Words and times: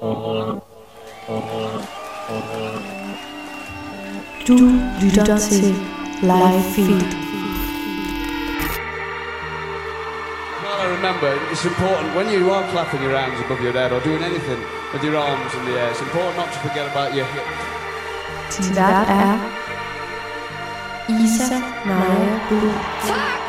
Du 0.00 0.06
lytter 5.00 5.38
til 5.38 5.74
Live 6.22 6.62
Feed. 6.74 7.06
Well, 10.62 10.80
I 10.80 10.86
remember 10.96 11.28
it's 11.52 11.64
important 11.64 12.14
when 12.16 12.26
you 12.32 12.50
are 12.50 12.64
clapping 12.72 13.02
your 13.02 13.16
hands 13.16 13.40
above 13.44 13.60
your 13.62 13.72
head 13.72 13.92
or 13.92 14.00
doing 14.00 14.22
anything 14.22 14.58
with 14.92 15.04
your 15.04 15.16
arms 15.16 15.54
in 15.54 15.64
the 15.66 15.80
air. 15.80 15.90
It's 15.90 16.00
important 16.02 16.36
not 16.36 16.48
to 16.54 16.58
forget 16.66 16.86
about 16.92 17.14
your 17.16 17.26
hip. 17.34 17.46
Din 18.56 18.76
vært 18.76 19.08
er 19.08 19.38
Isa 21.08 21.60
Naja 21.86 22.38
Blue. 22.48 22.72
Tak 23.06 23.43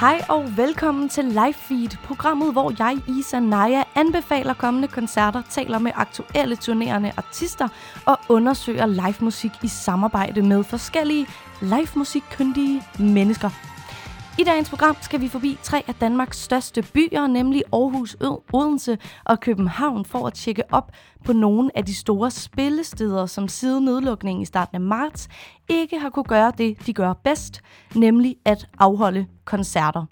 Hej 0.00 0.24
og 0.28 0.56
velkommen 0.56 1.08
til 1.08 1.24
Live 1.24 1.52
Feed, 1.52 1.96
programmet, 2.04 2.52
hvor 2.52 2.72
jeg, 2.78 2.98
Isa 3.08 3.40
Naja, 3.40 3.82
anbefaler 3.94 4.54
kommende 4.54 4.88
koncerter, 4.88 5.42
taler 5.50 5.78
med 5.78 5.92
aktuelle 5.94 6.56
turnerende 6.56 7.12
artister 7.16 7.68
og 8.06 8.18
undersøger 8.28 8.86
live 8.86 9.14
musik 9.20 9.50
i 9.62 9.68
samarbejde 9.68 10.42
med 10.42 10.64
forskellige 10.64 11.26
live 11.62 11.88
musikkyndige 11.96 12.82
mennesker. 12.98 13.50
I 14.40 14.44
dagens 14.44 14.68
program 14.70 14.96
skal 15.00 15.20
vi 15.20 15.28
forbi 15.28 15.58
tre 15.62 15.82
af 15.86 15.94
Danmarks 15.94 16.38
største 16.42 16.82
byer, 16.82 17.26
nemlig 17.26 17.62
Aarhus, 17.72 18.16
Ø- 18.20 18.26
Odense 18.52 18.98
og 19.24 19.40
København, 19.40 20.04
for 20.04 20.26
at 20.26 20.34
tjekke 20.34 20.62
op 20.72 20.92
på 21.24 21.32
nogle 21.32 21.70
af 21.74 21.84
de 21.84 21.94
store 21.94 22.30
spillesteder, 22.30 23.26
som 23.26 23.48
siden 23.48 23.84
nedlukningen 23.84 24.42
i 24.42 24.44
starten 24.44 24.74
af 24.74 24.80
marts 24.80 25.28
ikke 25.68 25.98
har 25.98 26.08
kunne 26.10 26.24
gøre 26.24 26.52
det, 26.58 26.86
de 26.86 26.92
gør 26.92 27.12
bedst, 27.12 27.60
nemlig 27.94 28.36
at 28.44 28.68
afholde 28.78 29.26
koncerter. 29.44 30.04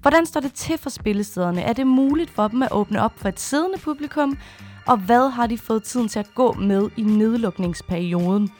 Hvordan 0.00 0.26
står 0.26 0.40
det 0.40 0.52
til 0.52 0.78
for 0.78 0.90
spillestederne? 0.90 1.62
Er 1.62 1.72
det 1.72 1.86
muligt 1.86 2.30
for 2.30 2.48
dem 2.48 2.62
at 2.62 2.72
åbne 2.72 3.02
op 3.02 3.18
for 3.18 3.28
et 3.28 3.40
siddende 3.40 3.78
publikum? 3.78 4.38
Og 4.86 4.96
hvad 4.96 5.30
har 5.30 5.46
de 5.46 5.58
fået 5.58 5.82
tiden 5.82 6.08
til 6.08 6.18
at 6.18 6.34
gå 6.34 6.52
med 6.52 6.90
i 6.96 7.02
nedlukningsperioden? 7.02 8.50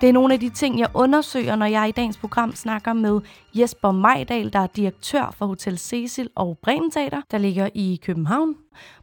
Det 0.00 0.08
er 0.08 0.12
nogle 0.12 0.34
af 0.34 0.40
de 0.40 0.48
ting, 0.48 0.78
jeg 0.78 0.88
undersøger, 0.94 1.56
når 1.56 1.66
jeg 1.66 1.88
i 1.88 1.92
dagens 1.92 2.16
program 2.16 2.54
snakker 2.54 2.92
med 2.92 3.20
Jesper 3.54 3.90
Majdal, 3.90 4.52
der 4.52 4.58
er 4.58 4.66
direktør 4.66 5.34
for 5.38 5.46
Hotel 5.46 5.78
Cecil 5.78 6.28
og 6.34 6.58
Bremen 6.62 6.90
Teater, 6.90 7.22
der 7.30 7.38
ligger 7.38 7.68
i 7.74 8.00
København. 8.04 8.54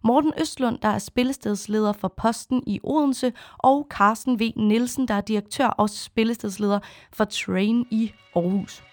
Morten 0.04 0.34
Østlund, 0.42 0.80
der 0.81 0.88
er 0.88 1.00
spillestedsleder 1.00 1.94
for 1.94 2.08
Posten 2.08 2.64
i 2.67 2.80
Odense, 2.84 3.34
og 3.58 3.88
Carsten 3.89 4.39
V. 4.39 4.52
Nielsen, 4.56 5.08
der 5.08 5.14
er 5.14 5.22
direktør 5.22 5.67
og 5.67 5.89
spillestedsleder 5.89 6.80
for 7.14 7.26
Train 7.26 7.86
i 7.92 8.11
Aarhus. 8.36 8.84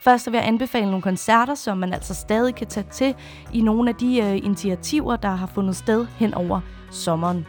Først 0.00 0.24
så 0.24 0.30
vil 0.30 0.38
jeg 0.38 0.46
anbefale 0.46 0.86
nogle 0.86 1.02
koncerter, 1.02 1.54
som 1.54 1.78
man 1.78 1.92
altså 1.92 2.14
stadig 2.14 2.54
kan 2.54 2.66
tage 2.66 2.86
til 2.92 3.14
i 3.54 3.60
nogle 3.60 3.90
af 3.90 3.94
de 3.96 4.20
øh, 4.20 4.36
initiativer, 4.36 5.16
der 5.16 5.30
har 5.30 5.46
fundet 5.46 5.76
sted 5.76 6.06
hen 6.18 6.34
over 6.34 6.60
sommeren. 6.90 7.46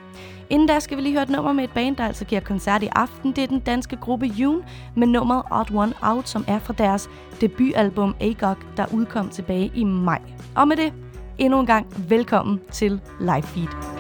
Inden 0.50 0.67
da 0.67 0.80
skal 0.80 0.97
vi 0.97 1.02
lige 1.02 1.14
høre 1.14 1.23
et 1.23 1.30
nummer 1.30 1.53
med 1.53 1.64
et 1.64 1.69
band, 1.69 1.95
der 1.95 2.05
altså 2.05 2.25
giver 2.25 2.42
koncert 2.42 2.83
i 2.83 2.89
aften. 2.95 3.31
Det 3.31 3.44
er 3.44 3.47
den 3.47 3.59
danske 3.59 3.95
gruppe 3.95 4.25
June 4.25 4.64
med 4.95 5.08
nummeret 5.08 5.44
Odd 5.52 5.72
One 5.75 5.94
Out, 6.02 6.30
som 6.30 6.45
er 6.47 6.59
fra 6.59 6.73
deres 6.73 7.09
debutalbum 7.41 8.16
AGOG, 8.19 8.58
der 8.78 8.86
udkom 8.94 9.30
tilbage 9.30 9.72
i 9.75 9.83
maj. 9.83 10.22
Og 10.56 10.67
med 10.67 10.78
det, 10.78 10.94
endnu 11.38 11.59
en 11.59 11.66
gang 11.66 11.88
velkommen 12.09 12.59
til 12.72 13.02
Live 13.19 13.44
Feed. 13.44 13.98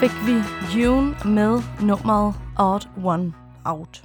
Fik 0.00 0.10
vi 0.26 0.42
June 0.78 1.14
med 1.24 1.62
nummeret 1.82 2.34
Odd 2.58 2.88
One 3.04 3.32
Out. 3.64 4.02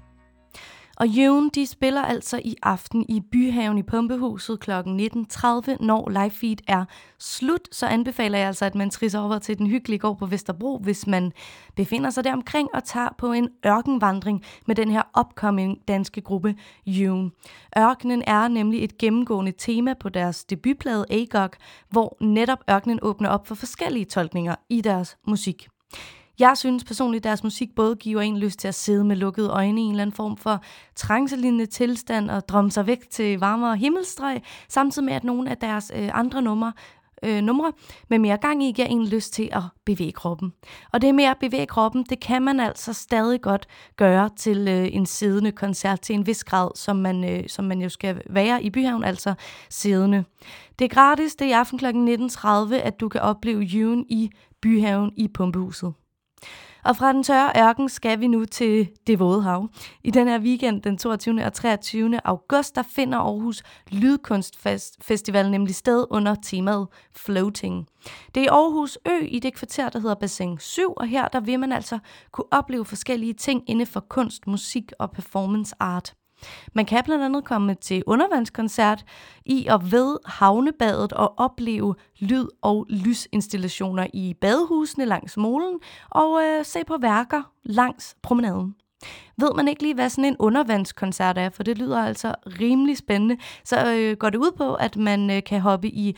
Og 0.98 1.08
June, 1.08 1.50
de 1.56 1.66
spiller 1.66 2.02
altså 2.02 2.42
i 2.44 2.56
aften 2.64 3.06
i 3.10 3.22
Byhaven 3.32 3.78
i 3.78 3.84
Pumpehuset 3.84 4.60
kl. 4.60 4.72
19.30, 4.72 4.82
når 5.80 6.10
live 6.10 6.32
feed 6.32 6.58
er 6.68 6.86
slut. 7.20 7.68
Så 7.72 7.88
anbefaler 7.88 8.38
jeg 8.38 8.48
altså, 8.48 8.66
at 8.66 8.76
man 8.76 8.90
trisser 8.90 9.20
over 9.20 9.40
til 9.40 9.58
den 9.58 9.68
hyggelige 9.68 10.00
gård 10.00 10.18
på 10.18 10.26
Vesterbro, 10.26 10.78
hvis 10.78 11.08
man 11.08 11.32
befinder 11.76 12.10
sig 12.10 12.24
der 12.24 12.34
omkring 12.34 12.70
og 12.74 12.84
tager 12.84 13.10
på 13.18 13.32
en 13.32 13.50
ørkenvandring 13.66 14.44
med 14.68 14.76
den 14.76 14.92
her 14.92 15.04
upcoming 15.20 15.78
danske 15.88 16.22
gruppe 16.22 16.56
June. 16.86 17.32
Ørkenen 17.78 18.24
er 18.28 18.48
nemlig 18.48 18.84
et 18.84 18.98
gennemgående 18.98 19.52
tema 19.52 19.94
på 19.94 20.10
deres 20.10 20.44
debutplade 20.44 21.06
Agog, 21.10 21.52
hvor 21.90 22.18
netop 22.20 22.60
ørkenen 22.70 23.00
åbner 23.02 23.30
op 23.30 23.48
for 23.48 23.56
forskellige 23.56 24.06
tolkninger 24.06 24.56
i 24.70 24.82
deres 24.82 25.18
musik. 25.28 25.71
Jeg 26.40 26.58
synes 26.58 26.84
personligt, 26.84 27.20
at 27.20 27.24
deres 27.24 27.44
musik 27.44 27.76
både 27.76 27.96
giver 27.96 28.22
en 28.22 28.38
lyst 28.38 28.60
til 28.60 28.68
at 28.68 28.76
sidde 28.76 29.04
med 29.04 29.16
lukkede 29.16 29.50
øjne 29.50 29.82
i 29.82 29.84
en 29.84 29.92
eller 29.92 30.02
anden 30.02 30.16
form 30.16 30.38
for 30.38 30.64
trancelignende 30.96 31.66
tilstand 31.66 32.30
og 32.30 32.48
drømme 32.48 32.72
sig 32.72 32.88
væk 32.88 33.10
til 33.10 33.40
varmere 33.40 33.78
himmelstrøg, 33.78 34.42
samtidig 34.70 35.06
med, 35.06 35.14
at 35.14 35.24
nogle 35.24 35.50
af 35.50 35.58
deres 35.58 35.92
øh, 35.96 36.10
andre 36.14 36.42
numre 36.42 36.74
øh, 37.24 37.42
numre 37.42 37.74
med 38.10 38.20
mere 38.20 38.38
gang 38.38 38.64
i 38.64 38.72
giver 38.72 38.88
en 38.88 39.08
lyst 39.08 39.34
til 39.34 39.50
at 39.52 39.62
bevæge 39.86 40.12
kroppen. 40.12 40.54
Og 40.94 41.02
det 41.02 41.16
med 41.16 41.24
at 41.24 41.38
bevæge 41.40 41.66
kroppen, 41.66 42.06
det 42.10 42.20
kan 42.20 42.42
man 42.42 42.60
altså 42.60 42.94
stadig 42.94 43.42
godt 43.42 43.68
gøre 43.98 44.30
til 44.38 44.68
øh, 44.68 44.88
en 44.92 45.06
siddende 45.06 45.52
koncert 45.52 46.02
til 46.02 46.16
en 46.16 46.28
vis 46.28 46.44
grad, 46.44 46.70
som 46.76 46.96
man, 46.96 47.24
øh, 47.24 47.50
som 47.50 47.66
man 47.66 47.82
jo 47.82 47.90
skal 47.90 48.22
være 48.30 48.64
i 48.64 48.70
Byhaven, 48.70 49.04
altså 49.04 49.34
siddende. 49.70 50.24
Det 50.80 50.86
er 50.86 50.90
gratis, 50.90 51.36
det 51.36 51.46
er 51.46 51.50
i 51.50 51.54
aften 51.54 51.80
kl. 51.80 51.86
19.30, 51.86 52.76
at 52.76 53.00
du 53.00 53.10
kan 53.10 53.22
opleve 53.22 53.62
June 53.62 54.06
i 54.10 54.30
Byhaven 54.62 55.12
i 55.18 55.28
Pumpehuset. 55.28 55.94
Og 56.84 56.98
fra 56.98 57.14
den 57.14 57.24
tørre 57.24 57.68
ørken 57.68 57.90
skal 57.90 58.20
vi 58.20 58.28
nu 58.28 58.46
til 58.46 58.90
det 59.08 59.20
våde 59.20 59.44
hav. 59.44 59.70
I 60.04 60.12
den 60.12 60.28
her 60.28 60.40
weekend, 60.40 60.82
den 60.82 60.98
22. 60.98 61.46
og 61.46 61.54
23. 61.54 62.20
august, 62.24 62.76
der 62.76 62.84
finder 62.84 63.18
Aarhus 63.18 63.64
Lydkunstfestival 63.92 65.52
nemlig 65.52 65.76
sted 65.76 66.06
under 66.10 66.36
temaet 66.44 66.88
Floating. 67.16 67.88
Det 68.36 68.42
er 68.42 68.46
i 68.46 68.48
Aarhus 68.48 68.98
Ø 69.08 69.26
i 69.26 69.40
det 69.40 69.54
kvarter, 69.54 69.90
der 69.90 70.00
hedder 70.00 70.16
Bassin 70.16 70.60
7, 70.60 70.94
og 70.94 71.08
her 71.08 71.28
der 71.28 71.40
vil 71.40 71.60
man 71.60 71.72
altså 71.72 72.00
kunne 72.32 72.54
opleve 72.54 72.86
forskellige 72.86 73.34
ting 73.34 73.64
inden 73.68 73.88
for 73.88 74.00
kunst, 74.00 74.48
musik 74.48 74.92
og 75.00 75.12
performance 75.12 75.76
art. 75.80 76.14
Man 76.74 76.86
kan 76.86 77.04
blandt 77.04 77.24
andet 77.24 77.46
komme 77.46 77.76
til 77.76 78.04
undervandskoncert 78.08 79.06
i 79.46 79.68
og 79.68 79.92
ved 79.92 80.18
havnebadet 80.26 81.14
og 81.14 81.34
opleve 81.38 81.96
lyd- 82.20 82.50
og 82.62 82.86
lysinstallationer 82.90 84.08
i 84.14 84.34
badehusene 84.42 85.06
langs 85.06 85.38
molen 85.38 85.80
og 86.10 86.42
øh, 86.44 86.66
se 86.66 86.80
på 86.88 86.98
værker 87.02 87.52
langs 87.64 88.16
promenaden. 88.22 88.76
Ved 89.38 89.50
man 89.56 89.68
ikke 89.68 89.82
lige, 89.82 89.94
hvad 89.94 90.10
sådan 90.10 90.26
en 90.26 90.36
undervandskoncert 90.40 91.38
er, 91.38 91.50
for 91.50 91.64
det 91.64 91.78
lyder 91.78 92.04
altså 92.04 92.36
rimelig 92.46 92.98
spændende, 92.98 93.38
så 93.64 93.94
øh, 93.96 94.18
går 94.18 94.30
det 94.30 94.38
ud 94.38 94.52
på, 94.58 94.74
at 94.74 94.96
man 94.96 95.30
øh, 95.30 95.44
kan 95.44 95.62
hoppe 95.62 95.88
i 95.88 96.18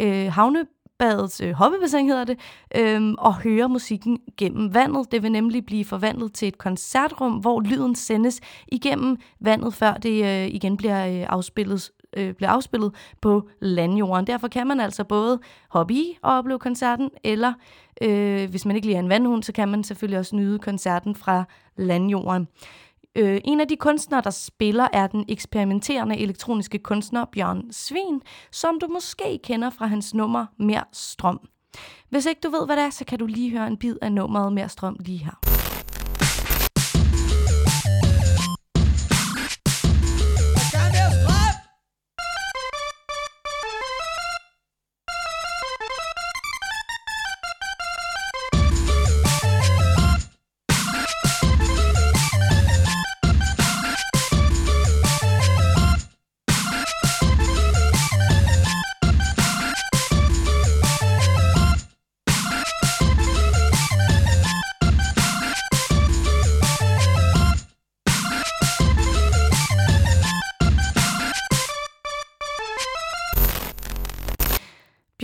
øh, 0.00 0.32
havne 0.32 0.66
badets 0.98 1.40
øh, 1.40 1.52
hoppebassin 1.52 2.06
hedder 2.06 2.24
det, 2.24 2.38
øhm, 2.76 3.14
og 3.18 3.34
høre 3.34 3.68
musikken 3.68 4.18
gennem 4.38 4.74
vandet. 4.74 5.12
Det 5.12 5.22
vil 5.22 5.32
nemlig 5.32 5.66
blive 5.66 5.84
forvandlet 5.84 6.32
til 6.32 6.48
et 6.48 6.58
koncertrum, 6.58 7.32
hvor 7.32 7.60
lyden 7.60 7.94
sendes 7.94 8.40
igennem 8.68 9.16
vandet, 9.40 9.74
før 9.74 9.92
det 9.92 10.24
øh, 10.24 10.54
igen 10.54 10.76
bliver 10.76 11.06
øh, 11.06 11.26
afspillet 11.28 11.90
øh, 12.16 12.34
bliver 12.34 12.50
afspillet 12.50 12.94
på 13.20 13.48
landjorden. 13.60 14.26
Derfor 14.26 14.48
kan 14.48 14.66
man 14.66 14.80
altså 14.80 15.04
både 15.04 15.40
hoppe 15.70 15.94
i 15.94 16.18
og 16.22 16.38
opleve 16.38 16.58
koncerten, 16.58 17.10
eller 17.24 17.52
øh, 18.02 18.50
hvis 18.50 18.66
man 18.66 18.76
ikke 18.76 18.86
lige 18.86 18.96
er 18.96 19.00
en 19.00 19.08
vandhund, 19.08 19.42
så 19.42 19.52
kan 19.52 19.68
man 19.68 19.84
selvfølgelig 19.84 20.18
også 20.18 20.36
nyde 20.36 20.58
koncerten 20.58 21.14
fra 21.14 21.44
landjorden. 21.76 22.48
Øh, 23.16 23.40
en 23.44 23.60
af 23.60 23.68
de 23.68 23.76
kunstnere, 23.76 24.20
der 24.24 24.30
spiller, 24.30 24.88
er 24.92 25.06
den 25.06 25.24
eksperimenterende 25.28 26.18
elektroniske 26.18 26.78
kunstner 26.78 27.24
Bjørn 27.24 27.72
Svin, 27.72 28.22
som 28.52 28.78
du 28.80 28.86
måske 28.86 29.38
kender 29.44 29.70
fra 29.70 29.86
hans 29.86 30.14
nummer 30.14 30.46
Mere 30.58 30.84
Strøm. 30.92 31.40
Hvis 32.10 32.26
ikke 32.26 32.40
du 32.40 32.50
ved, 32.50 32.66
hvad 32.66 32.76
det 32.76 32.84
er, 32.84 32.90
så 32.90 33.04
kan 33.04 33.18
du 33.18 33.26
lige 33.26 33.50
høre 33.50 33.66
en 33.66 33.76
bid 33.76 33.96
af 34.02 34.12
nummeret 34.12 34.52
Mere 34.52 34.68
Strøm 34.68 34.96
lige 35.00 35.18
her. 35.18 35.61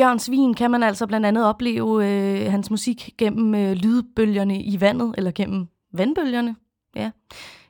Bjørn 0.09 0.19
Svin 0.19 0.55
kan 0.55 0.71
man 0.71 0.83
altså 0.83 1.07
blandt 1.07 1.27
andet 1.27 1.45
opleve 1.45 2.07
øh, 2.07 2.51
hans 2.51 2.71
musik 2.71 3.15
gennem 3.19 3.55
øh, 3.55 3.73
lydbølgerne 3.73 4.63
i 4.63 4.81
vandet, 4.81 5.15
eller 5.19 5.31
gennem 5.31 5.67
vandbølgerne. 5.93 6.57
Ja. 6.97 7.11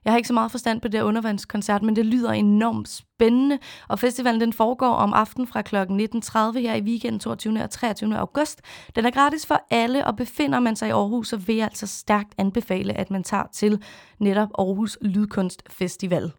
Jeg 0.05 0.13
har 0.13 0.17
ikke 0.17 0.27
så 0.27 0.35
meget 0.35 0.51
forstand 0.51 0.81
på 0.81 0.89
det 0.89 1.03
undervandskoncert, 1.03 1.83
men 1.83 1.97
det 1.97 2.07
lyder 2.07 2.31
enormt 2.31 2.89
spændende. 2.89 3.59
Og 3.89 3.99
festivalen 3.99 4.41
den 4.41 4.53
foregår 4.53 4.93
om 4.93 5.13
aftenen 5.13 5.47
fra 5.47 5.63
kl. 5.63 5.77
19.30 5.77 6.59
her 6.59 6.75
i 6.75 6.83
weekenden 6.83 7.21
22. 7.21 7.63
og 7.63 7.71
23. 7.71 8.19
august. 8.19 8.63
Den 8.97 9.07
er 9.07 9.11
gratis 9.11 9.47
for 9.47 9.61
alle, 9.71 10.07
og 10.07 10.17
befinder 10.17 10.61
man 10.61 10.77
sig 10.77 10.89
i 10.89 10.93
Aarhus, 10.93 11.29
så 11.29 11.37
vil 11.37 11.57
jeg 11.57 11.65
altså 11.65 11.87
stærkt 11.87 12.35
anbefale, 12.39 12.93
at 12.95 13.11
man 13.11 13.25
tager 13.25 13.47
til 13.53 13.83
netop 14.19 14.49
Aarhus 14.59 14.99
Lydkunstfestival. 15.03 16.33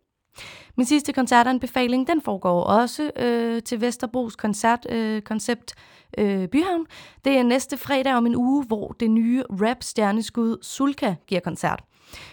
Min 0.80 0.86
sidste 0.86 1.14
koncertanbefaling, 1.14 2.08
den 2.08 2.22
foregår 2.22 2.64
også 2.64 3.12
øh, 3.16 3.64
til 3.64 3.82
Vesterbros 3.82 4.36
koncertkoncept 4.36 5.16
øh, 5.16 5.22
koncept, 5.22 5.76
øh, 6.18 6.48
Byhavn. 6.48 6.86
Det 7.26 7.38
er 7.38 7.44
næste 7.44 7.78
fredag 7.78 8.16
om 8.16 8.26
en 8.26 8.36
uge, 8.36 8.66
hvor 8.66 8.96
det 9.00 9.12
nye 9.12 9.44
rap-stjerneskud 9.50 10.58
Sulka 10.62 11.16
giver 11.28 11.42
koncert. 11.42 11.84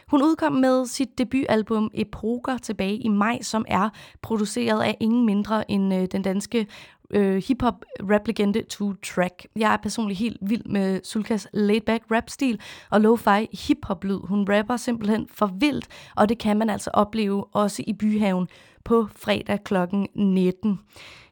Hun 0.08 0.22
udkom 0.22 0.52
med 0.52 0.86
sit 0.86 1.18
debutalbum 1.18 1.90
Epoker 1.94 2.58
tilbage 2.58 2.96
i 2.96 3.08
maj, 3.08 3.42
som 3.42 3.64
er 3.68 3.88
produceret 4.22 4.82
af 4.82 4.96
ingen 5.00 5.26
mindre 5.26 5.70
end 5.70 5.94
øh, 5.94 6.06
den 6.12 6.22
danske 6.22 6.66
øh, 7.10 7.36
hip-hop 7.36 7.84
rap-legende 8.02 8.62
Two 8.62 8.94
Track. 9.02 9.46
Jeg 9.56 9.72
er 9.72 9.76
personligt 9.76 10.18
helt 10.18 10.38
vild 10.42 10.64
med 10.64 11.00
Sulkas 11.04 11.48
laid-back 11.52 12.04
rap-stil 12.10 12.60
og 12.90 13.00
lo-fi 13.00 13.46
hip-hop-lyd. 13.66 14.20
Hun 14.24 14.46
rapper 14.48 14.76
simpelthen 14.76 15.26
for 15.30 15.46
vildt, 15.46 15.86
og 16.16 16.28
det 16.28 16.38
kan 16.38 16.56
man 16.56 16.70
altså 16.70 16.90
opleve 16.94 17.44
også 17.44 17.82
i 17.86 17.92
Byhaven 17.92 18.48
på 18.84 19.06
fredag 19.16 19.64
kl. 19.64 19.74
19. 20.14 20.80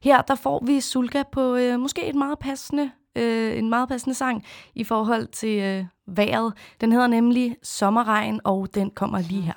Her 0.02 0.23
der 0.23 0.35
får 0.35 0.64
vi 0.66 0.81
Sulka 0.81 1.23
på 1.33 1.57
øh, 1.57 1.81
måske 1.81 2.07
et 2.09 2.14
meget 2.14 2.38
passende 2.38 2.90
øh, 3.16 3.59
en 3.59 3.69
meget 3.69 3.88
passende 3.88 4.14
sang 4.14 4.45
i 4.75 4.85
forhold 4.85 5.26
til 5.26 5.59
øh, 5.62 5.85
vejret. 6.07 6.52
Den 6.81 6.93
hedder 6.93 7.07
nemlig 7.07 7.57
Sommerregn, 7.62 8.40
og 8.45 8.69
den 8.75 8.90
kommer 8.90 9.19
lige 9.19 9.43
her. 9.43 9.54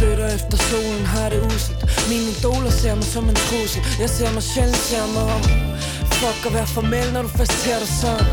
Spytter 0.00 0.26
efter 0.26 0.56
solen, 0.56 1.06
har 1.06 1.30
det 1.30 1.40
uselt 1.46 1.80
Mine 2.08 2.30
idoler 2.32 2.70
ser 2.70 2.94
mig 2.94 3.04
som 3.04 3.28
en 3.28 3.34
trussel. 3.34 3.82
Jeg 4.00 4.10
ser 4.10 4.32
mig 4.32 4.42
sjældent, 4.42 4.76
ser 4.76 5.06
mig 5.14 5.24
om. 5.36 5.42
Fuck 6.18 6.46
at 6.46 6.52
være 6.54 6.66
formel, 6.66 7.06
når 7.12 7.22
du 7.22 7.28
først 7.28 7.52
ser 7.62 7.78
dig 7.82 7.88
sådan. 8.02 8.26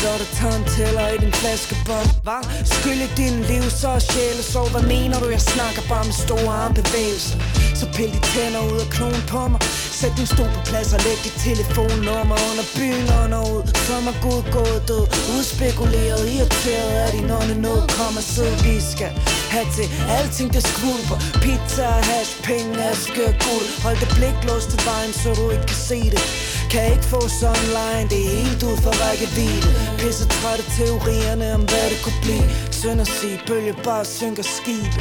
Så 0.00 0.08
er 0.14 0.18
der 0.22 0.30
tandtæller 0.40 1.08
i 1.14 1.16
din 1.24 1.32
flaskebånd 1.40 2.10
Hva? 2.26 2.38
Skyld 2.74 3.00
i 3.06 3.08
din 3.20 3.36
liv, 3.50 3.64
så 3.80 3.88
er 3.98 4.02
sjæle 4.10 4.42
så 4.52 4.60
Hvad 4.72 4.84
mener 4.94 5.16
du? 5.22 5.28
Jeg 5.36 5.44
snakker 5.52 5.82
bare 5.92 6.04
med 6.08 6.16
store 6.26 6.54
armbevægelser? 6.64 7.38
Så 7.80 7.86
pil 7.96 8.10
de 8.16 8.20
tænder 8.32 8.62
ud 8.72 8.78
af 8.84 8.88
knogen 8.96 9.24
på 9.32 9.42
mig. 9.52 9.60
Sæt 9.98 10.12
din 10.18 10.28
stol 10.34 10.50
på 10.56 10.60
plads 10.70 10.90
og 10.96 11.00
læg 11.06 11.18
dit 11.26 11.36
telefonnummer 11.46 12.36
under 12.48 12.64
byen 12.76 13.06
under 13.22 13.40
ud. 13.54 13.62
Som 13.86 14.02
er 14.10 14.16
god 14.26 14.42
gået 14.56 14.80
død 14.90 15.04
Udspekuleret, 15.36 16.22
irriteret 16.34 16.92
af 17.04 17.10
din 17.16 17.30
ånde 17.38 17.56
nød 17.64 17.80
Kom 17.96 18.14
og 18.20 18.26
sid, 18.32 18.52
vi 18.64 18.74
skal 18.92 19.12
have 19.54 19.68
til 19.76 19.86
alting 20.18 20.48
det 20.54 20.62
skvulper. 20.70 21.18
Pizza, 21.44 21.88
hash, 22.10 22.32
penge, 22.48 22.72
aske 22.90 23.22
og 23.30 23.34
guld. 23.44 23.66
Hold 23.84 23.98
det 24.02 24.10
blik 24.18 24.38
låst 24.48 24.68
til 24.72 24.80
vejen, 24.90 25.12
så 25.20 25.28
du 25.38 25.44
ikke 25.54 25.66
kan 25.72 25.80
se 25.90 26.00
det. 26.14 26.22
Kan 26.70 26.92
ikke 26.92 27.04
få 27.04 27.20
online, 27.52 28.08
det 28.12 28.20
er 28.26 28.30
helt 28.38 28.62
ud 28.62 28.76
for 28.84 28.92
rækkevidde. 29.02 29.68
Pisse 29.98 30.26
trætte 30.28 30.64
teorierne 30.76 31.54
om 31.54 31.60
hvad 31.60 31.86
det 31.92 31.98
kunne 32.04 32.20
blive. 32.22 32.46
Synd 32.70 33.00
at 33.00 33.08
sige, 33.08 33.40
bølge 33.46 33.74
bare 33.84 34.04
synker 34.04 34.42
skib. 34.56 34.92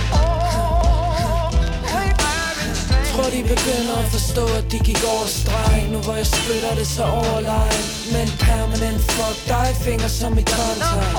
Tror 3.09 3.29
de 3.35 3.41
begynder 3.53 3.95
at 4.03 4.07
forstå, 4.15 4.45
at 4.59 4.65
de 4.71 4.79
gik 4.79 5.01
over 5.13 5.27
streg 5.27 5.87
Nu 5.91 5.97
hvor 5.97 6.15
jeg 6.21 6.27
spytter 6.27 6.75
det 6.75 6.87
så 6.87 7.03
overlegen 7.03 7.83
Men 8.15 8.27
permanent 8.47 9.01
fuck 9.11 9.37
dig 9.47 9.69
finger 9.85 10.07
som 10.07 10.37
i 10.37 10.41
kontakt 10.41 11.17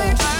de 0.00 0.33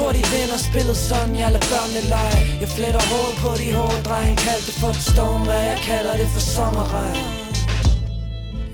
tror 0.00 0.12
de 0.12 0.24
vinder 0.34 0.58
spillet 0.58 0.96
sådan, 0.96 1.36
jeg 1.36 1.52
lader 1.52 1.66
børnene 1.72 2.02
lege. 2.08 2.38
Jeg 2.60 2.68
fletter 2.68 3.02
hår 3.10 3.28
på 3.42 3.50
de 3.60 3.74
hårde 3.74 4.02
dreng 4.08 4.36
Kald 4.38 4.62
det 4.66 4.74
for 4.80 4.88
et 4.88 5.02
storm, 5.12 5.42
hvad 5.48 5.62
jeg 5.70 5.78
kalder 5.88 6.16
det 6.16 6.28
for 6.34 6.40
sommerregn 6.40 7.39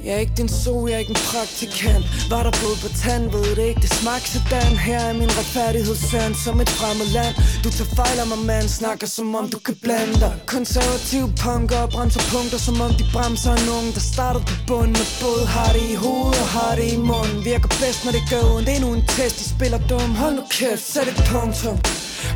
jeg 0.07 0.15
er 0.15 0.23
ikke 0.25 0.37
din 0.41 0.49
so, 0.49 0.75
jeg 0.89 0.95
er 0.95 1.03
ikke 1.05 1.15
en 1.19 1.25
praktikant. 1.33 2.05
Var 2.33 2.43
der 2.47 2.53
blod 2.61 2.77
på 2.85 2.89
tand, 3.03 3.25
ved 3.35 3.57
det 3.57 3.65
ikke, 3.71 3.81
det 3.87 3.93
smagte 4.01 4.29
sådan 4.33 4.77
Her 4.87 5.01
er 5.11 5.15
min 5.23 5.31
retfærdighedssand 5.39 6.35
som 6.45 6.61
et 6.65 6.71
fremmed 6.79 7.09
land. 7.19 7.35
Du 7.65 7.69
tager 7.77 7.91
fejl 8.01 8.19
af 8.23 8.27
mig, 8.33 8.41
mand, 8.51 8.69
snakker 8.81 9.07
som 9.07 9.35
om 9.41 9.47
du 9.55 9.59
kan 9.67 9.77
blande 9.85 10.17
dig. 10.25 10.33
Konservative 10.55 11.29
punker 11.45 11.79
og 11.85 11.91
bremser 11.95 12.25
punkter 12.33 12.59
Som 12.67 12.77
om 12.87 12.93
de 13.01 13.05
bremser 13.15 13.53
en 13.59 13.93
der 13.97 14.05
starter 14.13 14.43
på 14.51 14.55
bunden 14.69 14.97
Med 15.01 15.09
både 15.25 15.45
har 15.55 15.71
det 15.77 15.85
i 15.95 15.97
hovedet 16.05 16.41
og 16.45 16.49
har 16.57 16.73
det 16.79 16.87
i 16.97 16.99
munden. 17.11 17.39
Virker 17.51 17.71
bedst, 17.83 18.01
når 18.05 18.13
det 18.17 18.25
gør 18.31 18.43
ondt, 18.55 18.69
endnu 18.75 18.89
en 18.97 19.05
test. 19.15 19.37
De 19.41 19.45
spiller 19.55 19.81
dum, 19.91 20.11
hold 20.23 20.35
nu 20.39 20.43
kæft, 20.57 20.85
sæt 20.93 21.09
et 21.13 21.19
punktum 21.31 21.77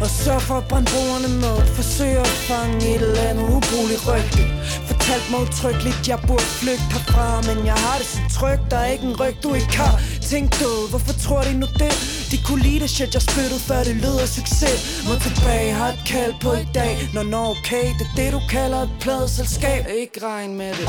og 0.02 0.08
sørg 0.22 0.42
for 0.42 0.56
at 0.62 0.66
brænde 0.70 0.90
brugerne 0.92 1.28
med 1.44 1.56
Forsøg 1.76 2.16
at 2.26 2.34
fange 2.48 2.76
et 2.94 3.02
eller 3.02 3.22
andet 3.28 3.46
ubrugeligt 3.56 4.02
rygte 4.08 4.42
Fortalt 4.88 5.26
mig 5.30 5.40
utryggeligt, 5.46 6.08
jeg 6.08 6.18
burde 6.28 6.48
flygte 6.60 6.90
herfra 6.94 7.26
Men 7.48 7.66
jeg 7.66 7.78
har 7.84 7.96
det 7.98 8.06
så 8.06 8.20
trygt, 8.38 8.64
der 8.70 8.76
er 8.76 8.88
ikke 8.94 9.04
en 9.04 9.16
ryg, 9.20 9.34
du 9.42 9.54
ikke 9.54 9.76
har. 9.82 10.00
Tænk 10.30 10.60
du, 10.60 10.70
hvorfor 10.90 11.12
tror 11.24 11.42
de 11.42 11.52
nu 11.62 11.66
det? 11.82 11.94
De 12.30 12.38
kunne 12.46 12.62
lide 12.62 12.80
det 12.80 12.90
shit, 12.90 13.14
jeg 13.14 13.22
spyttede 13.22 13.60
før 13.68 13.82
det 13.88 13.96
lød 13.96 14.16
af 14.24 14.28
succes. 14.28 15.04
Må 15.08 15.14
tilbage, 15.26 15.72
har 15.72 15.88
et 15.88 16.02
kald 16.06 16.34
på 16.40 16.52
i 16.52 16.66
dag. 16.74 16.94
Nå, 17.14 17.22
nå, 17.22 17.42
okay, 17.54 17.86
det 17.98 18.06
er 18.10 18.14
det 18.16 18.32
du 18.32 18.40
kalder 18.50 18.80
et 18.82 18.90
pladeselskab. 19.00 19.86
Ikke 20.00 20.26
regn 20.26 20.54
med 20.54 20.70
det 20.78 20.86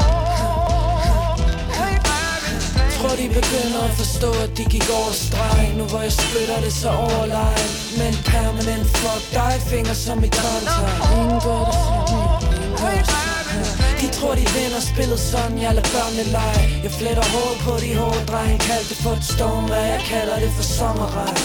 de 3.21 3.27
begynder 3.27 3.81
at 3.89 3.93
forstå 4.01 4.29
at 4.45 4.51
de 4.57 4.63
gik 4.73 4.87
over 4.99 5.13
streg 5.25 5.65
Nu 5.77 5.83
hvor 5.91 6.01
jeg 6.07 6.13
spytter 6.21 6.59
det 6.65 6.73
så 6.81 6.89
overlegen 7.05 7.69
Men 7.99 8.13
permanent 8.33 8.87
fuck 8.97 9.23
dig 9.37 9.55
finger 9.71 9.95
som 10.05 10.17
i 10.27 10.29
kontakt 10.41 10.97
Ingen 11.17 11.39
gør 11.45 11.61
det 11.69 11.75
for 11.85 11.99
mig, 12.11 13.01
de 14.01 14.07
tror 14.17 14.33
de 14.35 14.45
vinder 14.57 14.81
spillet 14.93 15.19
sådan, 15.19 15.57
jeg 15.61 15.73
lader 15.75 15.89
børnene 15.95 16.23
lege. 16.37 16.65
Jeg 16.83 16.91
fletter 16.91 17.25
hår 17.33 17.51
på 17.65 17.73
de 17.83 17.89
hårde 17.99 18.25
dreng 18.31 18.59
Kald 18.59 18.85
det 18.89 18.97
for 19.03 19.13
et 19.19 19.25
storm, 19.33 19.63
hvad 19.71 19.85
jeg 19.93 20.01
kalder 20.11 20.39
det 20.43 20.51
for 20.57 20.63
sommerregn 20.63 21.37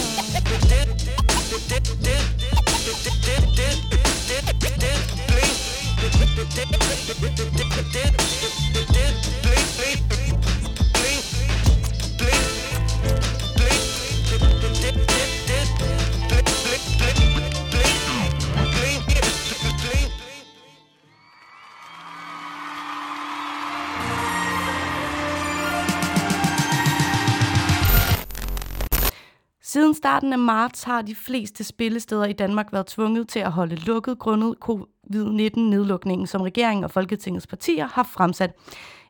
Siden 29.76 29.94
starten 29.94 30.32
af 30.32 30.38
marts 30.38 30.82
har 30.82 31.02
de 31.02 31.14
fleste 31.14 31.64
spillesteder 31.64 32.24
i 32.24 32.32
Danmark 32.32 32.72
været 32.72 32.86
tvunget 32.86 33.28
til 33.28 33.38
at 33.38 33.52
holde 33.52 33.74
lukket 33.74 34.18
grundet 34.18 34.54
covid-19-nedlukningen, 34.60 36.26
som 36.26 36.40
regeringen 36.40 36.84
og 36.84 36.90
Folketingets 36.90 37.46
partier 37.46 37.86
har 37.86 38.02
fremsat. 38.02 38.50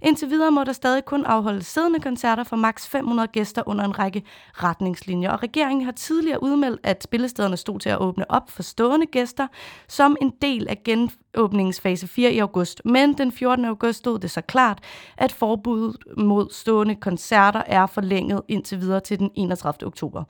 Indtil 0.06 0.30
videre 0.30 0.50
må 0.50 0.64
der 0.64 0.72
stadig 0.72 1.04
kun 1.04 1.25
afholdes 1.25 1.66
siddende 1.66 2.00
koncerter 2.00 2.44
for 2.44 2.56
maks 2.56 2.88
500 2.88 3.28
gæster 3.28 3.62
under 3.66 3.84
en 3.84 3.98
række 3.98 4.22
retningslinjer, 4.52 5.30
og 5.30 5.42
regeringen 5.42 5.84
har 5.84 5.92
tidligere 5.92 6.42
udmeldt, 6.42 6.80
at 6.82 7.02
spillestederne 7.02 7.56
stod 7.56 7.80
til 7.80 7.88
at 7.88 7.98
åbne 7.98 8.30
op 8.30 8.50
for 8.50 8.62
stående 8.62 9.06
gæster 9.06 9.46
som 9.88 10.16
en 10.20 10.32
del 10.42 10.68
af 10.68 10.82
genåbningsfase 10.84 12.06
4 12.06 12.32
i 12.32 12.38
august. 12.38 12.82
Men 12.84 13.12
den 13.12 13.32
14. 13.32 13.64
august 13.64 13.98
stod 13.98 14.18
det 14.18 14.30
så 14.30 14.40
klart, 14.40 14.78
at 15.16 15.32
forbuddet 15.32 15.96
mod 16.16 16.46
stående 16.50 16.94
koncerter 16.94 17.62
er 17.66 17.86
forlænget 17.86 18.42
indtil 18.48 18.80
videre 18.80 19.00
til 19.00 19.18
den 19.18 19.30
31. 19.34 19.86
oktober. 19.86 20.25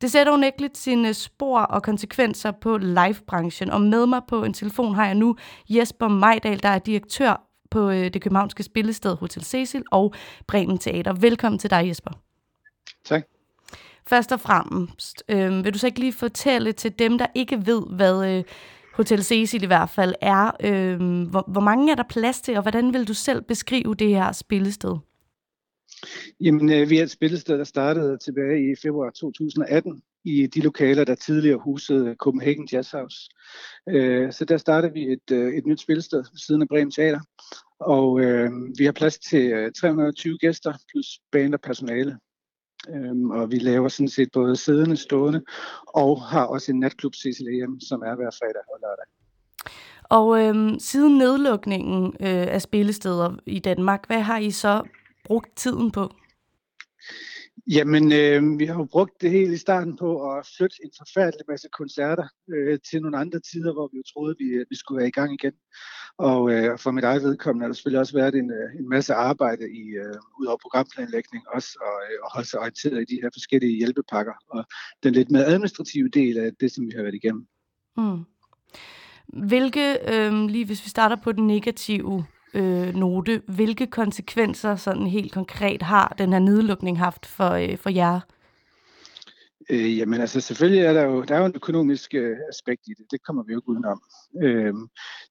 Det 0.00 0.10
sætter 0.10 0.32
unægteligt 0.32 0.78
sine 0.78 1.14
spor 1.14 1.60
og 1.60 1.82
konsekvenser 1.82 2.50
på 2.50 2.78
livebranchen, 2.78 3.70
og 3.70 3.80
med 3.80 4.06
mig 4.06 4.20
på 4.28 4.44
en 4.44 4.52
telefon 4.54 4.94
har 4.94 5.06
jeg 5.06 5.14
nu 5.14 5.36
Jesper 5.68 6.08
Majdal, 6.08 6.62
der 6.62 6.68
er 6.68 6.78
direktør 6.78 7.45
på 7.70 7.90
øh, 7.90 8.04
det 8.14 8.22
københavnske 8.22 8.62
spillested 8.62 9.16
Hotel 9.16 9.44
Cecil 9.44 9.82
og 9.90 10.14
Bremen 10.46 10.78
Teater. 10.78 11.12
Velkommen 11.12 11.58
til 11.58 11.70
dig, 11.70 11.88
Jesper. 11.88 12.10
Tak. 13.04 13.22
Først 14.06 14.32
og 14.32 14.40
fremmest, 14.40 15.24
øh, 15.28 15.64
vil 15.64 15.74
du 15.74 15.78
så 15.78 15.86
ikke 15.86 16.00
lige 16.00 16.12
fortælle 16.12 16.72
til 16.72 16.98
dem, 16.98 17.18
der 17.18 17.26
ikke 17.34 17.66
ved, 17.66 17.82
hvad 17.96 18.36
øh, 18.38 18.44
Hotel 18.94 19.24
Cecil 19.24 19.62
i 19.62 19.66
hvert 19.66 19.90
fald 19.90 20.14
er, 20.20 20.50
øh, 20.64 21.28
hvor, 21.30 21.44
hvor 21.52 21.60
mange 21.60 21.92
er 21.92 21.96
der 21.96 22.04
plads 22.08 22.40
til, 22.40 22.56
og 22.56 22.62
hvordan 22.62 22.92
vil 22.92 23.08
du 23.08 23.14
selv 23.14 23.42
beskrive 23.42 23.94
det 23.94 24.08
her 24.08 24.32
spillested? 24.32 24.96
Jamen, 26.40 26.72
øh, 26.72 26.90
vi 26.90 26.98
er 26.98 27.02
et 27.02 27.10
spillested, 27.10 27.58
der 27.58 27.64
startede 27.64 28.18
tilbage 28.18 28.72
i 28.72 28.74
februar 28.82 29.10
2018 29.10 30.02
i 30.26 30.46
de 30.46 30.60
lokaler, 30.60 31.04
der 31.04 31.14
tidligere 31.14 31.58
husede 31.58 32.14
Copenhagen 32.18 32.68
Jazz 32.72 32.90
House. 32.90 33.16
Øh, 33.88 34.32
så 34.32 34.44
der 34.44 34.56
startede 34.56 34.92
vi 34.92 35.12
et, 35.12 35.30
øh, 35.32 35.54
et 35.54 35.66
nyt 35.66 35.80
spilsted 35.80 36.18
ved 36.18 36.38
siden 36.46 36.62
af 36.62 36.68
Bremen 36.68 36.90
Teater, 36.90 37.20
og 37.80 38.20
øh, 38.20 38.50
vi 38.78 38.84
har 38.84 38.92
plads 38.92 39.18
til 39.18 39.52
øh, 39.52 39.72
320 39.72 40.38
gæster 40.38 40.72
plus 40.92 41.06
band 41.32 41.54
og 41.54 41.60
personale. 41.60 42.18
Øhm, 42.88 43.30
og 43.30 43.50
vi 43.50 43.58
laver 43.58 43.88
sådan 43.88 44.08
set 44.08 44.28
både 44.32 44.56
siddende, 44.56 44.96
stående, 44.96 45.42
og 45.86 46.22
har 46.22 46.44
også 46.44 46.72
en 46.72 46.80
natklub 46.80 47.14
CCLM, 47.14 47.80
som 47.80 48.02
er 48.02 48.14
hver 48.16 48.30
fredag 48.30 48.62
og 48.72 48.78
lørdag. 48.82 49.06
Og 50.02 50.44
øhm, 50.44 50.78
siden 50.78 51.18
nedlukningen 51.18 52.06
øh, 52.06 52.54
af 52.54 52.62
spillesteder 52.62 53.36
i 53.46 53.58
Danmark, 53.58 54.06
hvad 54.06 54.20
har 54.20 54.38
I 54.38 54.50
så 54.50 54.82
brugt 55.24 55.56
tiden 55.56 55.90
på? 55.90 56.12
Jamen, 57.70 58.12
øh, 58.12 58.58
vi 58.58 58.64
har 58.64 58.74
jo 58.74 58.84
brugt 58.84 59.20
det 59.20 59.30
hele 59.30 59.54
i 59.54 59.56
starten 59.56 59.96
på 59.96 60.30
at 60.30 60.48
flytte 60.56 60.76
en 60.84 60.90
forfærdelig 60.98 61.44
masse 61.48 61.68
koncerter 61.72 62.28
øh, 62.50 62.78
til 62.90 63.02
nogle 63.02 63.18
andre 63.18 63.40
tider, 63.40 63.72
hvor 63.72 63.88
vi 63.92 63.96
jo 63.96 64.02
troede, 64.12 64.36
vi, 64.38 64.44
øh, 64.44 64.66
vi 64.70 64.76
skulle 64.76 64.98
være 64.98 65.08
i 65.08 65.18
gang 65.18 65.32
igen. 65.32 65.52
Og 66.18 66.52
øh, 66.52 66.78
for 66.78 66.90
mit 66.90 67.04
eget 67.04 67.22
vedkommende 67.22 67.64
har 67.64 67.68
der 67.68 67.74
selvfølgelig 67.74 68.00
også 68.00 68.12
været 68.12 68.34
en, 68.34 68.50
øh, 68.50 68.80
en 68.80 68.88
masse 68.88 69.14
arbejde 69.14 69.64
i 69.70 69.84
øh, 70.04 70.40
ud 70.40 70.46
over 70.46 70.58
programplanlægning 70.62 71.44
også, 71.54 71.78
og, 71.80 71.96
øh, 72.06 72.18
holde 72.34 72.48
sig 72.48 72.60
orienteret 72.60 73.02
i 73.02 73.14
de 73.14 73.20
her 73.22 73.30
forskellige 73.32 73.76
hjælpepakker, 73.76 74.34
og 74.50 74.64
den 75.02 75.12
lidt 75.12 75.30
mere 75.30 75.44
administrative 75.44 76.08
del 76.08 76.38
af 76.38 76.50
det, 76.60 76.72
som 76.72 76.86
vi 76.86 76.92
har 76.96 77.02
været 77.02 77.14
igennem. 77.14 77.46
Mm. 77.96 78.24
Hvilke, 79.48 79.98
øh, 80.12 80.32
lige 80.32 80.66
hvis 80.66 80.84
vi 80.84 80.88
starter 80.88 81.16
på 81.16 81.32
den 81.32 81.46
negative 81.46 82.24
øh, 82.56 82.94
note. 82.94 83.42
Hvilke 83.46 83.86
konsekvenser 83.86 84.76
sådan 84.76 85.06
helt 85.06 85.32
konkret 85.32 85.82
har 85.82 86.14
den 86.18 86.32
her 86.32 86.40
nedlukning 86.40 86.98
haft 86.98 87.26
for, 87.26 87.50
øh, 87.50 87.78
for 87.78 87.90
jer? 87.90 88.20
Øh, 89.70 89.98
jamen 89.98 90.20
altså 90.20 90.40
selvfølgelig 90.40 90.84
er 90.84 90.92
der 90.92 91.02
jo, 91.02 91.22
der 91.22 91.34
er 91.34 91.38
jo 91.38 91.44
en 91.44 91.52
økonomisk 91.54 92.14
øh, 92.14 92.36
aspekt 92.48 92.82
i 92.86 92.90
det, 92.90 93.06
det 93.10 93.22
kommer 93.22 93.42
vi 93.42 93.52
jo 93.52 93.58
ikke 93.58 93.68
udenom. 93.68 94.02
Øh, 94.42 94.74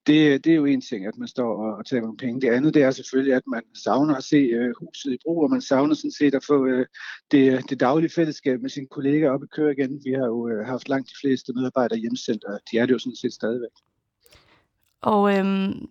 det, 0.07 0.45
det 0.45 0.51
er 0.51 0.55
jo 0.55 0.65
en 0.65 0.81
ting, 0.81 1.05
at 1.05 1.17
man 1.17 1.27
står 1.27 1.65
og, 1.65 1.77
og 1.77 1.85
tager 1.85 2.01
nogle 2.01 2.17
penge. 2.17 2.41
Det 2.41 2.49
andet 2.49 2.73
det 2.73 2.83
er 2.83 2.91
selvfølgelig, 2.91 3.33
at 3.33 3.47
man 3.47 3.63
savner 3.83 4.15
at 4.15 4.23
se 4.23 4.35
øh, 4.35 4.73
huset 4.79 5.13
i 5.13 5.17
brug, 5.25 5.43
og 5.43 5.49
man 5.49 5.61
savner 5.61 5.95
sådan 5.95 6.11
set 6.11 6.35
at 6.35 6.43
få 6.43 6.65
øh, 6.65 6.85
det, 7.31 7.69
det 7.69 7.79
daglige 7.79 8.11
fællesskab 8.15 8.61
med 8.61 8.69
sine 8.69 8.87
kolleger 8.87 9.31
op 9.31 9.43
at 9.43 9.51
køre 9.51 9.71
igen. 9.71 10.01
Vi 10.05 10.11
har 10.11 10.25
jo 10.25 10.49
øh, 10.49 10.65
haft 10.65 10.89
langt 10.89 11.09
de 11.09 11.15
fleste 11.21 11.53
medarbejdere 11.53 11.99
hjemsendt, 11.99 12.43
og 12.43 12.59
de 12.71 12.77
er 12.77 12.85
det 12.85 12.93
jo 12.93 12.99
sådan 12.99 13.15
set 13.15 13.33
stadigvæk. 13.33 13.75
Og 15.01 15.37
øhm, 15.37 15.87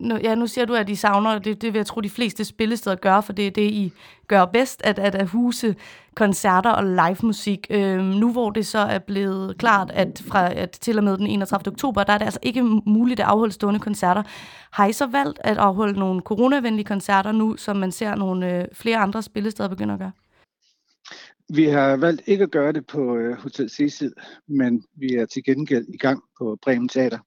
nu, 0.00 0.16
ja, 0.22 0.34
nu 0.34 0.46
siger 0.46 0.64
du, 0.64 0.74
at 0.74 0.88
I 0.88 0.94
savner, 0.94 1.38
det, 1.38 1.62
det 1.62 1.72
vil 1.72 1.78
jeg 1.78 1.86
tro, 1.86 2.00
de 2.00 2.10
fleste 2.10 2.44
spillesteder 2.44 2.96
gør, 2.96 3.20
for 3.20 3.32
det 3.32 3.46
er 3.46 3.50
det, 3.50 3.70
I 3.70 3.92
gør 4.28 4.44
bedst, 4.44 4.82
at, 4.84 4.98
at, 4.98 5.14
at 5.14 5.28
huse 5.28 5.76
koncerter 6.14 6.70
og 6.70 6.84
live 6.84 7.16
musik. 7.22 7.66
Øhm, 7.70 8.04
nu 8.04 8.32
hvor 8.32 8.50
det 8.50 8.66
så 8.66 8.78
er 8.78 8.98
blevet 8.98 9.58
klart, 9.58 9.90
at 9.90 10.22
fra 10.26 10.52
at 10.52 10.70
til 10.70 10.98
og 10.98 11.04
med 11.04 11.18
den 11.18 11.26
31. 11.26 11.72
oktober, 11.72 12.04
der 12.04 12.12
er 12.12 12.18
det 12.18 12.24
altså 12.24 12.40
ikke 12.42 12.62
muligt 12.86 13.20
at 13.20 13.26
afholde 13.26 13.52
stående 13.52 13.80
koncerter. 13.80 14.22
Har 14.70 14.86
I 14.86 14.92
så 14.92 15.06
valgt 15.06 15.38
at 15.44 15.58
afholde 15.58 15.98
nogle 15.98 16.20
coronavenlige 16.20 16.84
koncerter 16.84 17.32
nu, 17.32 17.56
som 17.56 17.76
man 17.76 17.92
ser 17.92 18.14
nogle 18.14 18.60
øh, 18.60 18.64
flere 18.72 18.96
andre 18.96 19.22
spillesteder 19.22 19.68
begynde 19.68 19.92
at 19.94 20.00
gøre? 20.00 20.12
Vi 21.48 21.64
har 21.64 21.96
valgt 21.96 22.22
ikke 22.26 22.44
at 22.44 22.50
gøre 22.50 22.72
det 22.72 22.86
på 22.86 23.16
øh, 23.16 23.36
Hotel 23.36 23.70
Cecil, 23.70 24.12
men 24.48 24.84
vi 24.94 25.14
er 25.14 25.26
til 25.26 25.44
gengæld 25.44 25.86
i 25.88 25.96
gang 25.96 26.22
på 26.38 26.58
Bremen 26.62 26.88
Teater 26.88 27.18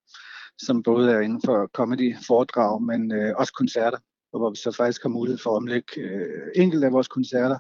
som 0.59 0.83
både 0.83 1.11
er 1.11 1.19
inden 1.19 1.41
for 1.45 1.67
comedy, 1.73 2.15
foredrag, 2.27 2.81
men 2.81 3.11
øh, 3.11 3.33
også 3.37 3.53
koncerter, 3.53 3.97
og 4.33 4.39
hvor 4.39 4.49
vi 4.49 4.55
så 4.55 4.71
faktisk 4.71 5.01
har 5.03 5.09
mulighed 5.09 5.39
for 5.43 5.49
at 5.51 5.55
omlægge 5.55 6.01
øh, 6.01 6.51
enkelte 6.55 6.85
af 6.85 6.91
vores 6.93 7.07
koncerter 7.07 7.59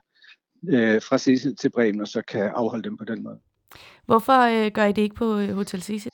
øh, 0.69 1.01
fra 1.01 1.17
Cecil 1.17 1.55
til 1.55 1.69
Bremen, 1.69 2.01
og 2.01 2.07
så 2.07 2.21
kan 2.21 2.41
afholde 2.41 2.83
dem 2.83 2.97
på 2.97 3.05
den 3.05 3.23
måde. 3.23 3.39
Hvorfor 4.05 4.65
øh, 4.65 4.71
gør 4.71 4.85
I 4.85 4.91
det 4.91 5.01
ikke 5.01 5.15
på 5.15 5.37
øh, 5.37 5.49
Hotel 5.49 5.81
Cecil? 5.81 6.11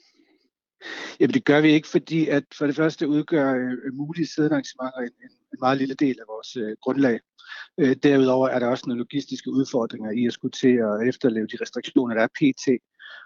Jamen 1.20 1.34
det 1.34 1.46
gør 1.46 1.62
vi 1.62 1.70
ikke, 1.72 1.88
fordi 1.88 2.28
at 2.28 2.44
for 2.58 2.66
det 2.66 2.76
første 2.76 3.08
udgør 3.08 3.54
øh, 3.54 3.94
mulige 3.94 4.28
sidearrangementer 4.28 5.00
en, 5.00 5.06
en, 5.06 5.32
en 5.54 5.60
meget 5.62 5.78
lille 5.78 5.96
del 5.96 6.20
af 6.20 6.26
vores 6.28 6.56
øh, 6.56 6.76
grundlag. 6.82 7.20
Øh, 7.78 7.96
derudover 8.04 8.50
er 8.50 8.60
der 8.60 8.68
også 8.68 8.84
nogle 8.88 9.00
logistiske 9.00 9.52
udfordringer 9.52 10.12
i 10.12 10.26
at 10.26 10.34
skulle 10.34 10.52
til 10.52 10.76
at 10.88 11.08
efterleve 11.08 11.48
de 11.48 11.58
restriktioner, 11.62 12.16
der 12.16 12.24
er 12.24 12.36
pt. 12.40 12.66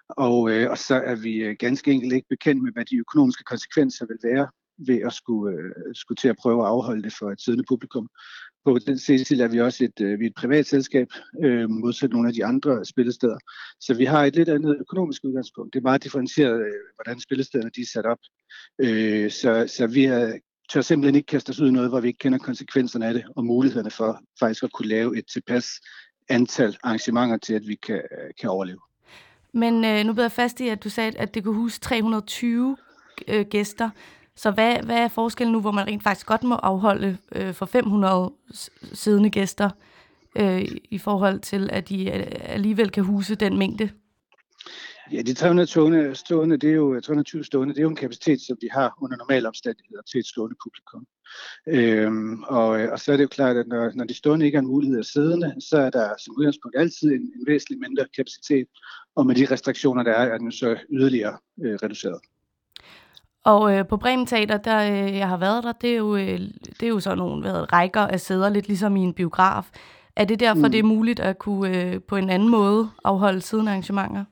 Og, 0.09 0.51
øh, 0.51 0.69
og 0.71 0.77
så 0.77 0.95
er 0.95 1.15
vi 1.15 1.35
øh, 1.35 1.55
ganske 1.59 1.91
enkelt 1.91 2.13
ikke 2.13 2.27
bekendt 2.29 2.63
med, 2.63 2.71
hvad 2.71 2.85
de 2.85 2.97
økonomiske 2.97 3.43
konsekvenser 3.43 4.05
vil 4.05 4.17
være 4.23 4.47
ved 4.87 5.01
at 5.05 5.13
skulle, 5.13 5.57
øh, 5.57 5.95
skulle 5.95 6.15
til 6.15 6.27
at 6.27 6.37
prøve 6.41 6.61
at 6.61 6.67
afholde 6.67 7.03
det 7.03 7.13
for 7.19 7.31
et 7.31 7.41
siddende 7.41 7.65
publikum. 7.67 8.09
På 8.65 8.79
den 8.87 8.97
Cecil 8.99 9.41
er 9.41 9.47
vi 9.47 9.61
også 9.61 9.83
et, 9.83 10.01
øh, 10.01 10.19
vi 10.19 10.25
er 10.25 10.29
et 10.29 10.35
privat 10.35 10.67
selskab, 10.67 11.07
øh, 11.43 11.69
modsat 11.69 12.09
nogle 12.09 12.27
af 12.27 12.33
de 12.33 12.45
andre 12.45 12.85
spillesteder. 12.85 13.37
Så 13.79 13.93
vi 13.93 14.05
har 14.05 14.25
et 14.25 14.35
lidt 14.35 14.49
andet 14.49 14.77
økonomisk 14.79 15.23
udgangspunkt. 15.23 15.73
Det 15.73 15.79
er 15.79 15.83
meget 15.83 16.03
differentieret, 16.03 16.59
øh, 16.59 16.73
hvordan 16.95 17.19
spillestederne 17.19 17.71
de 17.75 17.81
er 17.81 17.85
sat 17.85 18.05
op. 18.05 18.19
Øh, 18.81 19.31
så, 19.31 19.73
så 19.77 19.87
vi 19.87 20.05
er, 20.05 20.37
tør 20.69 20.81
simpelthen 20.81 21.15
ikke 21.15 21.27
kaste 21.27 21.49
os 21.49 21.59
ud 21.59 21.67
i 21.67 21.71
noget, 21.71 21.89
hvor 21.89 21.99
vi 21.99 22.07
ikke 22.07 22.17
kender 22.17 22.37
konsekvenserne 22.37 23.07
af 23.07 23.13
det, 23.13 23.23
og 23.35 23.45
mulighederne 23.45 23.91
for 23.91 24.21
faktisk 24.39 24.63
at 24.63 24.71
kunne 24.71 24.87
lave 24.87 25.17
et 25.17 25.25
tilpas 25.33 25.65
antal 26.29 26.77
arrangementer 26.83 27.37
til, 27.37 27.53
at 27.53 27.67
vi 27.67 27.75
kan, 27.75 27.95
øh, 27.95 28.31
kan 28.39 28.49
overleve. 28.49 28.79
Men 29.53 29.85
øh, 29.85 30.05
nu 30.05 30.13
beder 30.13 30.23
jeg 30.23 30.31
fast 30.31 30.59
i, 30.59 30.67
at 30.67 30.83
du 30.83 30.89
sagde, 30.89 31.17
at 31.17 31.33
det 31.33 31.43
kunne 31.43 31.55
huske 31.55 31.81
320 31.81 32.77
øh, 33.27 33.45
gæster. 33.45 33.89
Så 34.41 34.51
hvad, 34.51 34.83
hvad 34.83 34.97
er 34.97 35.07
forskellen 35.07 35.53
nu, 35.53 35.61
hvor 35.61 35.71
man 35.71 35.87
rent 35.87 36.03
faktisk 36.03 36.25
godt 36.25 36.43
må 36.43 36.55
afholde 36.55 37.17
øh, 37.35 37.53
for 37.53 37.65
500 37.65 38.31
siddende 38.93 39.29
gæster, 39.29 39.69
øh, 40.35 40.67
i 40.89 40.97
forhold 40.97 41.39
til, 41.39 41.69
at 41.71 41.89
de 41.89 42.05
øh, 42.05 42.25
alligevel 42.39 42.89
kan 42.89 43.03
huse 43.03 43.35
den 43.35 43.57
mængde? 43.57 43.89
Ja, 45.11 45.21
de 45.21 45.33
300 45.33 45.67
stående, 45.67 46.15
stående, 46.15 46.57
det 46.57 46.69
er 46.69 46.73
jo 46.73 46.93
øh, 46.93 47.01
320 47.01 47.43
stående, 47.43 47.73
det 47.73 47.79
er 47.79 47.83
jo 47.83 47.89
en 47.89 47.95
kapacitet, 47.95 48.41
som 48.41 48.57
vi 48.61 48.67
har 48.71 48.97
under 49.01 49.17
normale 49.17 49.47
omstændigheder 49.47 50.01
til 50.01 50.19
et 50.19 50.25
stående 50.25 50.55
publikum. 50.63 51.05
Øhm, 51.67 52.43
og, 52.43 52.81
øh, 52.81 52.91
og 52.91 52.99
så 52.99 53.11
er 53.11 53.17
det 53.17 53.23
jo 53.23 53.27
klart, 53.27 53.57
at 53.57 53.67
når, 53.67 53.91
når 53.95 54.03
de 54.03 54.13
stående 54.13 54.45
ikke 54.45 54.55
er 54.55 54.61
en 54.61 54.67
mulighed 54.67 54.97
af 54.97 55.05
siddende, 55.05 55.55
så 55.59 55.77
er 55.77 55.89
der 55.89 56.13
som 56.23 56.35
udgangspunkt 56.37 56.77
altid 56.77 57.11
en, 57.11 57.21
en 57.21 57.47
væsentlig 57.47 57.79
mindre 57.79 58.05
kapacitet, 58.15 58.67
og 59.15 59.25
med 59.25 59.35
de 59.35 59.45
restriktioner, 59.51 60.03
der 60.03 60.11
er, 60.11 60.33
er 60.33 60.37
den 60.37 60.51
så 60.51 60.77
yderligere 60.89 61.37
øh, 61.63 61.75
reduceret. 61.83 62.19
Og 63.53 63.73
øh, 63.73 63.87
på 63.87 63.97
Bremen 63.97 64.25
Teater, 64.25 64.57
der 64.57 64.79
øh, 64.79 65.17
jeg 65.17 65.27
har 65.27 65.37
været 65.37 65.63
der, 65.63 65.71
det 65.71 65.89
er 65.89 65.97
jo, 65.97 66.15
øh, 66.15 66.39
det 66.79 66.83
er 66.83 66.87
jo 66.87 66.99
sådan 66.99 67.17
nogle 67.17 67.41
hvad, 67.41 67.73
rækker 67.73 68.01
af 68.01 68.19
sæder, 68.19 68.49
lidt 68.49 68.67
ligesom 68.67 68.95
i 68.95 68.99
en 68.99 69.13
biograf. 69.13 69.69
Er 70.15 70.25
det 70.25 70.39
derfor, 70.39 70.65
mm. 70.65 70.71
det 70.71 70.79
er 70.79 70.83
muligt 70.83 71.19
at 71.19 71.39
kunne 71.39 71.83
øh, 71.83 72.01
på 72.07 72.15
en 72.15 72.29
anden 72.29 72.49
måde 72.49 72.89
afholde 73.03 73.41
siden 73.41 73.67
arrangementer? 73.67 74.25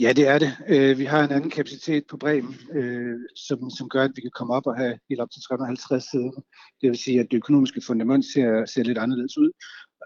Ja, 0.00 0.12
det 0.12 0.28
er 0.28 0.38
det. 0.38 0.56
Øh, 0.68 0.98
vi 0.98 1.04
har 1.04 1.24
en 1.24 1.32
anden 1.32 1.50
kapacitet 1.50 2.04
på 2.10 2.16
Bremen, 2.16 2.56
øh, 2.72 3.18
som, 3.36 3.70
som 3.70 3.88
gør, 3.88 4.04
at 4.04 4.12
vi 4.16 4.20
kan 4.20 4.30
komme 4.34 4.54
op 4.54 4.66
og 4.66 4.76
have 4.76 4.98
helt 5.08 5.20
op 5.20 5.30
til 5.30 5.42
350 5.42 6.04
sæder. 6.10 6.42
Det 6.80 6.90
vil 6.90 6.98
sige, 6.98 7.20
at 7.20 7.26
det 7.30 7.36
økonomiske 7.36 7.80
fundament 7.86 8.24
ser, 8.32 8.66
ser 8.66 8.82
lidt 8.82 8.98
anderledes 8.98 9.38
ud. 9.38 9.50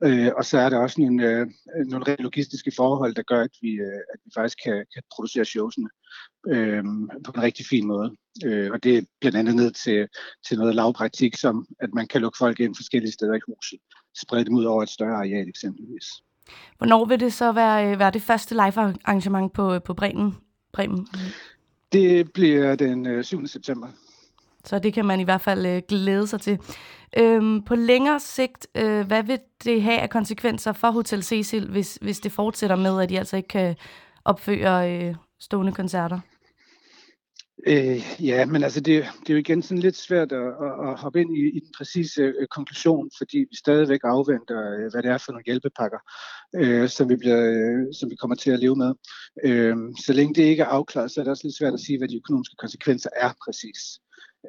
Øh, 0.02 0.30
og 0.36 0.44
så 0.44 0.58
er 0.58 0.68
der 0.68 0.78
også 0.78 1.00
nogle, 1.00 1.30
øh, 1.30 1.46
nogle 1.86 2.06
rent 2.08 2.20
logistiske 2.20 2.72
forhold, 2.76 3.14
der 3.14 3.22
gør, 3.22 3.40
at 3.40 3.50
vi, 3.62 3.70
øh, 3.72 4.00
at 4.12 4.20
vi 4.24 4.30
faktisk 4.34 4.58
kan, 4.64 4.84
kan 4.94 5.02
producere 5.14 5.44
showsene 5.44 5.88
øh, 6.48 6.84
på 7.24 7.32
en 7.36 7.42
rigtig 7.42 7.66
fin 7.66 7.86
måde. 7.86 8.16
Øh, 8.44 8.70
og 8.72 8.84
det 8.84 8.98
er 8.98 9.02
blandt 9.20 9.38
andet 9.38 9.56
ned 9.56 9.70
til, 9.70 10.08
til 10.48 10.58
noget 10.58 10.74
lavpraktik, 10.74 11.36
som 11.36 11.66
at 11.80 11.94
man 11.94 12.06
kan 12.06 12.20
lukke 12.20 12.38
folk 12.38 12.60
ind 12.60 12.76
forskellige 12.76 13.12
steder 13.12 13.34
i 13.34 13.40
huset, 13.46 13.78
sprede 14.22 14.44
dem 14.44 14.54
ud 14.54 14.64
over 14.64 14.82
et 14.82 14.88
større 14.88 15.16
areal 15.16 15.48
eksempelvis. 15.48 16.06
Hvornår 16.78 17.04
vil 17.04 17.20
det 17.20 17.32
så 17.32 17.52
være, 17.52 17.92
øh, 17.92 17.98
være 17.98 18.10
det 18.10 18.22
første 18.22 18.54
live-arrangement 18.54 19.52
på, 19.52 19.78
på 19.78 19.94
Bremen? 19.94 20.34
Bremen? 20.72 21.06
Det 21.92 22.32
bliver 22.32 22.74
den 22.74 23.24
7. 23.24 23.40
Øh, 23.40 23.48
september. 23.48 23.88
Så 24.64 24.78
det 24.78 24.94
kan 24.94 25.04
man 25.04 25.20
i 25.20 25.24
hvert 25.24 25.40
fald 25.40 25.66
øh, 25.66 25.82
glæde 25.88 26.26
sig 26.26 26.40
til. 26.40 26.58
Øhm, 27.16 27.62
på 27.62 27.74
længere 27.74 28.20
sigt, 28.20 28.66
øh, 28.74 29.06
hvad 29.06 29.22
vil 29.22 29.38
det 29.64 29.82
have 29.82 29.98
af 29.98 30.10
konsekvenser 30.10 30.72
for 30.72 30.90
Hotel 30.90 31.22
Cecil, 31.22 31.70
hvis, 31.70 31.98
hvis 32.02 32.20
det 32.20 32.32
fortsætter 32.32 32.76
med, 32.76 33.02
at 33.02 33.08
de 33.08 33.18
altså 33.18 33.36
ikke 33.36 33.48
kan 33.48 33.76
opføre 34.24 34.92
øh, 34.92 35.14
stående 35.40 35.72
koncerter? 35.72 36.20
Øh, 37.66 38.00
ja, 38.20 38.46
men 38.46 38.62
altså 38.62 38.80
det, 38.80 39.04
det 39.20 39.30
er 39.30 39.34
jo 39.34 39.38
igen 39.38 39.62
sådan 39.62 39.78
lidt 39.78 39.96
svært 39.96 40.32
at, 40.32 40.46
at, 40.46 40.88
at 40.88 41.00
hoppe 41.00 41.20
ind 41.20 41.36
i, 41.36 41.56
i 41.56 41.60
den 41.60 41.72
præcise 41.76 42.22
øh, 42.22 42.46
konklusion, 42.46 43.10
fordi 43.18 43.38
vi 43.38 43.56
stadigvæk 43.56 44.00
afventer, 44.04 44.58
øh, 44.72 44.90
hvad 44.92 45.02
det 45.02 45.10
er 45.10 45.18
for 45.18 45.32
nogle 45.32 45.44
hjælpepakker, 45.46 45.98
øh, 46.56 46.88
som, 46.88 47.08
vi 47.08 47.16
bliver, 47.16 47.42
øh, 47.52 47.94
som 47.98 48.10
vi 48.10 48.16
kommer 48.16 48.34
til 48.34 48.50
at 48.50 48.58
leve 48.58 48.76
med. 48.76 48.92
Øh, 49.44 49.76
så 50.06 50.12
længe 50.12 50.34
det 50.34 50.42
ikke 50.42 50.62
er 50.62 50.66
afklaret, 50.66 51.10
så 51.10 51.20
er 51.20 51.24
det 51.24 51.30
også 51.30 51.46
lidt 51.46 51.58
svært 51.58 51.74
at 51.74 51.80
sige, 51.80 51.98
hvad 51.98 52.08
de 52.08 52.16
økonomiske 52.16 52.56
konsekvenser 52.58 53.10
er 53.16 53.32
præcis. 53.44 53.80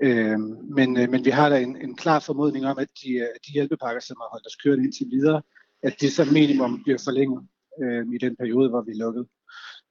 Øh, 0.02 0.40
men, 0.78 0.98
øh, 0.98 1.10
men 1.10 1.26
vi 1.26 1.30
har 1.30 1.50
da 1.50 1.60
en, 1.60 1.82
en 1.82 1.96
klar 1.96 2.20
formodning 2.20 2.66
om, 2.66 2.78
at 2.78 2.88
de, 3.04 3.12
øh, 3.14 3.28
de 3.48 3.52
hjælpepakker, 3.54 4.02
som 4.02 4.18
har 4.22 4.30
holdt 4.32 4.46
os 4.46 4.56
kørt 4.56 4.80
indtil 4.80 5.08
videre, 5.12 5.42
at 5.84 6.02
de 6.02 6.12
som 6.12 6.28
minimum 6.28 6.84
bliver 6.84 6.98
forlænget 7.04 7.48
øh, 7.84 8.06
i 8.14 8.18
den 8.18 8.36
periode, 8.36 8.70
hvor 8.70 8.82
vi 8.82 8.92
er 8.92 9.06
lukket. 9.06 9.26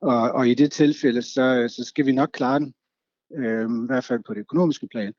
Og, 0.00 0.32
og 0.32 0.48
i 0.48 0.54
det 0.54 0.72
tilfælde, 0.72 1.22
så, 1.22 1.42
øh, 1.42 1.70
så 1.70 1.84
skal 1.84 2.06
vi 2.06 2.12
nok 2.12 2.30
klare 2.32 2.58
den, 2.58 2.74
øh, 3.36 3.84
i 3.84 3.86
hvert 3.86 4.04
fald 4.04 4.20
på 4.26 4.34
det 4.34 4.40
økonomiske 4.40 4.88
plan. 4.88 5.12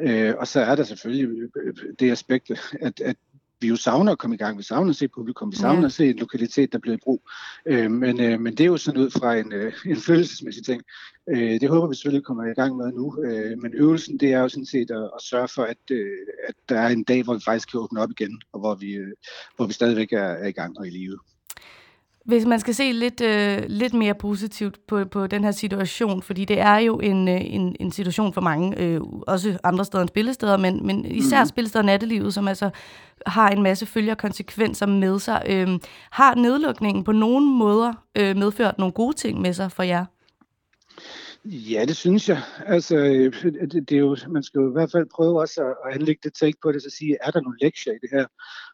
Øh, 0.00 0.34
og 0.38 0.46
så 0.46 0.60
er 0.60 0.74
der 0.74 0.84
selvfølgelig 0.84 1.48
øh, 1.56 1.74
det 1.98 2.10
aspekt, 2.10 2.50
at, 2.80 3.00
at 3.00 3.16
vi 3.60 3.68
jo 3.68 3.76
savner 3.76 4.12
at 4.12 4.18
komme 4.18 4.34
i 4.34 4.38
gang. 4.38 4.58
Vi 4.58 4.62
savner 4.62 4.90
at 4.90 4.96
se 4.96 5.08
publikum. 5.08 5.52
Vi 5.52 5.56
savner 5.56 5.80
ja. 5.80 5.86
at 5.86 5.92
se 5.92 6.10
en 6.10 6.16
lokalitet, 6.16 6.72
der 6.72 6.78
bliver 6.78 6.96
i 6.96 7.00
brug. 7.02 7.28
Øh, 7.66 7.90
men, 7.90 8.20
øh, 8.20 8.40
men 8.40 8.52
det 8.54 8.60
er 8.60 8.68
jo 8.68 8.76
sådan 8.76 9.00
ud 9.00 9.10
fra 9.10 9.36
en, 9.36 9.52
øh, 9.52 9.72
en 9.86 9.96
følelsesmæssig 9.96 10.64
ting. 10.64 10.82
Øh, 11.30 11.60
det 11.60 11.68
håber 11.68 11.88
vi 11.88 11.94
selvfølgelig 11.94 12.24
kommer 12.24 12.44
i 12.44 12.54
gang 12.54 12.76
med 12.76 12.92
nu. 12.92 13.24
Øh, 13.24 13.58
men 13.58 13.74
øvelsen, 13.74 14.20
det 14.20 14.32
er 14.32 14.40
jo 14.40 14.48
sådan 14.48 14.66
set 14.66 14.90
at, 14.90 15.04
at 15.04 15.22
sørge 15.22 15.48
for, 15.48 15.62
at, 15.62 15.90
øh, 15.90 16.16
at 16.48 16.54
der 16.68 16.80
er 16.80 16.88
en 16.88 17.04
dag, 17.04 17.22
hvor 17.22 17.34
vi 17.34 17.40
faktisk 17.44 17.70
kan 17.70 17.80
åbne 17.80 18.00
op 18.00 18.10
igen, 18.10 18.40
og 18.52 18.60
hvor 18.60 18.74
vi, 18.74 18.92
øh, 18.92 19.12
hvor 19.56 19.66
vi 19.66 19.72
stadigvæk 19.72 20.12
er, 20.12 20.18
er 20.18 20.46
i 20.46 20.52
gang 20.52 20.78
og 20.78 20.86
i 20.86 20.90
live. 20.90 21.18
Hvis 22.28 22.46
man 22.46 22.60
skal 22.60 22.74
se 22.74 22.92
lidt, 22.92 23.20
øh, 23.20 23.62
lidt 23.68 23.94
mere 23.94 24.14
positivt 24.14 24.86
på, 24.86 25.04
på 25.04 25.26
den 25.26 25.44
her 25.44 25.50
situation, 25.50 26.22
fordi 26.22 26.44
det 26.44 26.60
er 26.60 26.76
jo 26.76 27.00
en, 27.00 27.28
øh, 27.28 27.40
en, 27.40 27.76
en 27.80 27.92
situation 27.92 28.32
for 28.32 28.40
mange, 28.40 28.80
øh, 28.80 29.00
også 29.26 29.58
andre 29.64 29.84
steder 29.84 30.02
end 30.02 30.08
spillesteder, 30.08 30.56
men, 30.56 30.86
men 30.86 31.04
især 31.04 31.44
mm. 31.44 31.48
spillesteder 31.48 31.84
nattelivet, 31.84 32.34
som 32.34 32.48
altså 32.48 32.70
har 33.26 33.48
en 33.48 33.62
masse 33.62 33.86
følger 33.86 34.14
konsekvenser 34.14 34.86
med 34.86 35.18
sig. 35.18 35.42
Øh, 35.48 35.68
har 36.10 36.34
nedlukningen 36.34 37.04
på 37.04 37.12
nogen 37.12 37.58
måder 37.58 37.92
øh, 38.18 38.36
medført 38.36 38.78
nogle 38.78 38.92
gode 38.92 39.16
ting 39.16 39.40
med 39.40 39.52
sig 39.52 39.72
for 39.72 39.82
jer? 39.82 40.04
Ja, 41.44 41.84
det 41.88 41.96
synes 41.96 42.28
jeg. 42.28 42.42
Altså, 42.66 42.96
øh, 42.96 43.42
det, 43.42 43.88
det 43.88 43.92
er 43.92 44.00
jo, 44.00 44.16
man 44.28 44.42
skal 44.42 44.58
jo 44.58 44.68
i 44.68 44.72
hvert 44.72 44.92
fald 44.92 45.06
prøve 45.14 45.40
også 45.40 45.74
at, 45.86 45.94
anlægge 45.94 46.20
det 46.24 46.34
take 46.34 46.58
på 46.62 46.72
det, 46.72 46.82
så 46.82 46.90
sige, 46.98 47.16
er 47.20 47.30
der 47.30 47.40
nogle 47.40 47.58
lektier 47.62 47.92
i 47.92 47.98
det 48.02 48.10
her? 48.12 48.26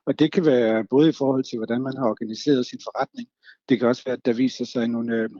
Og 0.07 0.19
det 0.19 0.33
kan 0.33 0.47
være 0.47 0.85
både 0.91 1.09
i 1.09 1.13
forhold 1.13 1.45
til, 1.45 1.59
hvordan 1.59 1.83
man 1.83 1.97
har 1.97 2.07
organiseret 2.09 2.67
sin 2.67 2.81
forretning. 2.85 3.29
Det 3.69 3.79
kan 3.79 3.89
også 3.89 4.03
være, 4.07 4.17
at 4.17 4.27
der 4.27 4.33
viser 4.33 4.65
sig 4.65 4.89
nogle, 4.89 5.15
øh, 5.15 5.31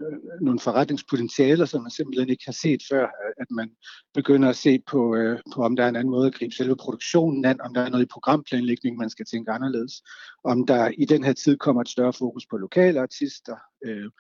nogle 0.41 0.61
forretningspotentialer, 0.61 1.65
som 1.65 1.83
man 1.83 1.91
simpelthen 1.91 2.29
ikke 2.29 2.45
har 2.47 2.53
set 2.53 2.83
før. 2.91 3.07
At 3.41 3.47
man 3.51 3.71
begynder 4.15 4.49
at 4.49 4.57
se 4.57 4.83
på, 4.87 5.17
øh, 5.17 5.39
på, 5.55 5.63
om 5.63 5.77
der 5.77 5.85
er 5.85 5.89
en 5.89 5.97
anden 5.97 6.11
måde 6.11 6.27
at 6.27 6.35
gribe 6.35 6.55
selve 6.55 6.77
produktionen 6.77 7.45
an, 7.45 7.61
om 7.61 7.75
der 7.75 7.81
er 7.81 7.89
noget 7.89 8.05
i 8.05 8.13
programplanlægning, 8.13 8.97
man 8.97 9.11
skal 9.11 9.27
tænke 9.27 9.51
anderledes. 9.51 10.03
Om 10.45 10.67
der 10.67 10.91
i 10.99 11.05
den 11.05 11.25
her 11.25 11.33
tid 11.33 11.57
kommer 11.57 11.83
et 11.83 11.89
større 11.89 12.13
fokus 12.13 12.47
på 12.51 12.57
lokale 12.57 13.01
artister, 13.01 13.57
øh, 13.85 14.11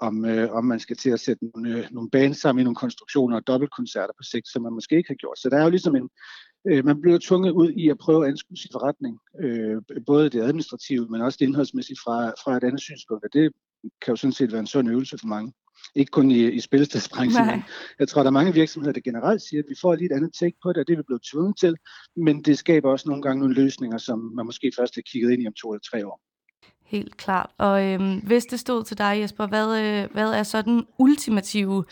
om, 0.00 0.24
øh, 0.24 0.50
om 0.52 0.64
man 0.64 0.80
skal 0.80 0.96
til 0.96 1.10
at 1.10 1.20
sætte 1.20 1.44
nogle, 1.54 1.78
øh, 1.78 1.84
nogle 1.90 2.10
bands 2.10 2.40
sammen 2.40 2.60
i 2.60 2.64
nogle 2.64 2.76
konstruktioner 2.76 3.36
og 3.36 3.46
dobbeltkoncerter 3.46 4.14
på 4.18 4.22
sigt, 4.22 4.48
som 4.48 4.62
man 4.62 4.72
måske 4.72 4.96
ikke 4.96 5.10
har 5.10 5.14
gjort. 5.14 5.38
Så 5.38 5.48
der 5.50 5.58
er 5.58 5.64
jo 5.64 5.70
ligesom 5.70 5.96
en, 5.96 6.08
øh, 6.66 6.84
man 6.84 7.00
bliver 7.00 7.18
tvunget 7.22 7.50
ud 7.50 7.70
i 7.70 7.88
at 7.88 7.98
prøve 7.98 8.24
at 8.24 8.30
anskue 8.30 8.56
sin 8.56 8.70
forretning, 8.72 9.18
øh, 9.40 9.82
både 10.06 10.30
det 10.30 10.42
administrative, 10.42 11.06
men 11.08 11.20
også 11.20 11.36
det 11.40 11.46
indholdsmæssige 11.46 11.96
fra, 12.04 12.28
fra 12.28 12.56
et 12.56 12.64
andet 12.64 12.80
synspunkt, 12.80 13.24
og 13.24 13.30
det 13.32 13.52
kan 14.02 14.12
jo 14.12 14.16
sådan 14.16 14.32
set 14.32 14.52
være 14.52 14.60
en 14.60 14.66
sund 14.66 14.88
øvelse 14.90 15.18
for 15.18 15.26
mange. 15.26 15.52
Ikke 15.94 16.10
kun 16.10 16.30
i, 16.30 16.50
i 16.50 16.60
spilstedsbranchen, 16.60 17.46
men 17.46 17.62
jeg 17.98 18.08
tror, 18.08 18.22
der 18.22 18.30
er 18.30 18.32
mange 18.40 18.54
virksomheder, 18.54 18.92
der 18.92 19.00
generelt 19.00 19.42
siger, 19.42 19.62
at 19.62 19.68
vi 19.68 19.74
får 19.80 19.94
lige 19.94 20.06
et 20.06 20.16
andet 20.16 20.34
take 20.34 20.56
på 20.62 20.68
det, 20.68 20.76
og 20.76 20.86
det 20.86 20.92
er 20.92 20.96
vi 20.96 21.02
blevet 21.06 21.22
tvunget 21.32 21.58
til, 21.58 21.76
men 22.16 22.42
det 22.42 22.58
skaber 22.58 22.90
også 22.90 23.08
nogle 23.08 23.22
gange 23.22 23.40
nogle 23.40 23.54
løsninger, 23.54 23.98
som 23.98 24.18
man 24.18 24.46
måske 24.46 24.72
først 24.78 24.94
har 24.94 25.02
kigget 25.02 25.32
ind 25.32 25.42
i 25.42 25.46
om 25.46 25.52
to 25.52 25.72
eller 25.72 25.80
tre 25.90 26.06
år. 26.06 26.20
Helt 26.84 27.16
klart. 27.16 27.50
Og 27.58 27.84
øhm, 27.84 28.18
hvis 28.18 28.46
det 28.46 28.60
stod 28.60 28.84
til 28.84 28.98
dig, 28.98 29.20
Jesper, 29.20 29.46
hvad, 29.46 29.80
øh, 29.80 30.12
hvad 30.12 30.30
er 30.30 30.42
så 30.42 30.62
den 30.62 30.86
ultimative 30.98 31.84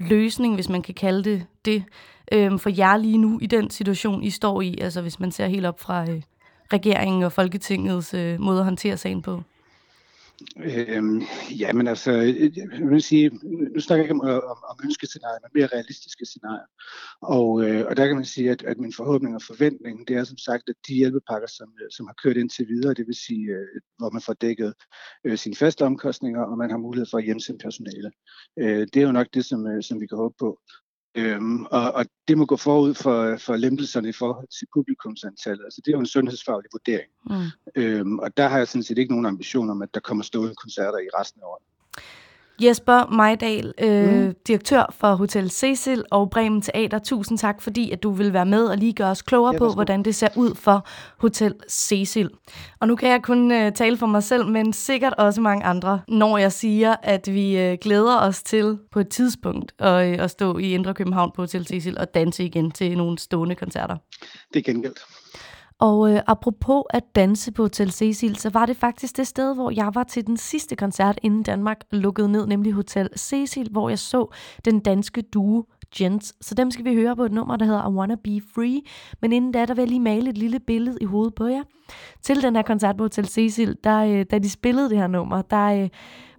løsning, 0.00 0.54
hvis 0.54 0.68
man 0.68 0.82
kan 0.82 0.94
kalde 0.94 1.24
det 1.24 1.46
det, 1.64 1.84
øh, 2.32 2.58
for 2.58 2.70
jer 2.70 2.96
lige 2.96 3.18
nu 3.18 3.38
i 3.42 3.46
den 3.46 3.70
situation, 3.70 4.22
I 4.22 4.30
står 4.30 4.60
i? 4.60 4.78
Altså 4.80 5.02
hvis 5.02 5.20
man 5.20 5.32
ser 5.32 5.46
helt 5.46 5.66
op 5.66 5.80
fra 5.80 6.10
øh, 6.10 6.22
regeringen 6.72 7.22
og 7.22 7.32
Folketingets 7.32 8.14
øh, 8.14 8.40
måde 8.40 8.58
at 8.58 8.64
håndtere 8.64 8.96
sagen 8.96 9.22
på. 9.22 9.42
Øhm, 10.56 11.22
ja, 11.58 11.72
men 11.72 11.86
altså, 11.86 12.12
øh, 12.12 12.28
øh, 12.28 12.56
jeg 12.56 12.90
vil 12.90 13.02
sige, 13.02 13.30
nu 13.74 13.80
snakker 13.80 14.04
jeg 14.04 14.10
ikke 14.10 14.20
om, 14.20 14.28
øh, 14.28 14.34
om, 14.34 14.58
om 14.70 14.76
ønskescenarier, 14.84 15.38
men 15.42 15.50
mere 15.54 15.68
realistiske 15.72 16.26
scenarier. 16.26 16.66
Og, 17.20 17.64
øh, 17.64 17.86
og 17.88 17.96
der 17.96 18.06
kan 18.06 18.16
man 18.16 18.24
sige, 18.24 18.50
at, 18.50 18.62
at 18.62 18.78
min 18.78 18.92
forhåbning 18.92 19.34
og 19.34 19.42
forventning, 19.42 20.08
det 20.08 20.16
er 20.16 20.24
som 20.24 20.38
sagt, 20.38 20.68
at 20.68 20.74
de 20.88 20.94
hjælpepakker, 20.94 21.48
som, 21.48 21.68
som 21.90 22.06
har 22.06 22.14
kørt 22.22 22.36
indtil 22.36 22.68
videre, 22.68 22.94
det 22.94 23.06
vil 23.06 23.14
sige, 23.14 23.44
øh, 23.50 23.80
hvor 23.98 24.10
man 24.10 24.22
får 24.22 24.32
dækket 24.32 24.74
øh, 25.24 25.38
sine 25.38 25.56
faste 25.56 25.84
omkostninger, 25.84 26.42
og 26.42 26.58
man 26.58 26.70
har 26.70 26.78
mulighed 26.78 27.06
for 27.10 27.18
at 27.18 27.24
hjemsende 27.24 27.58
personale. 27.58 28.10
Øh, 28.58 28.86
det 28.92 28.96
er 28.96 29.06
jo 29.06 29.12
nok 29.12 29.26
det, 29.34 29.44
som, 29.44 29.66
øh, 29.66 29.82
som 29.82 30.00
vi 30.00 30.06
kan 30.06 30.18
håbe 30.18 30.34
på. 30.38 30.60
Øhm, 31.14 31.64
og, 31.64 31.92
og 31.92 32.06
det 32.28 32.38
må 32.38 32.46
gå 32.46 32.56
forud 32.56 32.94
for, 32.94 33.36
for 33.36 33.56
lempelserne 33.56 34.08
i 34.08 34.12
forhold 34.12 34.48
til 34.58 34.66
publikumsantallet. 34.74 35.64
Altså 35.64 35.80
det 35.84 35.90
er 35.90 35.96
jo 35.96 36.00
en 36.00 36.06
sundhedsfaglig 36.06 36.70
vurdering. 36.72 37.10
Mm. 37.30 37.82
Øhm, 37.82 38.18
og 38.18 38.36
der 38.36 38.48
har 38.48 38.58
jeg 38.58 38.68
sådan 38.68 38.82
set 38.82 38.98
ikke 38.98 39.12
nogen 39.12 39.26
ambition 39.26 39.70
om, 39.70 39.82
at 39.82 39.94
der 39.94 40.00
kommer 40.00 40.24
stående 40.24 40.54
koncerter 40.54 40.98
i 40.98 41.08
resten 41.20 41.40
af 41.42 41.46
året. 41.46 41.62
Jesper 42.62 43.06
Majdal, 43.06 43.72
øh, 43.80 44.26
mm. 44.26 44.34
direktør 44.46 44.94
for 44.98 45.14
Hotel 45.14 45.50
Cecil 45.50 46.04
og 46.10 46.30
Bremen 46.30 46.62
Teater. 46.62 46.98
Tusind 46.98 47.38
tak, 47.38 47.62
fordi 47.62 47.90
at 47.90 48.02
du 48.02 48.10
vil 48.10 48.32
være 48.32 48.46
med 48.46 48.64
og 48.64 48.76
lige 48.76 48.92
gøre 48.92 49.10
os 49.10 49.22
klogere 49.22 49.52
ja, 49.52 49.58
på, 49.58 49.68
hvordan 49.68 50.02
det 50.02 50.14
ser 50.14 50.28
ud 50.36 50.54
for 50.54 50.86
Hotel 51.18 51.54
Cecil. 51.68 52.30
Og 52.80 52.88
nu 52.88 52.96
kan 52.96 53.10
jeg 53.10 53.22
kun 53.22 53.52
øh, 53.52 53.72
tale 53.72 53.96
for 53.96 54.06
mig 54.06 54.22
selv, 54.22 54.46
men 54.46 54.72
sikkert 54.72 55.14
også 55.18 55.40
mange 55.40 55.64
andre, 55.64 56.00
når 56.08 56.38
jeg 56.38 56.52
siger, 56.52 56.96
at 57.02 57.28
vi 57.34 57.58
øh, 57.58 57.78
glæder 57.80 58.18
os 58.20 58.42
til 58.42 58.78
på 58.92 59.00
et 59.00 59.08
tidspunkt 59.08 59.72
at, 59.78 60.08
øh, 60.08 60.24
at 60.24 60.30
stå 60.30 60.58
i 60.58 60.74
Indre 60.74 60.94
København 60.94 61.32
på 61.36 61.42
Hotel 61.42 61.66
Cecil 61.66 61.98
og 61.98 62.14
danse 62.14 62.44
igen 62.44 62.70
til 62.70 62.96
nogle 62.96 63.18
stående 63.18 63.54
koncerter. 63.54 63.96
Det 64.54 64.58
er 64.58 64.72
gengældt. 64.72 64.98
Og 65.80 66.12
øh, 66.12 66.20
apropos 66.26 66.82
at 66.90 67.14
danse 67.14 67.52
på 67.52 67.62
Hotel 67.62 67.90
Cecil, 67.90 68.36
så 68.36 68.50
var 68.50 68.66
det 68.66 68.76
faktisk 68.76 69.16
det 69.16 69.26
sted, 69.26 69.54
hvor 69.54 69.70
jeg 69.70 69.90
var 69.94 70.04
til 70.04 70.26
den 70.26 70.36
sidste 70.36 70.76
koncert, 70.76 71.18
inden 71.22 71.42
Danmark 71.42 71.80
lukkede 71.90 72.32
ned, 72.32 72.46
nemlig 72.46 72.72
Hotel 72.72 73.08
Cecil, 73.16 73.68
hvor 73.70 73.88
jeg 73.88 73.98
så 73.98 74.34
den 74.64 74.80
danske 74.80 75.22
duo 75.22 75.64
Gents. 75.94 76.46
Så 76.46 76.54
dem 76.54 76.70
skal 76.70 76.84
vi 76.84 76.94
høre 76.94 77.16
på 77.16 77.24
et 77.24 77.32
nummer, 77.32 77.56
der 77.56 77.64
hedder 77.64 77.90
I 77.90 77.92
Wanna 77.92 78.14
Be 78.14 78.40
Free. 78.54 78.80
Men 79.22 79.32
inden 79.32 79.52
da, 79.52 79.66
der 79.66 79.74
vil 79.74 79.82
jeg 79.82 79.88
lige 79.88 80.00
male 80.00 80.30
et 80.30 80.38
lille 80.38 80.60
billede 80.60 80.98
i 81.00 81.04
hovedet 81.04 81.34
på 81.34 81.46
jer. 81.46 81.62
Til 82.22 82.42
den 82.42 82.56
her 82.56 82.62
koncert 82.62 82.96
på 82.96 83.04
Hotel 83.04 83.26
Cecil, 83.26 83.76
der, 83.84 84.04
øh, 84.04 84.26
da 84.30 84.38
de 84.38 84.50
spillede 84.50 84.90
det 84.90 84.98
her 84.98 85.06
nummer, 85.06 85.42
der 85.42 85.82
øh, 85.82 85.88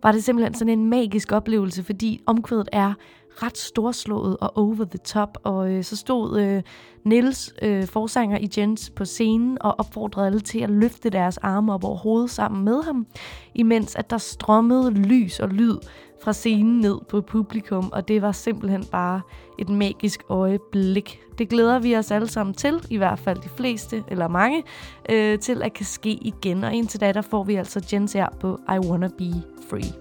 var 0.03 0.11
det 0.11 0.23
simpelthen 0.23 0.53
sådan 0.53 0.79
en 0.79 0.85
magisk 0.85 1.31
oplevelse, 1.31 1.83
fordi 1.83 2.21
omkvædet 2.25 2.69
er 2.71 2.93
ret 3.35 3.57
storslået 3.57 4.37
og 4.37 4.57
over 4.57 4.85
the 4.85 4.97
top. 4.97 5.37
Og 5.43 5.71
øh, 5.71 5.83
så 5.83 5.95
stod 5.95 6.39
øh, 6.39 6.63
Nils, 7.03 7.53
øh, 7.61 7.87
forsanger 7.87 8.37
i 8.37 8.49
Jens, 8.57 8.89
på 8.89 9.05
scenen 9.05 9.57
og 9.61 9.75
opfordrede 9.79 10.25
alle 10.25 10.39
til 10.39 10.59
at 10.59 10.69
løfte 10.69 11.09
deres 11.09 11.37
arme 11.37 11.73
op 11.73 11.83
over 11.83 11.97
hovedet 11.97 12.29
sammen 12.29 12.65
med 12.65 12.83
ham, 12.83 13.07
imens 13.55 13.95
at 13.95 14.09
der 14.09 14.17
strømmede 14.17 14.91
lys 14.91 15.39
og 15.39 15.49
lyd 15.49 15.77
fra 16.23 16.33
scenen 16.33 16.79
ned 16.79 16.99
på 17.09 17.21
publikum, 17.21 17.89
og 17.93 18.07
det 18.07 18.21
var 18.21 18.31
simpelthen 18.31 18.85
bare 18.85 19.21
et 19.59 19.69
magisk 19.69 20.23
øjeblik. 20.29 21.19
Det 21.37 21.49
glæder 21.49 21.79
vi 21.79 21.95
os 21.95 22.11
alle 22.11 22.27
sammen 22.27 22.53
til, 22.53 22.85
i 22.89 22.97
hvert 22.97 23.19
fald 23.19 23.37
de 23.37 23.49
fleste, 23.49 24.03
eller 24.07 24.27
mange, 24.27 24.63
øh, 25.09 25.39
til 25.39 25.61
at 25.61 25.73
kan 25.73 25.85
ske 25.85 26.11
igen. 26.11 26.63
Og 26.63 26.73
indtil 26.73 27.01
da, 27.01 27.11
der 27.11 27.21
får 27.21 27.43
vi 27.43 27.55
altså 27.55 27.87
Jens 27.93 28.13
her 28.13 28.27
på 28.39 28.59
I 28.69 28.87
Wanna 28.87 29.09
Be 29.17 29.31
Free. 29.69 29.93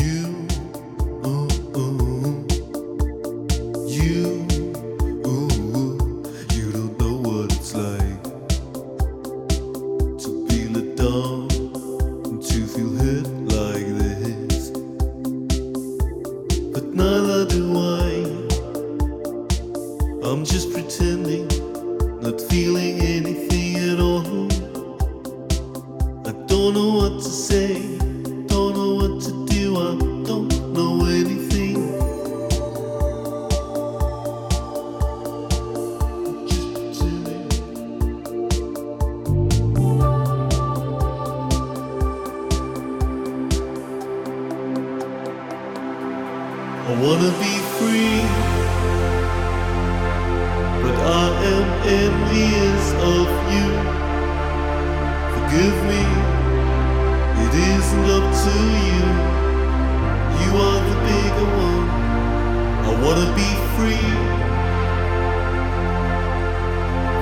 You 0.00 0.17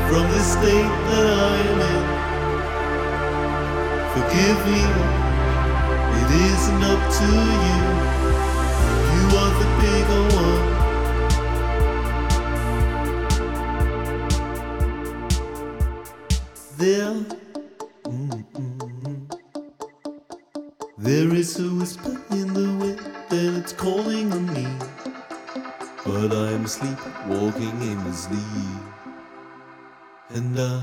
from 0.08 0.24
the 0.30 0.42
state 0.54 0.94
that 1.10 1.26
I 1.26 1.56
am 1.70 1.80
in. 1.94 2.04
Forgive 4.14 4.60
me, 4.72 4.82
it 6.20 6.30
isn't 6.50 6.82
up 6.92 7.02
to 7.18 7.28
you. 7.64 7.80
You 9.14 9.24
are 9.42 9.52
the 9.60 9.68
bigger 9.82 10.24
one. 10.44 10.64
There, 16.78 17.16
mm-mm. 18.04 19.18
there 20.98 21.30
is 21.34 21.58
a 21.58 21.68
whisper 21.74 22.16
in 22.30 22.46
the 22.54 22.68
wind, 22.80 23.00
and 23.30 23.56
it's 23.56 23.72
calling 23.72 24.32
on 24.32 24.44
me. 24.54 24.66
But 26.04 26.32
I 26.32 26.52
am 26.52 26.64
asleep, 26.64 26.98
walking 27.26 27.82
in 27.82 27.98
the 28.04 28.12
sleep. 28.12 28.95
And 30.30 30.58
I, 30.58 30.82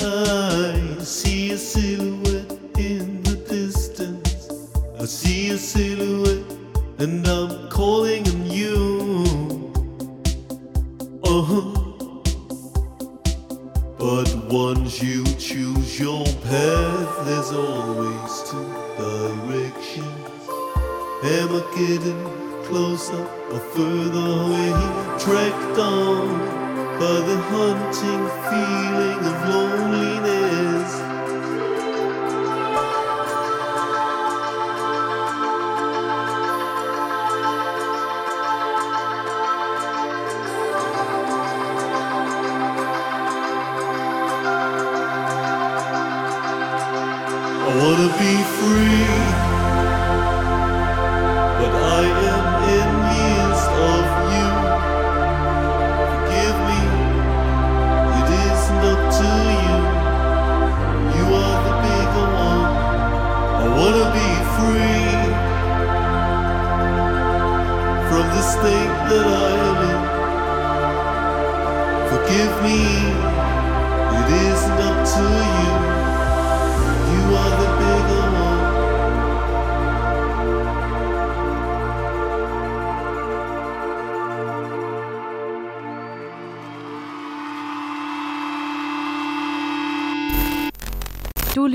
I 0.00 0.98
see 1.00 1.52
a 1.52 1.56
silhouette 1.56 2.52
in 2.76 3.22
the 3.22 3.36
distance. 3.48 4.50
I 5.00 5.06
see 5.06 5.50
a 5.50 5.56
silhouette, 5.56 6.44
and 6.98 7.26
I'm 7.26 7.70
calling 7.70 8.28
on 8.28 8.46
you. 8.50 9.72
Uh 11.24 11.42
huh. 11.42 11.80
But 13.98 14.52
once 14.52 15.02
you 15.02 15.24
choose 15.36 15.98
your 15.98 16.24
path, 16.44 17.24
there's 17.24 17.52
always 17.52 18.42
two 18.50 18.68
directions. 18.98 20.42
Am 21.24 21.48
I 21.56 21.62
getting 21.74 22.22
closer 22.64 23.26
or 23.50 23.60
further 23.74 24.26
away? 24.44 24.72
Track 25.18 25.76
down 25.76 26.59
by 27.00 27.06
the 27.06 27.36
haunting 27.48 28.24
feeling 28.50 29.20
of 29.24 29.48
loneliness. 29.48 30.92
I 47.50 47.68
wanna 47.80 48.08
be 48.18 48.32
free. 48.58 49.19
forgive 72.30 72.62
me. 72.62 72.80
It 74.18 74.28
isn't 74.52 74.80
up 74.80 75.04
to 75.04 75.84
you. 75.84 75.89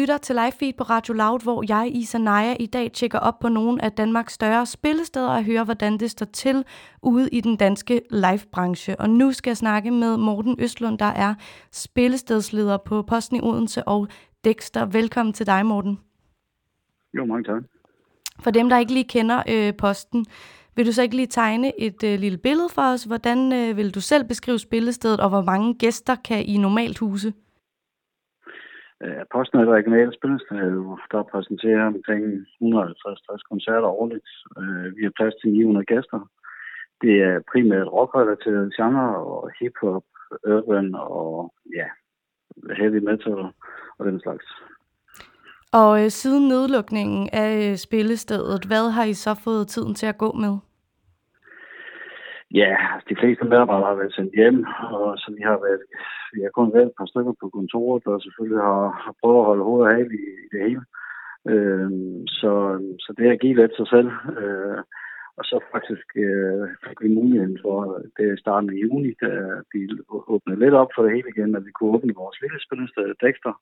Lytter 0.05 0.17
til 0.17 0.35
live 0.35 0.51
feed 0.51 0.73
på 0.73 0.83
Radio 0.83 1.13
Loud, 1.13 1.39
hvor 1.43 1.63
jeg, 1.69 1.91
Isa 1.95 2.17
Naja, 2.17 2.55
i 2.59 2.65
dag 2.65 2.91
tjekker 2.91 3.19
op 3.19 3.39
på 3.39 3.49
nogle 3.49 3.83
af 3.83 3.91
Danmarks 3.91 4.33
større 4.33 4.65
spillesteder 4.65 5.29
og 5.29 5.43
hører, 5.43 5.63
hvordan 5.63 5.97
det 5.97 6.11
står 6.11 6.25
til 6.25 6.65
ude 7.01 7.29
i 7.29 7.41
den 7.41 7.55
danske 7.55 8.01
live-branche. 8.11 8.99
Og 8.99 9.09
nu 9.09 9.31
skal 9.31 9.49
jeg 9.49 9.57
snakke 9.57 9.91
med 9.91 10.17
Morten 10.17 10.55
Østlund, 10.59 10.97
der 10.97 11.05
er 11.05 11.35
spillestedsleder 11.71 12.77
på 12.77 13.01
Posten 13.01 13.37
i 13.37 13.39
Odense 13.43 13.87
og 13.87 14.07
Dexter. 14.43 14.85
Velkommen 14.85 15.33
til 15.33 15.45
dig, 15.45 15.65
Morten. 15.65 15.99
Jo, 17.13 17.25
mange 17.25 17.43
tak. 17.43 17.63
For 18.39 18.51
dem, 18.51 18.69
der 18.69 18.77
ikke 18.77 18.93
lige 18.93 19.07
kender 19.07 19.43
øh, 19.49 19.73
Posten, 19.73 20.25
Vil 20.75 20.85
du 20.85 20.91
så 20.91 21.01
ikke 21.01 21.15
lige 21.15 21.27
tegne 21.27 21.81
et 21.81 22.03
øh, 22.03 22.19
lille 22.19 22.37
billede 22.37 22.69
for 22.69 22.81
os? 22.81 23.03
Hvordan 23.03 23.53
øh, 23.53 23.77
vil 23.77 23.95
du 23.95 24.01
selv 24.01 24.23
beskrive 24.23 24.59
spillestedet, 24.59 25.19
og 25.19 25.29
hvor 25.29 25.41
mange 25.41 25.73
gæster 25.73 26.15
kan 26.15 26.45
I 26.45 26.57
normalt 26.57 26.97
huse? 26.97 27.33
Øh, 29.03 29.23
Posten 29.33 29.59
er 29.59 29.63
et 29.63 29.77
regionalt 29.79 30.15
spillested, 30.17 30.71
der 31.11 31.29
præsenterer 31.31 31.85
omkring 31.93 32.23
150 32.61 33.43
koncerter 33.51 33.87
årligt. 33.87 34.29
Øh, 34.59 34.87
vi 34.97 35.03
har 35.03 35.13
plads 35.15 35.35
til 35.35 35.49
900 35.51 35.85
gæster. 35.85 36.19
Det 37.01 37.13
er 37.29 37.45
primært 37.51 37.87
rockrelaterede 37.87 38.71
genre 38.77 39.07
og 39.33 39.51
hiphop, 39.59 40.05
urban 40.47 40.95
og 40.95 41.53
ja, 41.75 41.87
heavy 42.79 42.99
metal 43.09 43.41
og 43.97 44.05
den 44.05 44.19
slags. 44.19 44.45
Og 45.71 46.03
øh, 46.03 46.09
siden 46.09 46.47
nedlukningen 46.47 47.29
af 47.33 47.71
øh, 47.71 47.77
spillestedet, 47.77 48.65
hvad 48.65 48.91
har 48.91 49.03
I 49.03 49.13
så 49.13 49.33
fået 49.43 49.67
tiden 49.67 49.95
til 49.95 50.05
at 50.05 50.17
gå 50.17 50.31
med? 50.31 50.57
Ja, 52.61 52.71
altså, 52.93 53.05
de 53.09 53.19
fleste 53.21 53.45
medarbejdere 53.45 53.89
har 53.91 54.01
været 54.01 54.15
sendt 54.15 54.35
hjem, 54.39 54.59
og 54.97 55.17
så 55.21 55.27
vi 55.37 55.43
har 55.49 55.57
været, 55.65 55.83
vi 56.35 56.41
har 56.45 56.53
kun 56.57 56.73
været 56.73 56.87
et 56.87 56.97
par 56.97 57.05
stykker 57.11 57.33
på 57.41 57.49
kontoret, 57.49 58.07
og 58.07 58.21
selvfølgelig 58.21 58.61
har, 58.71 58.85
har 59.05 59.13
prøvet 59.21 59.39
at 59.39 59.49
holde 59.49 59.67
hovedet 59.69 59.87
af 59.95 60.01
i, 60.19 60.21
i 60.45 60.47
det 60.53 60.61
hele. 60.67 60.83
Øh, 61.51 61.89
så, 62.39 62.51
så 63.03 63.09
det 63.17 63.25
har 63.29 63.35
givet 63.35 63.57
lidt 63.57 63.75
sig 63.75 63.87
selv. 63.95 64.09
Øh, 64.39 64.79
og 65.37 65.43
så 65.49 65.55
faktisk 65.73 66.07
øh, 66.27 66.63
fik 66.85 66.97
vi 67.03 67.17
muligheden 67.19 67.59
for, 67.65 67.75
det 68.17 68.25
er 68.29 68.43
starten 68.43 68.69
af 68.69 68.81
juni, 68.83 69.11
da 69.23 69.31
vi 69.71 69.79
åbnede 70.33 70.59
lidt 70.59 70.75
op 70.81 70.91
for 70.95 71.01
det 71.03 71.15
hele 71.15 71.29
igen, 71.35 71.55
at 71.55 71.65
vi 71.65 71.71
kunne 71.71 71.93
åbne 71.95 72.19
vores 72.21 72.37
lille 72.41 72.59
spillested 72.65 73.07
Dexter, 73.25 73.53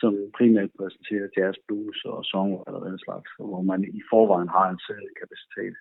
som 0.00 0.12
primært 0.36 0.70
præsenterer 0.78 1.28
jazz, 1.36 1.56
blues 1.66 1.98
og 2.04 2.24
songwriter 2.24 2.70
eller 2.70 2.88
den 2.90 2.98
slags, 3.04 3.30
hvor 3.38 3.62
man 3.70 3.80
i 3.98 4.00
forvejen 4.10 4.50
har 4.56 4.66
en 4.68 4.82
siddende 4.84 5.14
kapacitet. 5.20 5.76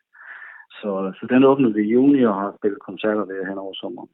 Så, 0.81 1.13
så 1.19 1.27
den 1.29 1.43
åbnede 1.43 1.73
vi 1.73 1.81
i 1.83 1.91
juni 1.91 2.25
og 2.25 2.35
har 2.41 2.55
spillet 2.57 2.79
koncerter 2.79 3.25
der 3.25 3.49
hen 3.49 3.57
over 3.57 3.73
sommer. 3.73 4.05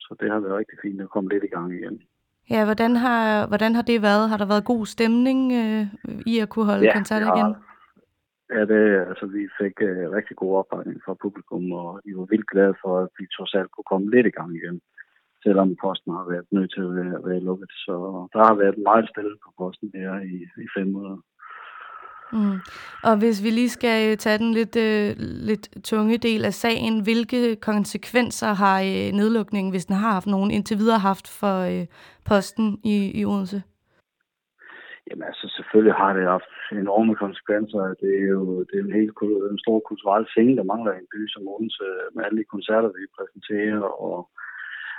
Så 0.00 0.16
det 0.20 0.30
har 0.30 0.40
været 0.40 0.58
rigtig 0.58 0.78
fint 0.82 1.00
at 1.00 1.10
komme 1.10 1.30
lidt 1.30 1.44
i 1.44 1.54
gang 1.56 1.74
igen. 1.74 2.02
Ja, 2.50 2.64
hvordan 2.64 2.96
har, 2.96 3.46
hvordan 3.46 3.74
har 3.74 3.82
det 3.82 4.02
været? 4.02 4.28
Har 4.30 4.36
der 4.36 4.46
været 4.52 4.70
god 4.72 4.86
stemning 4.86 5.40
øh, 5.60 5.84
i 6.26 6.38
at 6.38 6.48
kunne 6.48 6.68
holde 6.70 6.84
ja, 6.84 6.92
koncerter 6.92 7.26
igen? 7.36 7.54
Ja, 8.54 8.62
det, 8.72 8.82
altså, 9.10 9.26
vi 9.26 9.42
fik 9.60 9.76
øh, 9.88 10.10
rigtig 10.18 10.36
god 10.36 10.52
opbakning 10.58 10.98
fra 11.04 11.14
publikum, 11.24 11.72
og 11.72 12.00
vi 12.04 12.12
var 12.16 12.26
vildt 12.32 12.50
glade 12.52 12.74
for, 12.82 12.92
at 13.04 13.08
vi 13.18 13.24
trods 13.36 13.54
alt 13.54 13.70
kunne 13.70 13.90
komme 13.92 14.10
lidt 14.10 14.26
i 14.26 14.36
gang 14.38 14.50
igen, 14.56 14.80
selvom 15.44 15.76
posten 15.84 16.12
har 16.12 16.26
været 16.32 16.46
nødt 16.56 16.70
til 16.74 16.82
at 16.88 16.94
være, 17.00 17.16
være 17.28 17.46
lukket. 17.48 17.72
Så 17.84 17.94
der 18.32 18.42
har 18.48 18.54
været 18.62 18.78
meget 18.78 19.06
stille 19.12 19.36
på 19.44 19.50
posten 19.58 19.90
her 19.94 20.12
i, 20.34 20.36
i 20.64 20.68
fem 20.76 20.88
måneder. 20.94 21.20
Mm. 22.32 22.58
Og 23.02 23.18
hvis 23.18 23.44
vi 23.44 23.50
lige 23.50 23.68
skal 23.68 24.10
øh, 24.10 24.16
tage 24.16 24.38
den 24.38 24.52
lidt, 24.52 24.76
øh, 24.76 25.14
lidt 25.18 25.84
tunge 25.84 26.18
del 26.18 26.44
af 26.44 26.54
sagen, 26.54 27.02
hvilke 27.02 27.56
konsekvenser 27.56 28.52
har 28.62 28.78
øh, 28.80 29.08
nedlukningen, 29.20 29.70
hvis 29.70 29.86
den 29.86 29.96
har 29.96 30.12
haft 30.12 30.26
nogen 30.26 30.50
indtil 30.50 30.78
videre 30.78 30.98
haft 30.98 31.28
for 31.40 31.56
øh, 31.72 31.86
posten 32.24 32.80
i, 32.84 33.20
i 33.20 33.24
Odense? 33.24 33.62
Jamen 35.10 35.24
altså, 35.30 35.46
selvfølgelig 35.56 35.94
har 36.02 36.12
det 36.12 36.24
haft 36.34 36.52
enorme 36.72 37.14
konsekvenser. 37.14 37.80
Det 38.02 38.12
er 38.22 38.28
jo, 38.36 38.42
det 38.68 38.74
er 38.76 38.84
en 38.84 38.98
helt 39.00 39.12
en 39.52 39.58
stor 39.64 39.78
kulturel 39.88 40.26
scene, 40.26 40.56
der 40.56 40.70
mangler 40.72 40.92
i 40.92 40.98
en 40.98 41.12
by 41.14 41.20
som 41.28 41.48
Odense, 41.48 41.84
øh, 41.84 42.06
med 42.14 42.24
alle 42.24 42.38
de 42.40 42.52
koncerter, 42.54 42.88
vi 42.98 43.14
præsenterer. 43.18 43.80
Og, 44.06 44.16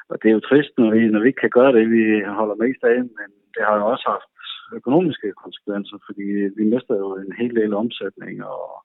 og 0.10 0.16
det 0.22 0.28
er 0.30 0.36
jo 0.38 0.48
trist, 0.50 0.74
når 0.78 0.90
vi, 0.96 1.00
når 1.08 1.20
vi 1.22 1.28
ikke 1.28 1.44
kan 1.46 1.58
gøre 1.60 1.74
det, 1.78 1.86
vi 1.98 2.04
holder 2.40 2.64
mest 2.66 2.84
af, 2.94 3.00
men 3.18 3.30
det 3.54 3.62
har 3.68 3.76
jo 3.80 3.86
også 3.94 4.06
haft 4.14 4.30
økonomiske 4.74 5.34
konsekvenser, 5.44 5.98
fordi 6.06 6.26
vi 6.58 6.64
mister 6.74 6.96
jo 6.98 7.16
en 7.16 7.34
hel 7.40 7.56
del 7.56 7.74
omsætning, 7.74 8.46
og, 8.46 8.84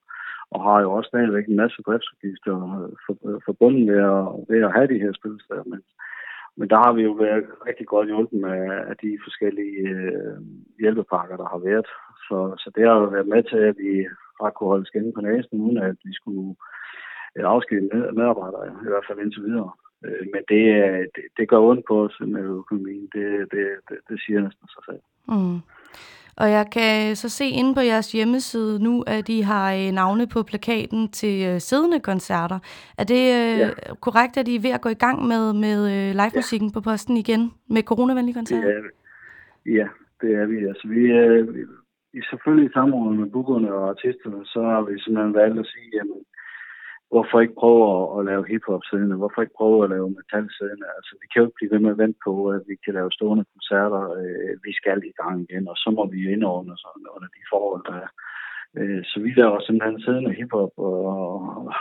og 0.50 0.58
har 0.66 0.80
jo 0.80 0.92
også 0.92 1.08
stadigvæk 1.08 1.46
en 1.46 1.56
masse 1.56 1.82
driftsudgifter 1.82 2.54
forbundet 3.46 3.86
ved 3.92 4.00
at, 4.14 4.24
ved 4.50 4.60
at 4.66 4.74
have 4.76 4.88
de 4.92 5.02
her 5.04 5.12
spilsteder. 5.12 5.64
Men, 5.64 5.80
men 6.56 6.70
der 6.70 6.76
har 6.84 6.92
vi 6.92 7.02
jo 7.02 7.12
været 7.12 7.44
rigtig 7.68 7.86
godt 7.86 8.06
hjulpet 8.06 8.40
med 8.40 8.58
af 8.90 8.96
de 9.02 9.18
forskellige 9.24 9.88
øh, 9.88 10.38
hjælpepakker, 10.80 11.36
der 11.36 11.48
har 11.52 11.60
været. 11.68 11.88
Så, 12.26 12.38
så 12.62 12.70
det 12.74 12.82
har 12.88 12.94
jo 13.00 13.04
været 13.16 13.28
med 13.34 13.42
til, 13.42 13.60
at 13.70 13.76
vi 13.78 14.06
har 14.40 14.50
kunne 14.50 14.72
holde 14.74 14.86
skænden 14.86 15.12
på 15.14 15.20
næsen, 15.20 15.60
uden 15.60 15.78
at 15.78 15.96
vi 16.04 16.12
skulle 16.20 16.54
øh, 17.36 17.44
afskedige 17.54 18.12
medarbejdere, 18.18 18.66
i 18.86 18.90
hvert 18.92 19.06
fald 19.08 19.18
indtil 19.18 19.42
videre. 19.42 19.70
Øh, 20.04 20.26
men 20.32 20.42
det, 20.48 20.62
det, 21.14 21.24
det 21.36 21.48
gør 21.48 21.58
ondt 21.58 21.84
på 21.88 22.04
os 22.04 22.16
med 22.20 22.42
økonomien. 22.42 23.08
Det, 23.14 23.26
det, 23.52 23.66
det, 23.88 23.96
det 24.08 24.20
siger 24.26 24.40
næsten 24.40 24.68
sig 24.68 24.82
selv. 24.88 25.02
Mm. 25.28 25.58
Og 26.36 26.50
jeg 26.50 26.66
kan 26.72 27.16
så 27.16 27.28
se 27.28 27.44
inde 27.44 27.74
på 27.74 27.80
jeres 27.80 28.12
hjemmeside 28.12 28.82
nu, 28.82 29.04
at 29.06 29.28
I 29.28 29.40
har 29.40 29.74
øh, 29.74 29.92
navne 29.92 30.26
på 30.26 30.42
plakaten 30.42 31.08
til 31.08 31.46
øh, 31.48 31.60
siddende 31.60 32.00
koncerter. 32.00 32.58
Er 32.98 33.04
det 33.04 33.24
øh, 33.40 33.58
ja. 33.58 33.70
korrekt, 34.00 34.36
at 34.36 34.48
I 34.48 34.56
er 34.56 34.60
ved 34.60 34.70
at 34.70 34.80
gå 34.80 34.88
i 34.88 35.02
gang 35.04 35.26
med, 35.26 35.52
med 35.52 35.80
livemusikken 36.20 36.68
ja. 36.68 36.72
på 36.74 36.80
posten 36.80 37.16
igen 37.16 37.52
med 37.66 37.82
coronavenlige 37.82 38.34
koncerter? 38.34 38.68
Det 38.68 38.76
er, 38.76 38.82
ja, 39.78 39.88
det 40.20 40.30
er 40.34 40.46
vi. 40.46 40.58
Altså, 40.70 40.88
vi, 40.88 41.10
er, 41.10 41.42
vi 42.12 42.20
selvfølgelig 42.30 42.70
i 42.70 42.72
samråd 42.72 43.14
med 43.14 43.30
bookerne 43.30 43.74
og 43.74 43.88
artisterne, 43.88 44.46
så 44.46 44.60
har 44.62 44.82
vi 44.82 45.00
simpelthen 45.00 45.34
valgt 45.34 45.58
at 45.58 45.66
sige, 45.66 45.90
jamen, 45.96 46.20
hvorfor 47.12 47.36
ikke 47.40 47.60
prøve 47.62 47.82
at, 47.94 48.04
at 48.16 48.20
lave 48.30 48.48
hiphop 48.50 48.84
siddende? 48.90 49.20
Hvorfor 49.20 49.40
ikke 49.42 49.58
prøve 49.60 49.78
at 49.84 49.90
lave 49.94 50.14
metal 50.18 50.46
siddende? 50.56 50.88
Altså, 50.98 51.12
vi 51.20 51.26
kan 51.28 51.38
jo 51.40 51.46
ikke 51.46 51.58
blive 51.58 51.72
ved 51.74 51.80
med 51.84 51.94
at 51.94 52.02
vente 52.02 52.18
på, 52.26 52.34
at 52.56 52.62
vi 52.70 52.74
kan 52.84 52.94
lave 52.98 53.10
stående 53.16 53.44
koncerter. 53.54 54.02
Øh, 54.20 54.52
vi 54.66 54.72
skal 54.80 54.98
i 55.10 55.12
gang 55.20 55.36
igen, 55.46 55.64
og 55.72 55.76
så 55.82 55.88
må 55.96 56.02
vi 56.12 56.18
indordne 56.34 56.72
os 56.76 56.84
under 57.16 57.28
de 57.36 57.42
forhold, 57.52 57.82
der 57.88 57.96
er. 58.04 58.10
Øh, 58.78 59.02
så 59.10 59.16
vi 59.24 59.30
laver 59.40 59.60
simpelthen 59.60 60.00
siddende 60.00 60.36
hiphop, 60.38 60.72
og, 60.76 61.00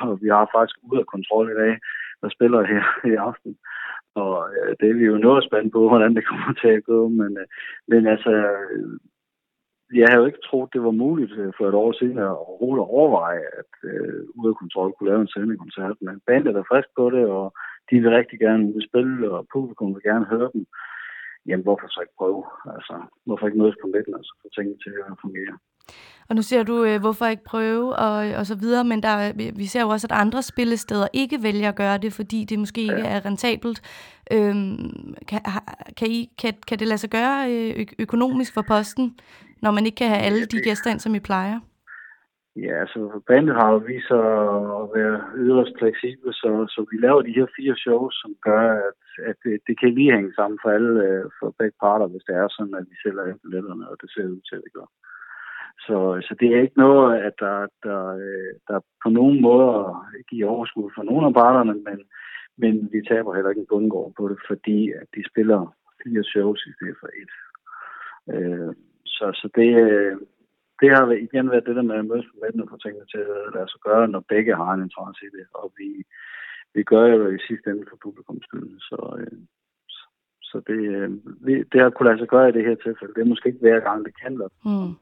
og 0.06 0.14
vi 0.24 0.28
har 0.38 0.46
faktisk 0.56 0.78
ud 0.92 0.98
af 1.04 1.12
kontrol 1.14 1.48
i 1.52 1.60
dag, 1.64 1.74
der 2.22 2.30
spiller 2.36 2.62
her 2.72 2.84
i 3.14 3.16
aften. 3.30 3.54
Og 4.16 4.34
øh, 4.56 4.72
det 4.80 4.88
er 4.90 4.98
vi 5.00 5.06
jo 5.12 5.18
noget 5.18 5.44
spændt 5.48 5.74
på, 5.74 5.82
hvordan 5.90 6.16
det 6.16 6.28
kommer 6.30 6.54
til 6.62 6.72
at 6.78 6.84
gå, 6.92 7.00
men, 7.20 7.32
øh, 7.42 7.48
men 7.92 8.08
altså, 8.14 8.34
jeg 10.00 10.08
havde 10.10 10.22
jo 10.22 10.30
ikke 10.30 10.46
troet, 10.48 10.74
det 10.74 10.84
var 10.84 10.92
muligt 10.92 11.32
øh, 11.42 11.54
for 11.58 11.66
et 11.68 11.74
år 11.84 11.92
siden 12.00 12.18
at 12.18 12.38
overhovedet 12.46 12.86
overveje, 12.98 13.44
at 13.62 13.74
øh, 13.92 14.20
ude 14.40 14.50
af 14.50 14.60
kontrol 14.62 14.94
kunne 14.94 15.10
lave 15.10 15.22
en 15.22 15.34
sending-koncert. 15.34 15.98
Men 16.02 16.22
bandet 16.28 16.56
er 16.56 16.70
frisk 16.72 16.90
på 16.98 17.06
det, 17.16 17.26
og 17.38 17.46
de 17.90 17.96
vil 18.02 18.16
rigtig 18.20 18.40
gerne 18.40 18.74
vil 18.74 18.88
spille, 18.90 19.32
og 19.32 19.48
publikum 19.54 19.90
vil 19.96 20.04
gerne 20.12 20.26
høre 20.34 20.50
dem. 20.54 20.66
Jamen, 21.48 21.64
hvorfor 21.64 21.88
så 21.88 22.00
ikke 22.02 22.20
prøve? 22.22 22.44
Altså, 22.76 22.96
hvorfor 23.26 23.46
ikke 23.48 23.62
mødes 23.62 23.78
på 23.82 23.88
midten 23.94 24.14
og 24.14 24.24
så 24.24 24.34
få 24.42 24.48
tingene 24.56 24.80
til 24.86 24.94
at 25.10 25.20
fungere? 25.24 25.56
Og 26.30 26.36
nu 26.36 26.42
siger 26.42 26.64
du, 26.64 26.84
øh, 26.84 27.00
hvorfor 27.00 27.26
ikke 27.26 27.44
prøve 27.44 27.96
og, 27.96 28.16
og 28.40 28.46
så 28.46 28.56
videre, 28.56 28.84
men 28.84 29.04
der, 29.04 29.34
vi 29.56 29.66
ser 29.66 29.82
jo 29.82 29.90
også, 29.90 30.08
at 30.08 30.18
andre 30.24 30.42
spillesteder 30.42 31.08
ikke 31.14 31.44
vælger 31.44 31.70
at 31.70 31.76
gøre 31.76 31.98
det, 31.98 32.14
fordi 32.14 32.46
det 32.50 32.60
måske 32.60 32.82
ikke 32.82 33.08
er 33.14 33.26
rentabelt. 33.26 33.80
Øhm, 34.32 35.16
kan, 35.28 35.40
kan, 35.98 36.08
I, 36.08 36.30
kan, 36.42 36.54
kan 36.68 36.80
det 36.80 36.88
lade 36.88 36.98
sig 36.98 37.10
gøre 37.10 37.38
øh, 37.52 37.86
økonomisk 38.00 38.54
for 38.54 38.64
posten, 38.68 39.20
når 39.62 39.72
man 39.72 39.86
ikke 39.86 39.96
kan 39.96 40.10
have 40.10 40.22
alle 40.22 40.46
de 40.46 40.62
gæster 40.62 40.92
ind, 40.92 41.00
som 41.00 41.16
I 41.16 41.20
plejer? 41.20 41.60
Ja, 42.56 42.74
altså 42.84 43.22
bandet 43.28 43.56
har 43.56 43.70
jo 43.72 43.78
vist 43.78 44.08
sig 44.08 44.24
at 44.80 44.86
være 44.98 45.18
yderst 45.44 45.76
fleksible, 45.80 46.34
så, 46.34 46.50
så 46.74 46.80
vi 46.92 46.98
laver 47.06 47.22
de 47.22 47.38
her 47.40 47.48
fire 47.58 47.76
shows, 47.76 48.14
som 48.22 48.32
gør, 48.48 48.64
at, 48.90 49.02
at 49.30 49.36
det, 49.44 49.60
det 49.68 49.80
kan 49.80 49.94
lige 49.94 50.16
hænge 50.16 50.34
sammen 50.34 50.60
for 50.64 50.70
alle, 50.70 50.94
øh, 51.08 51.26
for 51.40 51.56
begge 51.60 51.78
parter, 51.84 52.08
hvis 52.08 52.24
det 52.28 52.36
er 52.36 52.48
sådan, 52.50 52.76
at 52.80 52.86
vi 52.92 52.96
sælger 53.04 53.42
billetterne, 53.44 53.90
og 53.92 53.96
det 54.02 54.10
ser 54.12 54.34
ud 54.36 54.42
til, 54.48 54.56
at 54.60 54.66
vi 54.68 54.72
gør. 54.78 54.88
Så, 55.86 55.98
så 56.28 56.36
det 56.40 56.48
er 56.56 56.62
ikke 56.62 56.78
noget, 56.78 57.20
at 57.28 57.34
der, 57.40 57.68
der, 57.84 58.02
øh, 58.08 58.54
der 58.68 58.80
på 59.04 59.10
nogen 59.10 59.42
måder 59.42 60.06
giver 60.30 60.50
overskud 60.50 60.92
for 60.96 61.04
nogen 61.04 61.26
af 61.26 61.34
parterne, 61.34 61.74
men, 61.74 62.00
men 62.58 62.90
vi 62.94 63.00
taber 63.02 63.34
heller 63.36 63.50
ikke 63.50 63.62
en 63.62 63.74
bundgård 63.74 64.14
på 64.18 64.30
det, 64.30 64.40
fordi 64.48 64.92
at 64.92 65.08
de 65.16 65.24
spiller 65.32 65.76
fire 66.04 66.24
shows 66.24 66.66
i 66.66 66.72
stedet 66.76 66.98
for 67.00 67.10
et. 67.22 67.34
Øh, 68.34 68.74
så, 69.06 69.26
så 69.34 69.50
det, 69.56 69.72
øh, 69.88 70.18
det 70.82 70.90
har 70.96 71.06
igen 71.28 71.52
været 71.52 71.68
det 71.68 71.76
der 71.76 71.90
med 71.90 71.96
at 71.96 72.06
mødes 72.06 72.26
på 72.32 72.38
midten 72.44 72.62
og 72.62 72.70
få 72.70 72.78
tingene 72.78 73.06
til 73.14 73.24
at 73.46 73.54
lade 73.56 73.70
sig 73.70 73.82
gøre, 73.88 74.08
når 74.08 74.30
begge 74.34 74.56
har 74.56 74.72
en 74.74 74.86
interesse 74.88 75.26
i 75.26 75.32
det. 75.38 75.46
Og 75.54 75.74
vi, 75.78 75.90
vi 76.76 76.84
gør 76.84 77.06
jo 77.06 77.30
i 77.30 77.46
sidste 77.48 77.70
ende 77.70 77.86
for 77.90 77.98
publikums 78.04 78.46
skyld. 78.46 78.80
Så, 78.90 79.00
øh, 79.20 79.38
så 80.50 80.58
det, 80.68 80.82
øh, 80.98 81.10
det 81.72 81.82
har 81.82 81.90
kunne 81.90 82.10
lade 82.10 82.20
sig 82.20 82.28
gøre 82.28 82.50
i 82.50 82.56
det 82.58 82.66
her 82.68 82.76
tilfælde. 82.76 83.14
Det 83.14 83.22
er 83.22 83.32
måske 83.34 83.48
ikke 83.50 83.66
hver 83.66 83.80
gang, 83.80 84.06
det 84.06 84.14
kan 84.22 84.40
være. 84.40 84.54
mm. 84.66 84.94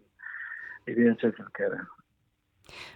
I 0.89 0.93
det 0.95 1.04
her 1.04 1.15
tilfælde 1.15 1.52
kan 1.58 1.65
det. 1.71 1.80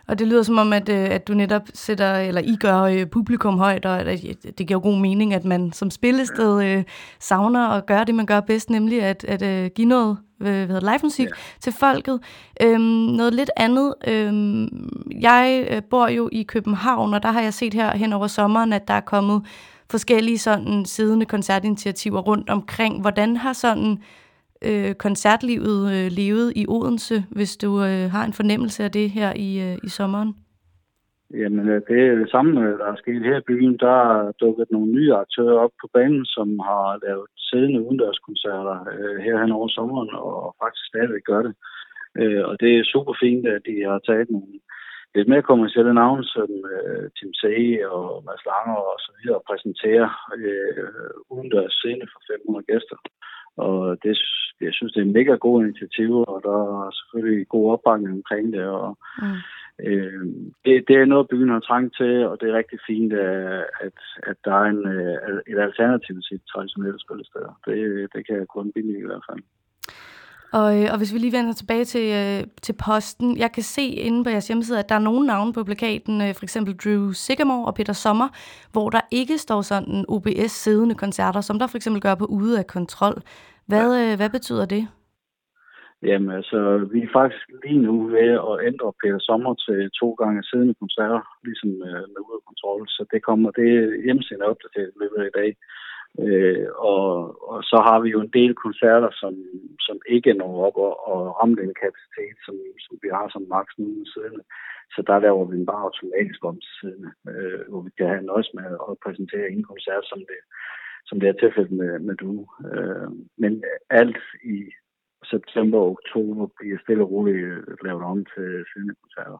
Og 0.07 0.19
det 0.19 0.27
lyder 0.27 0.43
som 0.43 0.57
om, 0.57 0.73
at, 0.73 0.89
øh, 0.89 1.09
at 1.11 1.27
du 1.27 1.33
netop 1.33 1.61
sætter, 1.73 2.15
eller 2.15 2.41
I 2.41 2.55
gør 2.59 2.81
øh, 2.81 3.05
publikum 3.05 3.57
højt, 3.57 3.85
og 3.85 3.99
at 3.99 4.19
det 4.57 4.67
giver 4.67 4.79
god 4.79 4.99
mening, 4.99 5.33
at 5.33 5.45
man 5.45 5.73
som 5.73 5.91
spillested 5.91 6.65
øh, 6.65 6.83
savner 7.19 7.69
at 7.69 7.85
gøre 7.85 8.05
det, 8.05 8.15
man 8.15 8.25
gør 8.25 8.39
bedst, 8.39 8.69
nemlig 8.69 9.03
at, 9.03 9.23
at 9.23 9.41
øh, 9.41 9.71
give 9.75 9.87
noget 9.87 10.17
øh, 10.41 10.65
hvad 10.65 10.81
live 10.81 10.99
musik 11.03 11.27
ja. 11.27 11.33
til 11.59 11.73
folket. 11.73 12.19
Øhm, 12.61 12.81
noget 12.81 13.33
lidt 13.33 13.51
andet. 13.57 13.93
Øhm, 14.07 14.89
jeg 15.21 15.67
bor 15.89 16.07
jo 16.07 16.29
i 16.31 16.43
København, 16.43 17.13
og 17.13 17.23
der 17.23 17.31
har 17.31 17.41
jeg 17.41 17.53
set 17.53 17.73
her 17.73 17.97
hen 17.97 18.13
over 18.13 18.27
sommeren, 18.27 18.73
at 18.73 18.87
der 18.87 18.93
er 18.93 19.01
kommet 19.01 19.45
forskellige 19.89 20.37
sådan 20.37 20.85
siddende 20.85 21.25
koncertinitiativer 21.25 22.19
rundt 22.19 22.49
omkring. 22.49 23.01
Hvordan 23.01 23.37
har 23.37 23.53
sådan 23.53 23.97
øh, 24.69 24.95
koncertlivet 24.95 25.79
øh, 25.95 26.11
levet 26.11 26.53
i 26.55 26.65
Odense, 26.67 27.25
hvis 27.31 27.57
du 27.57 27.71
øh, 27.83 28.11
har 28.11 28.23
en 28.25 28.33
fornemmelse 28.33 28.83
af 28.83 28.91
det 28.91 29.09
her 29.09 29.33
i, 29.35 29.49
øh, 29.67 29.77
i 29.83 29.89
sommeren? 29.89 30.33
Jamen, 31.41 31.69
øh, 31.69 31.81
det 31.87 31.99
er 32.07 32.15
det 32.15 32.29
samme, 32.31 32.51
der 32.79 32.87
er 32.91 32.95
sket 32.95 33.23
her 33.29 33.37
i 33.37 33.47
byen. 33.47 33.77
Der 33.77 33.97
er 34.13 34.31
dukket 34.31 34.71
nogle 34.71 34.91
nye 34.91 35.13
aktører 35.13 35.57
op 35.65 35.73
på 35.81 35.87
banen, 35.93 36.25
som 36.25 36.59
har 36.59 36.99
lavet 37.05 37.27
siddende 37.37 37.81
udendørskoncerter 37.85 38.77
øh, 38.93 39.17
her 39.25 39.35
hen 39.41 39.51
over 39.51 39.67
sommeren, 39.67 40.09
og 40.13 40.55
faktisk 40.61 40.85
stadigvæk 40.87 41.23
gør 41.31 41.41
det. 41.47 41.53
Øh, 42.21 42.43
og 42.49 42.55
det 42.61 42.71
er 42.77 42.91
super 42.93 43.13
fint, 43.23 43.47
at 43.47 43.61
de 43.69 43.75
har 43.89 43.99
taget 43.99 44.29
nogle 44.29 44.53
lidt 45.15 45.27
mere 45.27 45.49
kommersielle 45.49 45.93
navne, 45.93 46.23
som 46.23 46.49
øh, 46.75 47.05
Tim 47.17 47.33
C. 47.41 47.43
og 47.95 48.23
Mads 48.25 48.45
Langer 48.49 48.79
og 48.91 48.97
så 49.05 49.11
videre, 49.17 49.37
og 49.39 49.45
præsenterer 49.49 50.09
øh, 50.37 51.11
udendørs 51.33 51.73
scene 51.79 52.05
for 52.13 52.19
500 52.31 52.65
gæster. 52.71 52.97
Og 53.57 53.97
det, 54.03 54.17
jeg 54.61 54.73
synes, 54.73 54.93
det 54.93 55.01
er 55.01 55.05
en 55.05 55.13
mega 55.19 55.35
god 55.35 55.63
initiativ, 55.63 56.11
og 56.31 56.41
der 56.43 56.57
er 56.87 56.91
selvfølgelig 56.91 57.47
god 57.47 57.71
opbakning 57.71 58.13
omkring 58.13 58.53
det, 58.53 58.65
og 58.65 58.97
mm. 59.21 59.37
øh, 59.87 60.25
det, 60.65 60.73
det 60.87 60.95
er 60.95 61.05
noget, 61.05 61.29
byen 61.29 61.49
har 61.49 61.59
trængt 61.59 61.95
til, 61.97 62.27
og 62.27 62.37
det 62.41 62.49
er 62.49 62.57
rigtig 62.57 62.79
fint, 62.87 63.13
at, 63.87 63.99
at 64.29 64.37
der 64.45 64.53
er 64.61 64.65
en, 64.73 64.87
øh, 64.87 65.41
et 65.47 65.59
alternativ 65.67 66.15
til 66.21 66.39
traditionelle 66.53 66.99
spillesteder. 66.99 67.59
Det, 67.65 68.09
det 68.13 68.27
kan 68.27 68.35
jeg 68.37 68.47
kun 68.47 68.71
billige 68.75 69.03
i 69.03 69.09
hvert 69.09 69.25
fald. 69.29 69.43
Og, 70.59 70.67
øh, 70.77 70.87
og 70.91 70.97
hvis 70.97 71.13
vi 71.13 71.19
lige 71.19 71.37
vender 71.37 71.53
tilbage 71.53 71.85
til, 71.85 72.05
øh, 72.21 72.47
til 72.65 72.75
posten, 72.85 73.37
jeg 73.37 73.51
kan 73.51 73.63
se 73.63 73.85
inde 74.07 74.23
på 74.23 74.29
jeres 74.29 74.47
hjemmeside, 74.47 74.79
at 74.79 74.89
der 74.89 74.95
er 74.95 75.09
nogle 75.09 75.27
navne 75.27 75.53
på 75.53 75.63
plakaten, 75.63 76.15
øh, 76.21 76.31
for 76.37 76.43
eksempel 76.43 76.73
Drew 76.83 77.11
Sigamore 77.11 77.67
og 77.67 77.75
Peter 77.75 77.93
Sommer, 77.93 78.29
hvor 78.73 78.89
der 78.89 79.01
ikke 79.11 79.37
står 79.37 79.61
sådan 79.61 80.05
OBS-siddende 80.07 80.95
koncerter, 80.95 81.41
som 81.41 81.59
der 81.59 81.67
for 81.67 81.77
eksempel 81.77 82.01
gør 82.01 82.15
på 82.15 82.25
Ude 82.25 82.59
af 82.59 82.67
Kontrol. 82.67 83.17
Hvad, 83.67 83.87
øh, 84.01 84.17
hvad 84.19 84.29
betyder 84.29 84.65
det? 84.65 84.83
Jamen 86.09 86.31
altså, 86.39 86.59
vi 86.93 86.99
er 87.03 87.15
faktisk 87.19 87.43
lige 87.63 87.81
nu 87.87 87.93
ved 88.15 88.31
at 88.51 88.55
ændre 88.69 88.87
Peter 89.01 89.19
Sommer 89.19 89.53
til 89.65 89.79
to 89.99 90.09
gange 90.21 90.43
siddende 90.43 90.75
koncerter, 90.81 91.21
ligesom 91.47 91.69
øh, 91.89 92.03
med 92.13 92.21
Ude 92.27 92.37
af 92.39 92.45
Kontrol. 92.49 92.81
Så 92.87 93.01
det 93.11 93.19
kommer, 93.27 93.49
det 93.51 93.69
hjemmesendt 94.05 94.43
opdateret 94.43 94.91
i 94.95 94.99
løbet 95.01 95.17
af 95.23 95.27
i 95.27 95.37
dag. 95.39 95.49
Øh, 96.19 96.67
og, 96.75 97.09
og 97.51 97.63
så 97.63 97.77
har 97.87 97.99
vi 97.99 98.09
jo 98.09 98.19
en 98.21 98.33
del 98.39 98.53
koncerter, 98.55 99.09
som, 99.11 99.33
som 99.79 99.97
ikke 100.07 100.33
når 100.33 100.65
op 100.67 100.77
og, 100.85 101.07
og 101.07 101.17
ramme 101.37 101.55
den 101.55 101.73
kapacitet, 101.83 102.35
som, 102.45 102.55
som 102.85 102.97
vi 103.03 103.09
har 103.17 103.29
som 103.29 103.45
maks 103.49 103.73
nu 103.77 104.05
siddende. 104.05 104.43
Så 104.95 105.03
der 105.07 105.19
laver 105.19 105.45
vi 105.45 105.55
en 105.57 105.65
bare 105.65 105.85
automatisk 105.87 106.45
om 106.45 106.57
til 106.59 106.73
siden, 106.81 107.05
øh, 107.29 107.61
hvor 107.69 107.81
vi 107.81 107.91
kan 107.97 108.07
have 108.07 108.29
nøjes 108.31 108.51
med 108.53 108.65
at 108.89 108.97
præsentere 109.03 109.49
en 109.49 109.63
koncert, 109.63 110.05
som 110.11 110.19
det, 110.19 110.39
som 111.05 111.19
det 111.19 111.29
er 111.29 111.33
tilfældet 111.33 111.71
med, 111.71 111.99
med 111.99 112.15
du. 112.15 112.47
Øh, 112.71 113.09
men 113.37 113.63
alt 113.89 114.23
i 114.43 114.57
september 115.31 115.79
og 115.79 115.89
oktober 115.89 116.47
bliver 116.57 116.77
stille 116.83 117.03
og 117.03 117.11
roligt 117.11 117.45
øh, 117.45 117.77
lavet 117.85 118.03
om 118.03 118.25
til 118.33 118.65
siddende 118.69 118.95
koncerter, 119.01 119.39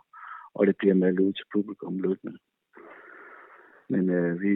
og 0.56 0.68
det 0.68 0.76
bliver 0.78 0.96
meldt 0.96 1.20
ud 1.20 1.34
til 1.34 1.46
publikum 1.54 2.00
løbende. 2.00 2.38
Men 3.90 4.10
øh, 4.10 4.42
vi, 4.42 4.54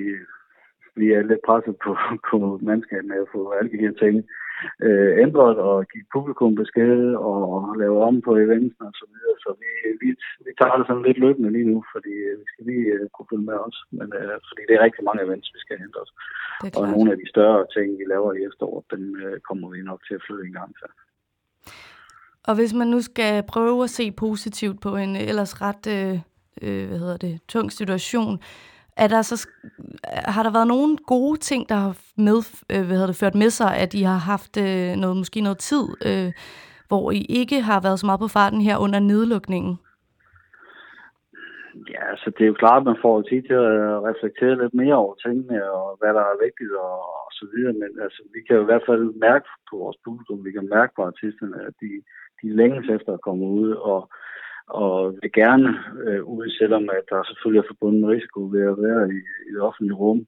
vi 1.00 1.08
er 1.18 1.22
lidt 1.22 1.44
presset 1.48 1.76
på, 1.84 1.92
på 2.30 2.38
mandskab 2.68 3.04
med 3.12 3.20
at 3.24 3.32
få 3.36 3.42
alle 3.58 3.72
de 3.74 3.84
her 3.86 3.94
ting 4.04 4.16
øh, 4.86 5.12
ændret 5.24 5.58
og 5.70 5.78
give 5.92 6.06
publikum 6.16 6.56
besked 6.62 7.00
og 7.30 7.76
lave 7.82 7.98
om 8.08 8.16
på 8.22 8.32
events 8.46 8.76
og 8.88 8.92
så 9.00 9.06
videre. 9.12 9.36
Så 9.44 9.50
vi, 9.62 9.70
vi, 10.02 10.10
vi 10.46 10.52
tager 10.60 10.78
det 10.78 10.88
sådan 10.88 11.08
lidt 11.08 11.20
løbende 11.26 11.52
lige 11.56 11.70
nu, 11.72 11.78
fordi 11.94 12.14
øh, 12.28 12.34
vi 12.42 12.46
skal 12.52 12.66
lige 12.72 12.86
uh, 12.96 13.08
kunne 13.14 13.30
følge 13.32 13.48
med 13.52 13.58
os. 13.68 13.78
Men, 13.98 14.08
uh, 14.20 14.38
fordi 14.48 14.62
det 14.68 14.74
er 14.76 14.86
rigtig 14.88 15.04
mange 15.08 15.24
events, 15.28 15.48
vi 15.56 15.60
skal 15.64 15.78
hente 15.84 15.98
os. 16.04 16.12
Og 16.80 16.86
nogle 16.94 17.12
af 17.14 17.18
de 17.22 17.28
større 17.34 17.64
ting, 17.76 17.88
vi 18.00 18.06
laver 18.14 18.32
i 18.34 18.46
efteråret, 18.50 18.86
dem 18.94 19.04
uh, 19.26 19.38
kommer 19.48 19.68
vi 19.74 19.80
nok 19.90 20.02
til 20.08 20.16
at 20.18 20.24
flytte 20.26 20.46
en 20.48 20.58
gang 20.60 20.72
til. 20.80 20.90
Og 22.50 22.56
hvis 22.56 22.74
man 22.74 22.88
nu 22.88 23.00
skal 23.02 23.44
prøve 23.54 23.84
at 23.84 23.90
se 23.90 24.12
positivt 24.12 24.78
på 24.82 24.92
en 25.04 25.16
ellers 25.16 25.54
ret 25.62 25.86
øh, 25.98 26.16
øh, 26.62 26.88
hvad 26.88 27.00
hedder 27.00 27.18
det, 27.18 27.40
tung 27.48 27.72
situation, 27.72 28.40
er 28.98 29.08
der 29.08 29.22
så, 29.22 29.50
har 30.36 30.44
der 30.44 30.52
været 30.52 30.68
nogle 30.68 30.98
gode 30.98 31.40
ting, 31.40 31.70
der 31.70 31.76
har 31.76 31.98
med, 32.18 32.40
øh, 32.72 32.86
hvad 32.86 32.96
hedder 32.96 33.12
det, 33.12 33.22
ført 33.24 33.36
med 33.36 33.50
sig, 33.50 33.78
at 33.78 33.94
I 33.94 34.02
har 34.02 34.22
haft 34.34 34.54
øh, 34.58 34.96
noget, 35.02 35.18
måske 35.18 35.42
noget 35.42 35.58
tid, 35.58 35.86
øh, 36.10 36.32
hvor 36.88 37.12
I 37.12 37.22
ikke 37.42 37.62
har 37.62 37.80
været 37.82 38.00
så 38.00 38.06
meget 38.06 38.20
på 38.20 38.28
farten 38.28 38.62
her 38.62 38.78
under 38.78 39.00
nedlukningen? 39.00 39.76
Ja, 41.94 42.02
altså 42.12 42.28
det 42.36 42.44
er 42.44 42.52
jo 42.54 42.62
klart, 42.64 42.82
at 42.82 42.90
man 42.92 43.04
får 43.06 43.16
tid 43.22 43.42
til 43.50 43.60
at 43.70 44.04
reflektere 44.10 44.60
lidt 44.62 44.74
mere 44.82 44.96
over 45.04 45.16
tingene, 45.26 45.72
og 45.78 45.88
hvad 46.00 46.12
der 46.18 46.24
er 46.32 46.44
vigtigt 46.46 46.74
og, 46.88 46.98
og 47.26 47.32
så 47.40 47.46
videre. 47.54 47.74
Men 47.82 47.92
altså, 48.06 48.22
vi 48.34 48.40
kan 48.46 48.56
jo 48.56 48.62
i 48.62 48.70
hvert 48.70 48.88
fald 48.90 49.04
mærke 49.28 49.48
på 49.70 49.74
vores 49.84 49.98
publikum, 50.06 50.46
vi 50.46 50.52
kan 50.52 50.68
mærke 50.78 50.94
på 50.96 51.02
artisterne, 51.12 51.58
at 51.68 51.74
de, 51.82 51.92
de 52.42 52.48
længes 52.60 52.88
efter 52.98 53.12
at 53.14 53.26
komme 53.28 53.46
ud 53.62 53.72
og, 53.92 54.00
og 54.68 55.16
vil 55.22 55.32
gerne 55.32 55.70
øh, 56.06 56.24
ud, 56.24 56.50
selvom 56.60 56.90
at 56.98 57.04
der 57.10 57.24
selvfølgelig 57.24 57.60
er 57.60 57.72
forbundet 57.72 58.02
med 58.02 58.10
risiko 58.10 58.40
ved 58.54 58.64
at 58.72 58.78
være 58.86 59.04
i, 59.16 59.20
i 59.48 59.50
det 59.54 59.62
offentlige 59.62 60.00
rum. 60.04 60.22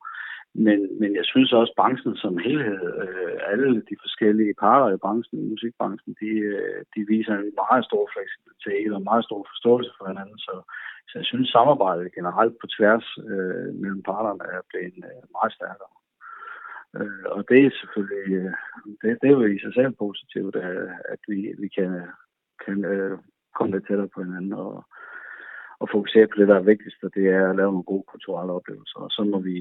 Men, 0.65 0.79
men 0.99 1.15
jeg 1.15 1.25
synes 1.25 1.53
også, 1.53 1.71
at 1.71 1.79
branchen 1.81 2.15
som 2.15 2.37
helhed, 2.37 2.81
øh, 3.03 3.37
alle 3.51 3.69
de 3.89 3.95
forskellige 4.03 4.53
parter 4.63 4.89
i 4.95 5.03
branchen, 5.05 5.35
i 5.39 5.49
musikbranchen, 5.53 6.15
de, 6.21 6.31
øh, 6.53 6.79
de 6.95 6.99
viser 7.13 7.33
en 7.33 7.53
meget 7.63 7.85
stor 7.85 8.03
fleksibilitet 8.13 8.91
og 8.93 8.97
en 8.97 9.09
meget 9.11 9.25
stor 9.25 9.41
forståelse 9.51 9.91
for 9.97 10.07
hinanden. 10.07 10.37
Så, 10.37 10.53
så 11.09 11.13
jeg 11.19 11.25
synes, 11.25 11.49
samarbejdet 11.49 12.15
generelt 12.17 12.55
på 12.61 12.67
tværs 12.75 13.07
øh, 13.31 13.69
mellem 13.81 14.01
parterne 14.11 14.45
er 14.57 14.61
blevet 14.69 14.97
øh, 15.09 15.23
meget 15.37 15.53
stærkere. 15.57 15.93
Øh, 16.97 17.25
og 17.35 17.41
det 17.49 17.59
er 17.65 17.79
selvfølgelig, 17.79 18.27
øh, 18.41 18.53
det, 19.01 19.17
det 19.21 19.27
er 19.27 19.37
jo 19.39 19.45
i 19.45 19.59
sig 19.65 19.73
selv 19.73 19.93
positivt, 20.03 20.55
at, 20.55 20.77
at 21.13 21.21
vi, 21.27 21.39
vi 21.63 21.67
kan, 21.77 21.91
kan 22.65 22.85
øh, 22.85 23.17
komme 23.55 23.71
lidt 23.73 23.87
tættere 23.87 24.13
på 24.15 24.23
hinanden 24.23 24.53
og, 24.53 24.71
og 25.81 25.87
fokusere 25.93 26.27
på 26.27 26.35
det, 26.39 26.47
der 26.47 26.57
er 26.57 26.69
vigtigst, 26.71 27.03
og 27.03 27.11
det 27.15 27.25
er 27.37 27.49
at 27.49 27.55
lave 27.55 27.71
nogle 27.71 27.89
gode 27.91 28.05
kulturelle 28.11 28.53
oplevelser. 28.53 28.99
Og 29.05 29.09
så 29.15 29.21
må 29.31 29.39
vi, 29.39 29.57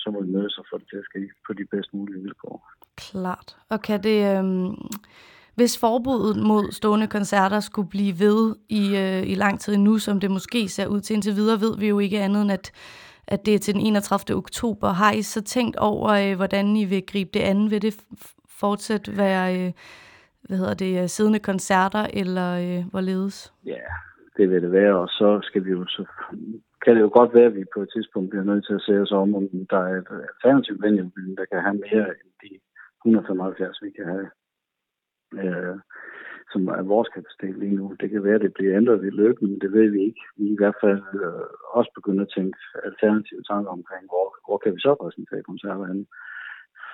så 0.00 0.10
må 0.12 0.18
vi 0.22 0.30
mødes 0.36 0.58
og 0.58 0.64
få 0.70 0.78
det 0.78 0.88
til 0.90 1.02
at 1.02 1.08
ske 1.10 1.22
på 1.46 1.52
de 1.52 1.64
bedst 1.72 1.94
mulige 1.94 2.22
vilkår. 2.22 2.56
Klart. 2.96 3.56
Og 3.72 3.78
kan 3.82 4.02
det... 4.02 4.18
Øhm 4.32 4.74
hvis 5.56 5.78
forbuddet 5.78 6.36
mod 6.36 6.72
stående 6.72 7.06
koncerter 7.06 7.60
skulle 7.60 7.88
blive 7.88 8.18
ved 8.18 8.56
i, 8.68 8.96
øh, 8.96 9.30
i 9.30 9.34
lang 9.34 9.60
tid 9.60 9.76
nu, 9.76 9.98
som 9.98 10.20
det 10.20 10.30
måske 10.30 10.68
ser 10.68 10.86
ud 10.86 11.00
til 11.00 11.14
indtil 11.14 11.36
videre, 11.36 11.60
ved 11.60 11.78
vi 11.78 11.88
jo 11.88 11.98
ikke 11.98 12.20
andet 12.20 12.42
end, 12.42 12.52
at, 12.52 12.72
at 13.26 13.46
det 13.46 13.54
er 13.54 13.58
til 13.58 13.74
den 13.74 13.82
31. 13.82 14.36
oktober. 14.36 14.88
Har 14.88 15.12
I 15.12 15.22
så 15.22 15.42
tænkt 15.42 15.76
over, 15.76 16.08
øh, 16.10 16.36
hvordan 16.36 16.76
I 16.76 16.84
vil 16.84 17.06
gribe 17.06 17.30
det 17.34 17.40
an? 17.40 17.70
Vil 17.70 17.82
det 17.82 17.96
fortsat 18.48 19.16
være 19.16 19.60
øh, 19.60 19.72
hvad 20.48 20.58
hedder 20.58 20.74
det, 20.74 21.02
øh, 21.02 21.08
siddende 21.08 21.38
koncerter, 21.38 22.06
eller 22.20 22.48
øh, 22.64 22.90
hvorledes? 22.90 23.52
Ja, 23.66 23.86
det 24.36 24.50
vil 24.50 24.62
det 24.62 24.72
være, 24.72 24.94
og 24.96 25.08
så 25.08 25.40
skal 25.42 25.64
vi 25.64 25.70
jo 25.70 25.86
så 25.86 26.04
kan 26.86 26.94
det 26.96 27.02
jo 27.06 27.10
godt 27.18 27.34
være, 27.34 27.50
at 27.50 27.56
vi 27.60 27.64
på 27.74 27.80
et 27.82 27.90
tidspunkt 27.94 28.30
bliver 28.30 28.44
nødt 28.50 28.64
til 28.66 28.74
at 28.78 28.86
se 28.86 28.94
os 29.04 29.12
om, 29.22 29.34
om 29.34 29.44
der 29.74 29.82
er 29.90 29.96
et 30.02 30.10
alternativ 30.32 30.74
venue, 30.82 31.10
der 31.38 31.46
kan 31.52 31.60
have 31.66 31.78
mere 31.86 32.06
end 32.20 32.32
de 32.42 32.50
175, 33.04 33.82
vi 33.82 33.90
kan 33.96 34.06
have, 34.14 34.28
øh, 35.42 35.76
som 36.52 36.60
er 36.68 36.82
vores 36.94 37.08
kapacitet 37.14 37.56
lige 37.58 37.76
nu. 37.80 37.84
Det 38.00 38.08
kan 38.10 38.24
være, 38.24 38.38
at 38.38 38.46
det 38.46 38.54
bliver 38.54 38.76
ændret 38.76 39.04
i 39.04 39.10
løbet, 39.20 39.42
men 39.42 39.60
det 39.60 39.72
ved 39.72 39.88
vi 39.94 40.00
ikke. 40.08 40.22
Vi 40.36 40.44
er 40.46 40.54
i 40.56 40.60
hvert 40.62 40.78
fald 40.84 41.02
øh, 41.22 41.46
også 41.78 41.90
begyndt 41.94 42.22
at 42.22 42.32
tænke 42.36 42.58
alternative 42.88 43.42
tanker 43.50 43.70
omkring, 43.78 44.04
hvor, 44.10 44.26
hvor 44.46 44.58
kan 44.62 44.74
vi 44.74 44.80
så 44.80 44.92
præsentere 45.02 45.48
koncerter 45.50 45.86
henne. 45.90 46.06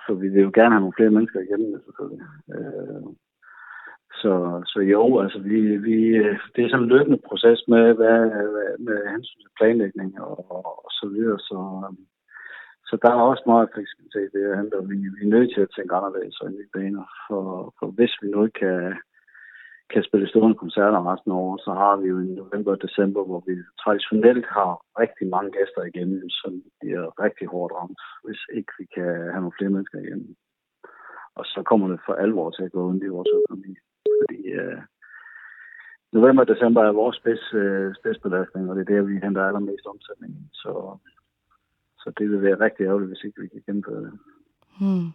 For 0.05 0.15
vi 0.23 0.29
vil 0.29 0.43
jo 0.43 0.53
gerne 0.55 0.75
have 0.75 0.85
nogle 0.85 0.99
flere 0.99 1.15
mennesker 1.17 1.41
igennem, 1.41 1.71
selvfølgelig. 1.85 2.25
Øh, 2.55 3.03
så, 4.21 4.63
så 4.67 4.79
jo, 4.81 5.21
altså 5.21 5.39
vi, 5.39 5.77
vi, 5.77 5.97
det 6.55 6.61
er 6.65 6.69
sådan 6.69 6.83
en 6.83 6.93
løbende 6.95 7.21
proces 7.29 7.61
med, 7.69 7.95
hvad, 7.95 8.19
med 8.87 8.99
hensyn 9.11 9.41
til 9.41 9.57
planlægning 9.59 10.21
og, 10.21 10.37
og 10.85 10.91
så 11.01 11.07
videre. 11.15 11.39
Så, 11.39 11.59
øhm, 11.87 12.07
så 12.89 12.95
der 13.03 13.11
er 13.11 13.31
også 13.31 13.45
meget 13.47 13.73
fleksibilitet 13.75 14.29
i 14.29 14.37
det 14.37 14.57
her, 14.57 14.87
vi, 14.91 14.97
vi 15.17 15.21
er 15.25 15.35
nødt 15.35 15.51
til 15.55 15.61
at 15.65 15.73
tænke 15.77 15.95
anderledes 15.95 16.41
og 16.41 16.51
nye 16.51 16.73
baner. 16.77 17.07
For, 17.29 17.43
for 17.79 17.87
hvis 17.97 18.15
vi 18.23 18.27
nu 18.31 18.39
ikke 18.45 18.61
kan, 18.65 18.97
kan 19.93 20.03
spille 20.09 20.29
stående 20.29 20.61
koncerter 20.63 21.09
resten 21.13 21.31
af 21.33 21.37
året, 21.45 21.61
så 21.67 21.73
har 21.83 21.95
vi 21.97 22.07
jo 22.13 22.19
i 22.21 22.31
november 22.41 22.71
og 22.73 22.83
december, 22.87 23.23
hvor 23.25 23.41
vi 23.47 23.55
traditionelt 23.83 24.47
har 24.57 24.73
rigtig 25.03 25.27
mange 25.35 25.51
gæster 25.57 25.83
igennem, 25.91 26.29
som 26.41 26.53
bliver 26.81 27.05
rigtig 27.25 27.47
hårdt 27.53 27.73
ramt, 27.79 28.01
hvis 28.25 28.43
ikke 28.57 28.73
vi 28.79 28.87
kan 28.97 29.11
have 29.33 29.43
nogle 29.45 29.59
flere 29.59 29.75
mennesker 29.75 29.99
igennem. 29.99 30.35
Og 31.39 31.45
så 31.45 31.63
kommer 31.69 31.89
det 31.89 32.01
for 32.07 32.15
alvor 32.25 32.51
til 32.51 32.63
at 32.65 32.73
gå 32.73 32.81
ondt 32.89 33.05
i 33.05 33.15
vores 33.17 33.33
økonomi 33.41 33.75
fordi 34.23 34.43
øh, 34.61 34.79
november 36.13 36.43
og 36.43 36.49
december 36.49 36.83
er 36.83 36.93
vores 36.93 37.17
spids, 37.17 37.55
øh, 37.55 37.95
spidsbelastning, 37.95 38.71
og 38.71 38.77
det 38.77 38.83
er 38.83 38.95
der, 38.95 39.03
vi 39.03 39.21
henter 39.23 39.43
allermest 39.47 39.87
omsætning. 39.87 40.33
Så, 40.53 40.99
så 41.99 42.13
det 42.19 42.31
vil 42.31 42.43
være 42.43 42.61
rigtig 42.61 42.85
ærgerligt, 42.85 43.11
hvis 43.11 43.25
ikke 43.25 43.41
vi 43.41 43.49
kan 43.49 43.63
gennemføre 43.67 44.03
det. 44.07 44.13
Hmm. 44.81 45.09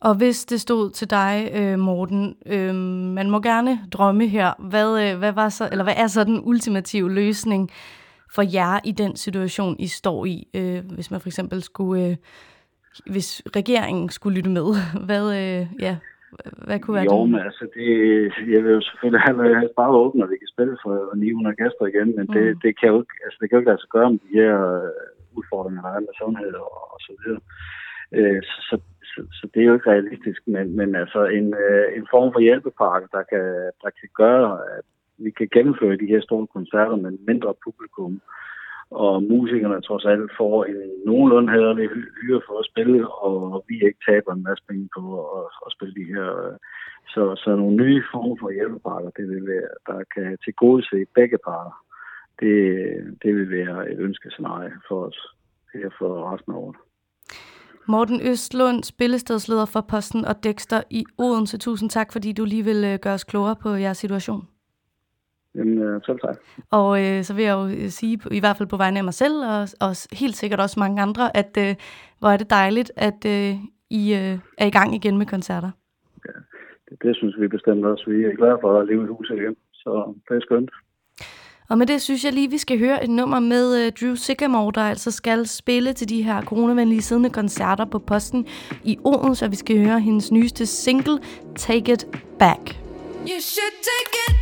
Og 0.00 0.14
hvis 0.14 0.44
det 0.44 0.60
stod 0.60 0.90
til 0.90 1.10
dig, 1.10 1.50
øh, 1.54 1.78
Morten, 1.78 2.36
øh, 2.46 2.74
man 3.14 3.30
må 3.30 3.40
gerne 3.40 3.78
drømme 3.92 4.26
her. 4.26 4.52
Hvad, 4.58 5.02
øh, 5.02 5.18
hvad, 5.18 5.32
var 5.32 5.48
så, 5.48 5.68
eller 5.72 5.84
hvad 5.84 5.94
er 5.96 6.06
så 6.06 6.24
den 6.24 6.40
ultimative 6.44 7.12
løsning 7.12 7.70
for 8.34 8.42
jer 8.42 8.80
i 8.84 8.92
den 8.92 9.16
situation, 9.16 9.76
I 9.78 9.86
står 9.86 10.24
i? 10.24 10.48
Øh, 10.54 10.84
hvis 10.94 11.10
man 11.10 11.20
for 11.20 11.28
eksempel 11.28 11.62
skulle, 11.62 12.06
øh, 12.06 12.16
hvis 13.06 13.42
regeringen 13.56 14.08
skulle 14.08 14.36
lytte 14.36 14.50
med, 14.50 14.74
hvad, 15.06 15.24
øh, 15.24 15.66
ja, 15.80 15.96
hvad 16.66 16.78
kunne 16.80 16.96
være 16.98 17.08
Jo, 17.12 17.24
men 17.32 17.40
altså, 17.48 17.64
det, 17.74 17.86
jeg 18.54 18.60
vil 18.64 18.72
jo 18.78 18.82
selvfølgelig 18.88 19.22
have, 19.26 19.54
have 19.60 19.78
bare 19.82 19.98
åbent, 20.02 20.20
når 20.20 20.30
vi 20.32 20.36
kan 20.42 20.52
spille 20.54 20.76
for 20.82 21.14
900 21.14 21.56
gæster 21.60 21.84
igen, 21.92 22.08
men 22.16 22.26
mm. 22.28 22.34
det, 22.34 22.44
det, 22.64 22.72
kan 22.78 22.88
jo 22.92 22.96
ikke, 23.02 23.14
altså, 23.24 23.38
det 23.40 23.46
kan 23.46 23.56
jo 23.56 23.60
ikke 23.60 23.70
lade 23.72 23.82
sig 23.82 23.92
gøre 23.96 24.10
med 24.12 24.20
de 24.26 24.36
her 24.40 24.56
øh, 24.76 25.38
udfordringer, 25.38 25.82
der 25.82 25.92
er 25.92 26.06
med 26.06 26.14
sundhed 26.20 26.54
og, 26.66 26.72
og 26.94 26.98
så 27.06 27.12
videre. 27.20 27.42
Øh, 28.16 28.40
så, 28.50 28.56
så, 28.68 28.76
så, 29.12 29.20
så, 29.38 29.44
det 29.52 29.60
er 29.60 29.68
jo 29.70 29.76
ikke 29.76 29.90
realistisk, 29.94 30.40
men, 30.54 30.76
men 30.78 30.88
altså 31.02 31.20
en, 31.38 31.48
øh, 31.64 31.86
en 31.98 32.06
form 32.12 32.28
for 32.32 32.40
hjælpepakke, 32.46 33.08
der 33.16 33.22
kan, 33.32 33.46
der 33.84 33.90
kan 33.98 34.08
gøre, 34.22 34.48
at 34.76 34.84
vi 35.24 35.30
kan 35.38 35.48
gennemføre 35.54 36.00
de 36.02 36.12
her 36.12 36.20
store 36.20 36.46
koncerter 36.56 36.96
med 36.96 37.10
mindre 37.30 37.52
publikum, 37.64 38.12
og 38.94 39.22
musikerne 39.22 39.80
trods 39.80 40.04
alt 40.04 40.30
får 40.38 40.64
en 40.64 40.80
nogenlunde 41.06 41.52
hederlig 41.52 41.88
hyre 42.20 42.40
for 42.46 42.58
at 42.58 42.68
spille, 42.70 43.08
og 43.08 43.64
vi 43.68 43.74
ikke 43.74 44.00
taber 44.08 44.32
en 44.32 44.42
masse 44.42 44.64
penge 44.68 44.88
på 44.96 45.02
at, 45.38 45.46
at 45.66 45.72
spille 45.72 45.94
de 45.94 46.12
her. 46.14 46.28
Øh, 46.46 46.56
så, 47.12 47.22
så 47.36 47.56
nogle 47.56 47.76
nye 47.76 48.02
former 48.12 48.36
for 48.40 48.50
hjælpepakker, 48.50 49.10
det 49.10 49.28
vil 49.28 49.46
være, 49.46 49.70
der 49.86 50.00
kan 50.14 50.38
tilgodese 50.44 51.06
begge 51.14 51.38
parter. 51.46 51.76
Det, 52.40 52.56
det 53.22 53.34
vil 53.36 53.50
være 53.50 53.90
et 53.92 53.98
ønskescenarie 53.98 54.72
for 54.88 54.98
os 55.06 55.18
her 55.74 55.88
for 55.98 56.32
resten 56.32 56.52
af 56.52 56.56
året. 56.56 56.76
Morten 57.88 58.20
Østlund, 58.30 58.82
spillestedsleder 58.82 59.66
for 59.66 59.80
Posten 59.80 60.24
og 60.24 60.44
Dexter 60.44 60.82
i 60.90 61.04
Odense. 61.18 61.58
Tusind 61.58 61.90
tak, 61.90 62.12
fordi 62.12 62.32
du 62.32 62.44
lige 62.44 62.64
vil 62.64 62.84
øh, 62.84 62.98
gøre 62.98 63.14
os 63.14 63.24
klogere 63.24 63.56
på 63.62 63.68
jeres 63.68 63.98
situation. 63.98 64.48
Jamen, 65.54 65.78
øh, 65.78 66.00
selv 66.06 66.18
tak. 66.24 66.36
Og 66.70 67.04
øh, 67.04 67.22
så 67.24 67.34
vil 67.34 67.44
jeg 67.44 67.52
jo 67.52 67.66
øh, 67.66 67.88
sige, 67.88 68.20
i 68.30 68.40
hvert 68.40 68.56
fald 68.56 68.68
på 68.68 68.76
vegne 68.76 68.98
af 68.98 69.04
mig 69.04 69.14
selv, 69.14 69.36
og, 69.44 69.68
og 69.80 69.96
helt 70.12 70.36
sikkert 70.36 70.60
også 70.60 70.80
mange 70.80 71.02
andre, 71.02 71.36
at 71.36 71.56
øh, 71.58 71.74
hvor 72.18 72.28
er 72.28 72.36
det 72.36 72.50
dejligt, 72.50 72.92
at 72.96 73.24
øh, 73.26 73.54
I 73.90 74.14
øh, 74.14 74.38
er 74.58 74.66
i 74.66 74.70
gang 74.70 74.94
igen 74.94 75.18
med 75.18 75.26
koncerter. 75.26 75.70
Det, 76.88 77.02
det 77.02 77.16
synes 77.16 77.34
vi 77.40 77.48
bestemt 77.48 77.84
også. 77.84 78.10
Vi 78.10 78.24
er 78.24 78.36
glade 78.36 78.58
for 78.60 78.80
at 78.80 78.86
leve 78.86 79.04
i 79.04 79.06
huset 79.06 79.36
igen, 79.36 79.56
så 79.72 80.14
det 80.28 80.36
er 80.36 80.40
skønt. 80.40 80.70
Og 81.68 81.78
med 81.78 81.86
det 81.86 82.02
synes 82.02 82.24
jeg 82.24 82.32
lige, 82.32 82.50
vi 82.50 82.58
skal 82.58 82.78
høre 82.78 83.04
et 83.04 83.10
nummer 83.10 83.40
med 83.40 83.86
øh, 83.86 83.92
Drew 84.00 84.14
Sycamore, 84.14 84.72
der 84.74 84.80
altså 84.80 85.10
skal 85.10 85.46
spille 85.46 85.92
til 85.92 86.08
de 86.08 86.22
her 86.22 86.42
coronavenlige 86.42 87.02
siddende 87.02 87.30
koncerter 87.30 87.84
på 87.84 87.98
posten 87.98 88.46
i 88.84 88.98
Odense, 89.04 89.44
og 89.44 89.50
vi 89.50 89.56
skal 89.56 89.86
høre 89.86 90.00
hendes 90.00 90.32
nyeste 90.32 90.66
single, 90.66 91.18
Take 91.56 91.92
It 91.92 92.06
Back. 92.38 92.62
You 93.30 93.38
should 93.40 93.76
take 93.90 94.14
it 94.28 94.41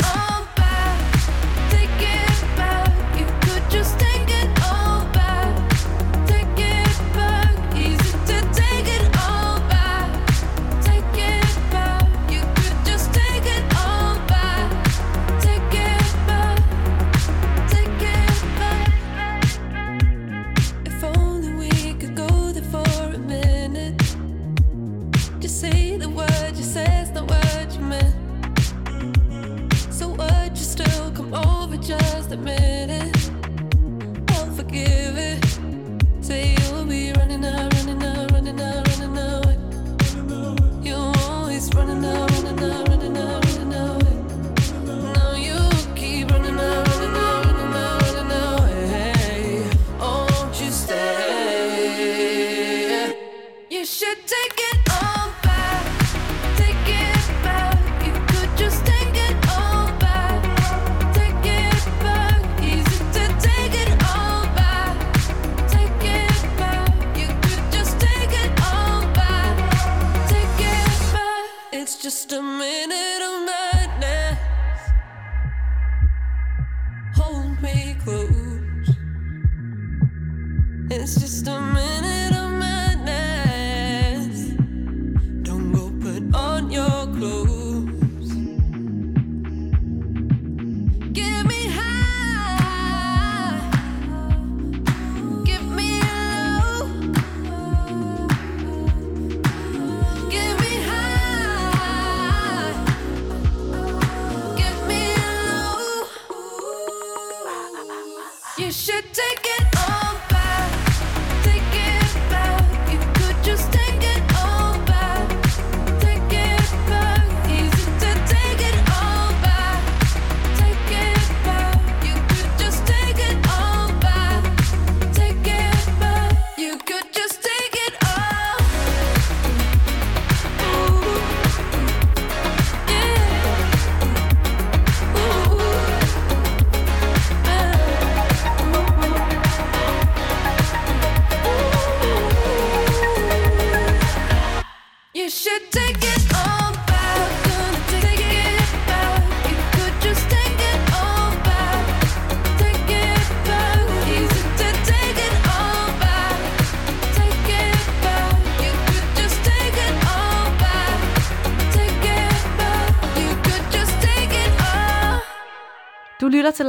just 3.71 4.10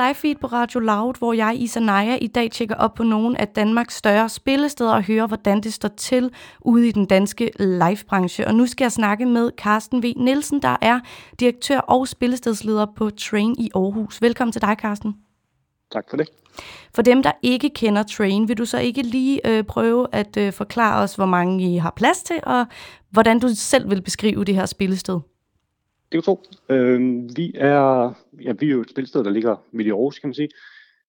live 0.06 0.16
feed 0.16 0.36
på 0.36 0.48
Radio 0.48 0.80
Loud, 0.80 1.14
hvor 1.18 1.34
jeg, 1.34 1.56
Isa 1.56 1.80
Naja, 1.80 2.18
i 2.22 2.28
dag 2.28 2.52
tjekker 2.52 2.76
op 2.76 2.94
på 2.94 3.04
nogle 3.04 3.42
af 3.42 3.48
Danmarks 3.48 3.96
større 3.96 4.30
spillesteder 4.30 4.94
og 4.94 5.04
hører, 5.04 5.28
hvordan 5.28 5.62
det 5.62 5.74
står 5.74 5.90
til 5.90 6.32
ude 6.62 6.88
i 6.88 6.92
den 6.92 7.06
danske 7.06 7.52
livebranche. 7.60 8.48
Og 8.48 8.56
nu 8.56 8.66
skal 8.66 8.86
jeg 8.86 8.92
snakke 8.92 9.26
med 9.26 9.52
Carsten 9.58 10.04
V. 10.04 10.14
Nielsen, 10.18 10.62
der 10.62 10.78
er 10.82 11.00
direktør 11.40 11.80
og 11.80 12.08
spillestedsleder 12.08 12.86
på 12.96 13.10
Train 13.10 13.56
i 13.60 13.70
Aarhus. 13.76 14.22
Velkommen 14.22 14.52
til 14.52 14.62
dig, 14.62 14.76
Carsten. 14.80 15.16
Tak 15.92 16.04
for 16.10 16.18
det. 16.18 16.28
For 16.96 17.02
dem, 17.02 17.24
der 17.24 17.32
ikke 17.42 17.70
kender 17.70 18.04
Train, 18.04 18.48
vil 18.48 18.58
du 18.58 18.66
så 18.66 18.80
ikke 18.80 19.02
lige 19.02 19.48
øh, 19.48 19.64
prøve 19.64 20.08
at 20.12 20.38
øh, 20.38 20.54
forklare 20.54 21.04
os, 21.04 21.16
hvor 21.16 21.26
mange 21.26 21.74
I 21.74 21.78
har 21.78 21.94
plads 21.96 22.24
til, 22.24 22.40
og 22.44 22.66
hvordan 23.10 23.40
du 23.40 23.48
selv 23.56 23.90
vil 23.90 24.02
beskrive 24.02 24.44
det 24.44 24.56
her 24.56 24.66
spillested? 24.66 25.20
Det 26.12 26.18
er 26.18 26.22
to. 26.22 26.44
Øhm, 26.70 27.30
vi, 27.36 27.52
er, 27.56 28.14
ja, 28.42 28.54
vi 28.60 28.66
er 28.66 28.72
jo 28.72 28.82
et 28.82 28.90
spilsted, 28.90 29.24
der 29.24 29.30
ligger 29.30 29.56
midt 29.72 29.88
i 29.88 29.90
Aarhus, 29.90 30.20
kan 30.20 30.28
man 30.28 30.34
sige. 30.34 30.50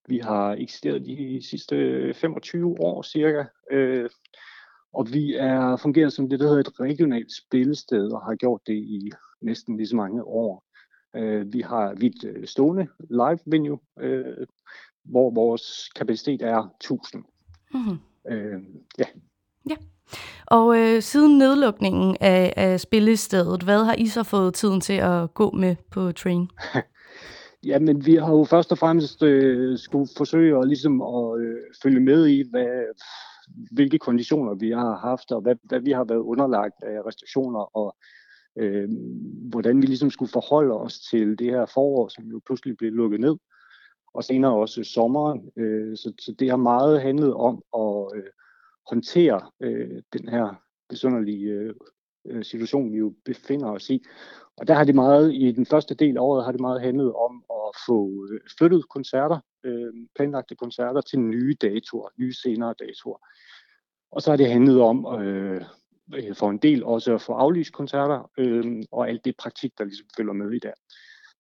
Vi 0.09 0.19
har 0.19 0.53
eksisteret 0.53 1.07
de 1.07 1.41
sidste 1.51 2.15
25 2.15 2.81
år 2.81 3.03
cirka, 3.03 3.45
øh, 3.71 4.11
og 4.93 5.13
vi 5.13 5.35
er 5.35 5.77
fungeret 5.77 6.13
som 6.13 6.29
det, 6.29 6.41
der 6.41 6.47
hedder 6.47 6.61
et 6.61 6.81
regionalt 6.81 7.33
spillested, 7.33 8.13
og 8.13 8.25
har 8.25 8.35
gjort 8.35 8.61
det 8.67 8.75
i 8.75 9.11
næsten 9.41 9.77
lige 9.77 9.87
så 9.87 9.97
mange 9.97 10.25
år. 10.25 10.65
Øh, 11.17 11.53
vi 11.53 11.61
har 11.61 11.95
vi 11.95 12.07
et 12.07 12.25
øh, 12.25 12.47
stående 12.47 12.89
live 13.11 13.39
venue, 13.47 13.79
øh, 14.01 14.47
hvor 15.05 15.31
vores 15.31 15.89
kapacitet 15.97 16.43
er 16.43 16.69
1000. 16.81 17.25
Mm-hmm. 17.75 17.99
Øh, 18.33 18.63
ja. 18.99 19.05
Og 20.53 20.79
øh, 20.79 21.03
siden 21.03 21.39
nedlukningen 21.39 22.17
af, 22.21 22.53
af 22.57 22.81
spillestedet, 22.81 23.63
hvad 23.63 23.85
har 23.85 23.95
I 23.99 24.07
så 24.07 24.23
fået 24.23 24.55
tiden 24.55 24.81
til 24.81 24.93
at 24.93 25.35
gå 25.35 25.51
med 25.51 25.77
på 25.91 26.13
Train? 26.13 26.49
Jamen, 27.71 28.07
vi 28.07 28.15
har 28.15 28.33
jo 28.33 28.45
først 28.45 28.73
og 28.73 28.79
fremmest 28.79 29.23
øh, 29.23 29.79
skulle 29.79 30.09
forsøge 30.17 30.59
at, 30.59 30.69
ligesom 30.69 31.03
at 31.03 31.41
øh, 31.41 31.57
følge 31.83 32.01
med 32.01 32.27
i, 32.27 32.45
hvad, 32.51 32.95
hvilke 33.71 33.99
konditioner 33.99 34.55
vi 34.55 34.71
har 34.71 34.97
haft, 34.97 35.33
og 35.33 35.41
hvad, 35.41 35.55
hvad 35.63 35.81
vi 35.81 35.91
har 35.91 36.05
været 36.05 36.19
underlagt 36.19 36.83
af 36.83 37.07
restriktioner, 37.07 37.77
og 37.77 37.97
øh, 38.59 38.89
hvordan 39.51 39.83
vi 39.83 39.87
ligesom 39.87 40.11
skulle 40.11 40.33
forholde 40.33 40.75
os 40.75 41.01
til 41.11 41.39
det 41.39 41.47
her 41.47 41.67
forår, 41.67 42.09
som 42.09 42.25
jo 42.25 42.41
pludselig 42.47 42.77
blev 42.77 42.93
lukket 42.93 43.21
ned, 43.21 43.37
og 44.15 44.25
senere 44.25 44.53
også 44.53 44.85
sommeren. 44.85 45.51
Øh, 45.57 45.97
så, 45.97 46.13
så 46.19 46.35
det 46.39 46.51
har 46.51 46.57
meget 46.57 47.03
handlet 47.03 47.35
om 47.35 47.63
at 47.77 48.19
øh, 48.19 48.31
håndtere 48.91 49.51
øh, 49.61 50.03
den 50.13 50.29
her 50.29 50.63
besynderlige 50.89 51.51
øh, 51.51 51.75
øh, 52.27 52.45
situation, 52.45 52.93
vi 52.93 52.99
jo 52.99 53.15
befinder 53.25 53.71
os 53.71 53.91
i. 53.91 54.05
Og 54.57 54.67
der 54.67 54.75
har 54.75 54.85
det 54.85 54.95
meget, 54.95 55.35
i 55.35 55.53
den 55.53 55.67
første 55.67 55.95
del 55.95 56.17
af 56.17 56.21
året, 56.21 56.45
har 56.45 56.53
det 56.53 56.61
meget 56.61 56.81
handlet 56.81 57.13
om 57.15 57.45
at 57.51 57.71
få 57.87 58.27
øh, 58.31 58.41
flyttet 58.59 58.89
koncerter, 58.89 59.39
øh, 59.65 59.93
planlagte 60.17 60.55
koncerter 60.55 61.01
til 61.01 61.19
nye 61.19 61.57
datoer, 61.63 62.09
nye 62.19 62.35
senere 62.35 62.75
datoer. 62.79 63.19
Og 64.13 64.23
så 64.23 64.31
har 64.31 64.37
det 64.37 64.51
handlet 64.51 64.81
om 64.81 65.07
øh, 65.21 65.65
øh, 66.15 66.35
for 66.35 66.51
en 66.51 66.59
del 66.59 66.85
også 66.85 67.15
at 67.15 67.23
få 67.23 67.33
aflyst 67.33 67.73
koncerter, 67.73 68.31
øh, 68.39 68.83
og 68.91 69.09
alt 69.09 69.25
det 69.25 69.37
praktik, 69.37 69.79
der 69.79 69.85
ligesom 69.85 70.07
følger 70.17 70.33
med 70.33 70.53
i 70.53 70.59
der. 70.59 70.73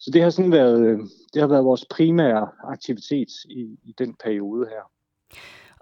Så 0.00 0.10
det 0.10 0.22
har 0.22 0.30
sådan 0.30 0.52
været, 0.52 0.86
øh, 0.86 0.98
det 1.34 1.40
har 1.42 1.46
været 1.46 1.64
vores 1.64 1.84
primære 1.90 2.48
aktivitet 2.64 3.28
i, 3.44 3.78
i 3.84 3.94
den 3.98 4.14
periode 4.24 4.68
her. 4.68 4.90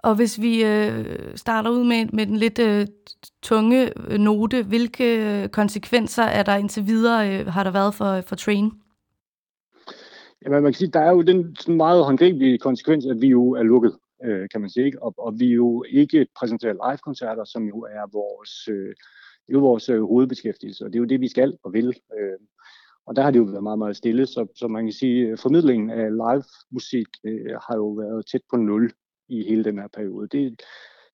Og 0.03 0.15
hvis 0.15 0.41
vi 0.41 0.63
øh, 0.65 1.05
starter 1.35 1.69
ud 1.69 1.83
med, 1.83 2.05
med 2.13 2.25
den 2.25 2.35
lidt 2.35 2.59
øh, 2.59 2.87
tunge 3.41 4.09
øh, 4.09 4.19
note, 4.19 4.63
hvilke 4.63 5.43
øh, 5.43 5.49
konsekvenser 5.49 6.23
er 6.23 6.43
der 6.43 6.55
indtil 6.55 6.87
videre 6.87 7.39
øh, 7.39 7.47
har 7.47 7.63
der 7.63 7.71
været 7.71 7.93
for, 7.93 8.05
øh, 8.05 8.23
for 8.23 8.35
Train? 8.35 8.71
Jamen, 10.45 10.63
man 10.63 10.71
kan 10.71 10.77
sige, 10.77 10.91
der 10.91 10.99
er 10.99 11.11
jo 11.11 11.21
den 11.21 11.55
sådan 11.55 11.77
meget 11.77 12.05
håndgribelige 12.05 12.57
konsekvens, 12.57 13.05
at 13.05 13.21
vi 13.21 13.27
jo 13.27 13.51
er 13.51 13.63
lukket, 13.63 13.97
øh, 14.23 14.49
kan 14.51 14.61
man 14.61 14.69
sige. 14.69 14.85
Ikke? 14.85 15.03
Og, 15.03 15.13
og 15.17 15.39
vi 15.39 15.45
jo 15.45 15.83
ikke 15.89 16.27
præsenterer 16.39 16.73
live-koncerter, 16.73 17.43
som 17.43 17.63
jo 17.63 17.81
er 17.81 18.11
vores, 18.11 18.67
øh, 18.67 18.95
det 19.47 19.55
er 19.55 19.59
jo 19.59 19.59
vores 19.59 19.89
øh, 19.89 20.01
hovedbeskæftigelse, 20.01 20.85
og 20.85 20.89
det 20.89 20.95
er 20.95 21.01
jo 21.01 21.05
det, 21.05 21.21
vi 21.21 21.27
skal 21.27 21.57
og 21.63 21.73
vil. 21.73 21.87
Øh, 21.87 22.39
og 23.05 23.15
der 23.15 23.21
har 23.21 23.31
det 23.31 23.39
jo 23.39 23.43
været 23.43 23.63
meget, 23.63 23.79
meget 23.79 23.97
stille, 23.97 24.25
så, 24.25 24.47
så 24.55 24.67
man 24.67 24.85
kan 24.85 24.93
sige, 24.93 25.31
at 25.31 25.39
formidlingen 25.39 25.89
af 25.89 26.11
live 26.11 26.43
musik 26.71 27.07
øh, 27.23 27.55
har 27.67 27.75
jo 27.75 27.87
været 27.87 28.25
tæt 28.31 28.41
på 28.49 28.57
nul 28.57 28.91
i 29.31 29.43
hele 29.43 29.63
den 29.63 29.79
her 29.79 29.87
periode. 29.87 30.27
Det, 30.27 30.61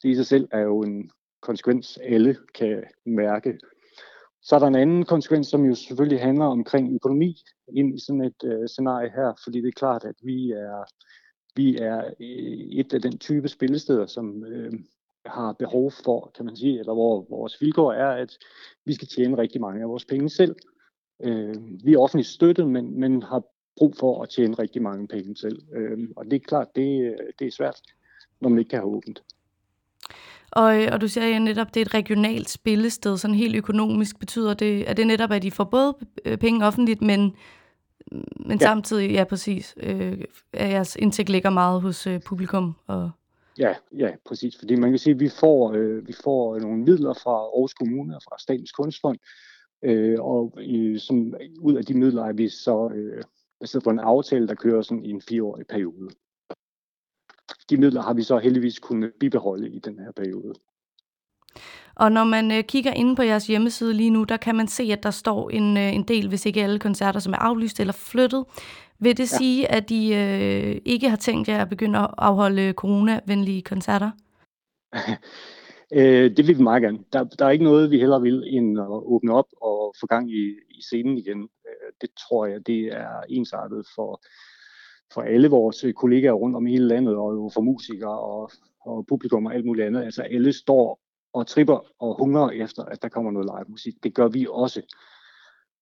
det 0.04 0.10
i 0.10 0.16
sig 0.16 0.26
selv 0.26 0.48
er 0.52 0.60
jo 0.60 0.82
en 0.82 1.12
konsekvens, 1.42 1.98
alle 1.98 2.38
kan 2.56 2.84
mærke. 3.06 3.60
Så 4.42 4.56
er 4.56 4.60
der 4.60 4.68
en 4.68 4.76
anden 4.76 5.06
konsekvens, 5.06 5.48
som 5.48 5.66
jo 5.66 5.76
selvfølgelig 5.76 6.22
handler 6.22 6.46
omkring 6.46 6.96
økonomi 6.96 7.36
ind 7.74 7.96
i 7.96 8.00
sådan 8.00 8.22
et 8.22 8.44
øh, 8.44 8.68
scenarie 8.68 9.10
her, 9.10 9.34
fordi 9.44 9.62
det 9.62 9.68
er 9.68 9.80
klart, 9.80 10.04
at 10.04 10.16
vi 10.24 10.52
er, 10.52 10.84
vi 11.56 11.78
er 11.78 11.98
øh, 12.20 12.80
et 12.80 12.94
af 12.94 13.02
den 13.02 13.18
type 13.18 13.48
spillesteder, 13.48 14.06
som 14.06 14.46
øh, 14.46 14.74
har 15.26 15.54
behov 15.54 15.92
for, 15.92 16.32
kan 16.36 16.46
man 16.46 16.56
sige, 16.56 16.80
eller 16.80 16.94
hvor 16.94 17.26
vores 17.30 17.62
vilkår 17.62 17.94
er, 17.94 18.10
at 18.10 18.38
vi 18.86 18.94
skal 18.94 19.08
tjene 19.08 19.38
rigtig 19.38 19.62
mange 19.62 19.82
af 19.82 19.90
vores 19.90 20.06
penge 20.06 20.30
selv. 20.30 20.56
Øh, 21.24 21.56
vi 21.84 21.94
er 21.94 22.00
offentligt 22.00 22.28
støttet, 22.28 22.68
men, 22.68 23.00
men 23.00 23.24
har 23.24 23.44
brug 23.78 23.96
for 23.96 24.24
at 24.24 24.30
tjene 24.30 24.54
rigtig 24.54 24.82
mange 24.82 25.08
penge 25.08 25.36
selv. 25.36 25.60
Øh, 25.76 25.98
og 26.16 26.26
det 26.26 26.34
er 26.34 26.40
klart, 26.40 26.68
det, 26.76 27.02
øh, 27.02 27.18
det 27.40 27.48
er 27.48 27.52
svært, 27.52 27.82
når 28.40 28.50
man 28.50 28.60
ikke 28.60 28.70
kan 28.70 28.80
have 28.80 28.96
åbent. 28.96 29.24
Og, 30.52 30.76
og 30.92 31.02
du 31.02 31.08
siger 31.08 31.28
ja, 31.28 31.40
netop, 31.40 31.74
det 31.74 31.82
er 31.82 31.86
et 31.86 31.94
regionalt 31.94 32.50
spillested, 32.50 33.18
sådan 33.18 33.36
helt 33.36 33.56
økonomisk 33.56 34.20
betyder 34.20 34.54
det, 34.54 34.90
er 34.90 34.94
det 34.94 35.08
netop, 35.08 35.32
at 35.32 35.44
I 35.44 35.50
får 35.50 35.64
både 35.64 35.94
øh, 36.26 36.38
penge 36.38 36.66
offentligt, 36.66 37.02
men, 37.02 37.36
men 38.46 38.58
ja. 38.62 38.66
samtidig, 38.66 39.12
ja 39.12 39.24
præcis, 39.24 39.76
øh, 39.78 40.18
at 40.54 40.72
jeres 40.72 40.96
indtægt 40.96 41.30
ligger 41.30 41.50
meget 41.50 41.82
hos 41.82 42.08
øh, 42.08 42.22
publikum. 42.22 42.76
Og... 42.88 43.12
Ja, 43.60 43.74
ja, 43.98 44.10
præcis, 44.26 44.58
fordi 44.60 44.76
man 44.76 44.90
kan 44.90 45.00
sige, 45.00 45.14
at 45.14 45.20
vi 45.20 45.30
får, 45.30 45.74
øh, 45.74 46.08
vi 46.08 46.14
får 46.24 46.60
nogle 46.60 46.84
midler 46.84 47.14
fra 47.14 47.32
Aarhus 47.32 47.74
Kommune 47.74 48.16
og 48.16 48.22
fra 48.24 48.36
Statens 48.40 48.72
Kunstfond, 48.72 49.18
øh, 49.84 50.20
og 50.20 50.58
øh, 50.62 51.00
som, 51.00 51.34
ud 51.62 51.76
af 51.76 51.86
de 51.86 51.94
midler 51.94 52.24
er 52.26 52.34
vi 52.34 52.50
så 52.50 52.92
øh, 52.96 53.24
baseret 53.60 53.84
på 53.84 53.90
en 53.90 54.00
aftale, 54.00 54.48
der 54.48 54.56
kører 54.56 54.82
sådan 54.82 55.06
i 55.06 55.10
en 55.10 55.22
fireårig 55.22 55.68
periode 55.68 56.10
de 57.70 57.78
midler 57.78 58.02
har 58.02 58.14
vi 58.14 58.24
så 58.24 58.38
heldigvis 58.38 58.80
kunnet 58.80 59.12
bibeholde 59.20 59.70
i 59.70 59.80
den 59.80 60.00
her 60.00 60.12
periode. 60.12 60.54
Og 61.96 62.12
når 62.12 62.24
man 62.24 62.52
øh, 62.52 62.64
kigger 62.64 62.94
ind 62.94 63.16
på 63.16 63.22
jeres 63.22 63.48
hjemmeside 63.48 63.94
lige 63.94 64.10
nu, 64.10 64.24
der 64.24 64.38
kan 64.38 64.56
man 64.56 64.68
se, 64.68 64.84
at 64.84 65.04
der 65.04 65.12
står 65.12 65.50
en, 65.50 65.78
øh, 65.78 65.96
en 65.96 66.04
del, 66.04 66.28
hvis 66.28 66.46
ikke 66.46 66.64
alle 66.64 66.80
koncerter, 66.80 67.20
som 67.20 67.34
er 67.34 67.38
aflyst 67.38 67.80
eller 67.80 67.94
flyttet. 67.94 68.46
Vil 69.00 69.18
det 69.18 69.32
ja. 69.32 69.38
sige, 69.38 69.72
at 69.72 69.92
I 69.92 70.14
øh, 70.14 70.82
ikke 70.86 71.10
har 71.10 71.18
tænkt 71.18 71.48
jer 71.48 71.62
at 71.62 71.70
begynde 71.70 72.00
at 72.00 72.10
afholde 72.18 72.74
coronavenlige 72.74 73.62
koncerter? 73.62 74.12
øh, 75.98 76.38
det 76.38 76.48
vil 76.48 76.58
vi 76.58 76.64
meget 76.64 76.84
gerne. 76.84 77.00
Der, 77.14 77.24
der 77.24 77.46
er 77.46 77.50
ikke 77.50 77.66
noget, 77.66 77.92
vi 77.92 78.00
heller 78.00 78.20
vil, 78.20 78.44
end 78.48 78.80
at 78.80 78.88
åbne 78.90 79.34
op 79.34 79.48
og 79.62 79.96
få 80.00 80.08
gang 80.08 80.32
i, 80.32 80.44
i 80.70 80.82
scenen 80.82 81.18
igen. 81.18 81.42
Øh, 81.42 81.92
det 82.02 82.10
tror 82.28 82.46
jeg, 82.46 82.68
det 82.68 82.80
er 82.80 83.22
ensartet 83.30 83.86
for 83.96 84.22
for 85.14 85.22
alle 85.22 85.48
vores 85.48 85.84
øh, 85.84 85.94
kollegaer 85.94 86.34
rundt 86.34 86.56
om 86.56 86.66
hele 86.66 86.88
landet, 86.88 87.16
og 87.16 87.34
jo 87.34 87.50
for 87.54 87.62
musikere 87.62 88.20
og, 88.20 88.52
og 88.86 89.06
publikum 89.08 89.46
og 89.46 89.56
alt 89.56 89.66
muligt 89.66 89.88
andet. 89.88 90.04
Altså 90.04 90.22
alle 90.22 90.54
står 90.54 91.00
og 91.34 91.48
tripper 91.48 91.80
og 92.00 92.18
hungrer 92.20 92.50
efter, 92.50 92.84
at 92.84 93.02
der 93.02 93.10
kommer 93.10 93.32
noget 93.32 93.46
live 93.46 93.72
musik. 93.72 93.94
Det 94.04 94.16
gør 94.16 94.28
vi 94.28 94.48
også. 94.50 94.82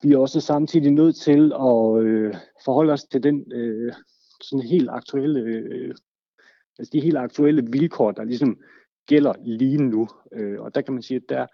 Vi 0.04 0.12
er 0.12 0.18
også 0.18 0.42
samtidig 0.42 0.92
nødt 0.92 1.16
til 1.16 1.54
at 1.54 2.04
øh, 2.04 2.36
forholde 2.66 2.94
os 2.94 3.04
til 3.04 3.24
den 3.24 3.52
øh, 3.52 3.94
sådan 4.42 4.68
helt 4.68 4.90
aktuelle, 4.90 5.40
øh, 5.40 5.96
altså 6.80 6.90
de 6.94 7.02
helt 7.02 7.18
aktuelle 7.18 7.68
vilkår, 7.72 8.12
der 8.12 8.24
ligesom 8.24 8.58
gælder 9.08 9.34
lige 9.44 9.78
nu. 9.78 10.08
Øh, 10.32 10.62
og 10.62 10.76
der 10.76 10.82
kan 10.82 10.94
man 10.94 11.04
sige, 11.04 11.18
at 11.18 11.30
der, 11.30 11.46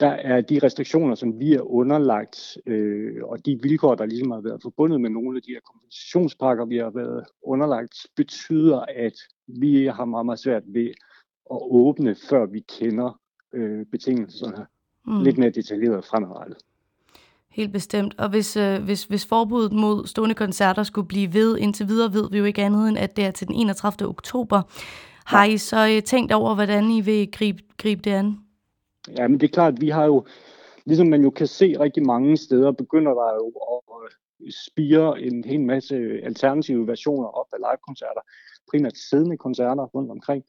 der 0.00 0.08
er 0.08 0.40
de 0.40 0.58
restriktioner, 0.62 1.14
som 1.14 1.40
vi 1.40 1.54
er 1.54 1.70
underlagt, 1.70 2.58
øh, 2.66 3.24
og 3.24 3.46
de 3.46 3.58
vilkår, 3.62 3.94
der 3.94 4.06
ligesom 4.06 4.30
har 4.30 4.40
været 4.40 4.62
forbundet 4.62 5.00
med 5.00 5.10
nogle 5.10 5.36
af 5.36 5.42
de 5.42 5.52
her 5.52 5.60
kompensationspakker, 5.72 6.64
vi 6.64 6.76
har 6.76 6.90
været 6.90 7.24
underlagt, 7.42 8.06
betyder, 8.16 8.84
at 8.96 9.14
vi 9.46 9.86
har 9.86 10.04
meget, 10.04 10.26
meget 10.26 10.38
svært 10.38 10.62
ved 10.66 10.88
at 11.50 11.58
åbne, 11.70 12.16
før 12.30 12.46
vi 12.46 12.60
kender 12.60 13.20
øh, 13.54 13.86
betingelserne 13.86 14.66
mm. 15.06 15.22
lidt 15.22 15.38
mere 15.38 15.50
detaljeret 15.50 16.04
fremadrettet. 16.04 16.56
Helt 17.50 17.72
bestemt. 17.72 18.14
Og 18.18 18.28
hvis, 18.30 18.56
øh, 18.56 18.82
hvis, 18.82 19.04
hvis 19.04 19.26
forbuddet 19.26 19.72
mod 19.72 20.06
stående 20.06 20.34
koncerter 20.34 20.82
skulle 20.82 21.08
blive 21.08 21.34
ved, 21.34 21.58
indtil 21.58 21.88
videre 21.88 22.12
ved 22.12 22.30
vi 22.30 22.38
jo 22.38 22.44
ikke 22.44 22.62
andet 22.62 22.88
end, 22.88 22.98
at 22.98 23.16
det 23.16 23.24
er 23.24 23.30
til 23.30 23.46
den 23.46 23.54
31. 23.54 24.08
oktober. 24.08 24.62
Har 25.24 25.44
I 25.44 25.58
så 25.58 25.88
øh, 25.88 26.02
tænkt 26.02 26.32
over, 26.32 26.54
hvordan 26.54 26.90
I 26.90 27.00
vil 27.00 27.30
gribe, 27.32 27.62
gribe 27.78 28.02
det 28.02 28.10
an? 28.10 28.38
Ja, 29.08 29.28
men 29.28 29.40
det 29.40 29.46
er 29.46 29.52
klart, 29.52 29.80
vi 29.80 29.88
har 29.88 30.04
jo, 30.04 30.26
ligesom 30.86 31.06
man 31.06 31.22
jo 31.22 31.30
kan 31.30 31.46
se 31.46 31.80
rigtig 31.80 32.06
mange 32.06 32.36
steder, 32.36 32.72
begynder 32.72 33.12
der 33.12 33.34
jo 33.34 33.52
at 33.74 34.54
spire 34.66 35.20
en 35.20 35.44
hel 35.44 35.60
masse 35.60 35.96
alternative 36.22 36.86
versioner 36.86 37.28
op 37.28 37.46
af 37.52 37.58
live-koncerter, 37.58 38.20
primært 38.70 38.96
siddende 38.96 39.36
koncerter 39.36 39.84
rundt 39.84 40.10
omkring. 40.10 40.44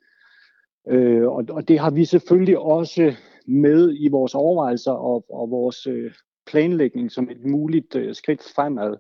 Øh, 0.88 1.28
og, 1.28 1.45
og 1.49 1.68
det 1.68 1.80
har 1.80 1.91
vi 1.91 2.06
selvfølgelig 2.06 2.58
også 2.58 3.16
med 3.47 3.95
i 3.99 4.08
vores 4.08 4.36
overvejelser 4.36 4.91
og, 4.91 5.26
og 5.30 5.52
vores 5.52 5.88
øh, 5.88 6.14
planlægning 6.45 7.12
som 7.12 7.30
et 7.30 7.45
muligt 7.45 7.95
øh, 7.95 8.16
skridt 8.16 8.43
fremad. 8.56 8.97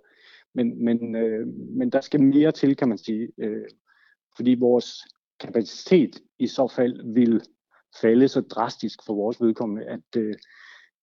Men, 0.53 0.83
men, 0.85 1.15
øh, 1.15 1.47
men 1.47 1.89
der 1.89 2.01
skal 2.01 2.23
mere 2.23 2.51
til, 2.51 2.75
kan 2.75 2.89
man 2.89 2.97
sige, 2.97 3.31
øh, 3.37 3.65
fordi 4.35 4.55
vores 4.59 5.01
kapacitet 5.39 6.21
i 6.39 6.47
så 6.47 6.73
fald 6.75 7.13
vil 7.13 7.41
falde 8.01 8.27
så 8.27 8.41
drastisk 8.41 8.99
for 9.05 9.13
vores 9.13 9.41
vedkommende, 9.41 9.85
at 9.85 10.17
øh, 10.17 10.35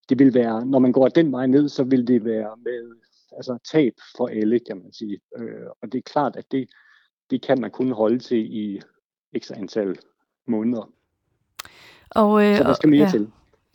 det 0.08 0.18
vil 0.18 0.34
være, 0.34 0.66
når 0.66 0.78
man 0.78 0.92
går 0.92 1.08
den 1.08 1.32
vej 1.32 1.46
ned, 1.46 1.68
så 1.68 1.84
vil 1.84 2.06
det 2.06 2.24
være 2.24 2.56
med 2.56 2.96
altså 3.36 3.58
tab 3.72 3.92
for 4.16 4.26
alle, 4.26 4.60
kan 4.60 4.76
man 4.76 4.92
sige. 4.92 5.20
Øh, 5.36 5.66
og 5.82 5.92
det 5.92 5.98
er 5.98 6.02
klart, 6.02 6.36
at 6.36 6.44
det, 6.52 6.68
det 7.30 7.42
kan 7.42 7.60
man 7.60 7.70
kun 7.70 7.92
holde 7.92 8.18
til 8.18 8.38
i 8.38 8.80
ekstra 9.32 9.54
antal 9.54 9.96
måneder. 10.46 10.90
Og, 12.10 12.44
øh, 12.44 12.56
så 12.56 12.64
der 12.64 12.74
skal 12.74 12.90
mere 12.90 13.04
ja, 13.04 13.10
til. 13.10 13.30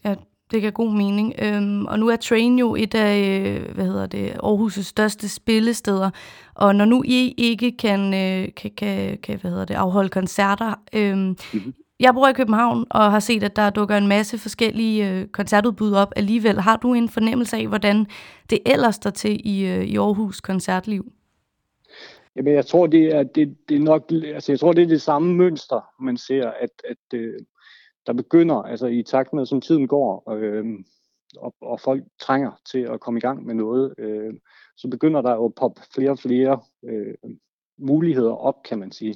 Ja, 0.05 0.15
det 0.51 0.61
giver 0.61 0.71
god 0.71 0.91
mening. 0.91 1.33
Øhm, 1.39 1.85
og 1.85 1.99
nu 1.99 2.07
er 2.09 2.15
Train 2.15 2.59
jo 2.59 2.75
et 2.75 2.95
af 2.95 3.41
øh, 3.41 3.75
hvad 3.75 3.85
hedder 3.85 4.05
det, 4.05 4.29
Aarhus' 4.29 4.83
største 4.83 5.29
spillesteder. 5.29 6.09
Og 6.55 6.75
når 6.75 6.85
nu 6.85 7.03
I 7.05 7.33
ikke 7.37 7.77
kan, 7.77 8.13
øh, 8.13 8.53
kan, 8.55 8.71
kan, 8.77 9.17
kan 9.17 9.39
hvad 9.39 9.51
hedder 9.51 9.65
det, 9.65 9.73
afholde 9.73 10.09
koncerter, 10.09 10.73
øh, 10.93 11.17
mm-hmm. 11.17 11.73
Jeg 12.03 12.13
bor 12.13 12.27
i 12.27 12.33
København 12.33 12.85
og 12.89 13.11
har 13.11 13.19
set, 13.19 13.43
at 13.43 13.55
der 13.55 13.69
dukker 13.69 13.97
en 13.97 14.07
masse 14.07 14.37
forskellige 14.37 15.09
øh, 15.09 15.27
koncertudbud 15.27 15.93
op 15.93 16.13
alligevel. 16.15 16.59
Har 16.59 16.77
du 16.77 16.93
en 16.93 17.09
fornemmelse 17.09 17.57
af, 17.57 17.67
hvordan 17.67 18.05
det 18.49 18.59
ellers 18.65 18.95
står 18.95 19.09
til 19.09 19.41
i, 19.47 19.65
øh, 19.65 19.83
i 19.83 19.97
Aarhus 19.97 20.41
koncertliv? 20.41 21.11
Jamen, 22.35 22.53
jeg 22.53 22.65
tror, 22.65 22.87
det 22.87 23.15
er, 23.15 23.23
det, 23.23 23.57
det 23.69 23.75
er 23.75 23.79
nok, 23.79 24.11
altså, 24.11 24.51
jeg 24.51 24.59
tror, 24.59 24.73
det 24.73 24.83
er 24.83 24.87
det 24.87 25.01
samme 25.01 25.35
mønster, 25.35 25.81
man 25.99 26.17
ser, 26.17 26.49
at, 26.49 26.69
at 26.89 27.19
øh, 27.19 27.39
der 28.07 28.13
begynder, 28.13 28.55
altså 28.55 28.87
i 28.87 29.03
takt 29.03 29.33
med, 29.33 29.45
som 29.45 29.61
tiden 29.61 29.87
går, 29.87 30.31
øh, 30.31 30.65
og, 31.37 31.55
og 31.61 31.79
folk 31.79 32.03
trænger 32.21 32.51
til 32.71 32.79
at 32.79 32.99
komme 32.99 33.17
i 33.17 33.21
gang 33.21 33.45
med 33.45 33.55
noget, 33.55 33.93
øh, 33.97 34.33
så 34.77 34.87
begynder 34.89 35.21
der 35.21 35.35
jo 35.35 35.45
at 35.45 35.55
poppe 35.55 35.81
flere 35.95 36.11
og 36.11 36.19
flere 36.19 36.59
øh, 36.83 37.15
muligheder 37.77 38.33
op, 38.33 38.63
kan 38.65 38.79
man 38.79 38.91
sige. 38.91 39.15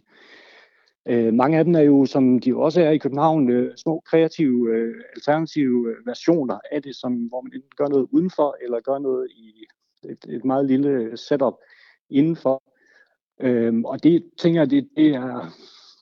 Øh, 1.10 1.34
mange 1.34 1.58
af 1.58 1.66
dem 1.66 1.76
er 1.76 1.82
jo, 1.82 2.06
som 2.06 2.40
de 2.40 2.56
også 2.56 2.82
er 2.82 2.92
i 2.92 2.98
København, 2.98 3.50
øh, 3.50 3.78
små 3.78 4.00
kreative, 4.06 4.76
øh, 4.76 4.96
alternative 5.16 5.90
øh, 5.90 6.06
versioner 6.06 6.60
af 6.72 6.84
det, 6.84 6.96
som, 6.96 7.14
hvor 7.14 7.42
man 7.42 7.54
enten 7.54 7.72
gør 7.78 7.88
noget 7.88 8.08
udenfor, 8.12 8.58
eller 8.62 8.80
gør 8.80 8.98
noget 8.98 9.28
i 9.32 9.66
et, 10.10 10.26
et 10.30 10.46
meget 10.46 10.66
lille 10.66 11.18
setup 11.18 11.54
indenfor. 12.10 12.64
Øhm, 13.42 13.86
og 13.86 14.04
det 14.04 14.32
tænker 14.38 14.62
jeg, 14.62 14.70
det, 14.70 14.90
det, 14.98 15.08
er, 15.08 15.54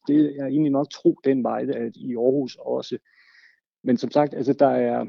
det 0.07 0.39
er 0.39 0.45
egentlig 0.45 0.71
nok 0.71 0.89
tro 0.89 1.19
den 1.23 1.43
vej 1.43 1.61
at 1.61 1.95
i 1.95 2.15
Aarhus 2.15 2.57
også. 2.59 2.97
Men 3.83 3.97
som 3.97 4.11
sagt, 4.11 4.33
altså 4.33 4.53
der 4.53 4.69
er, 4.69 5.05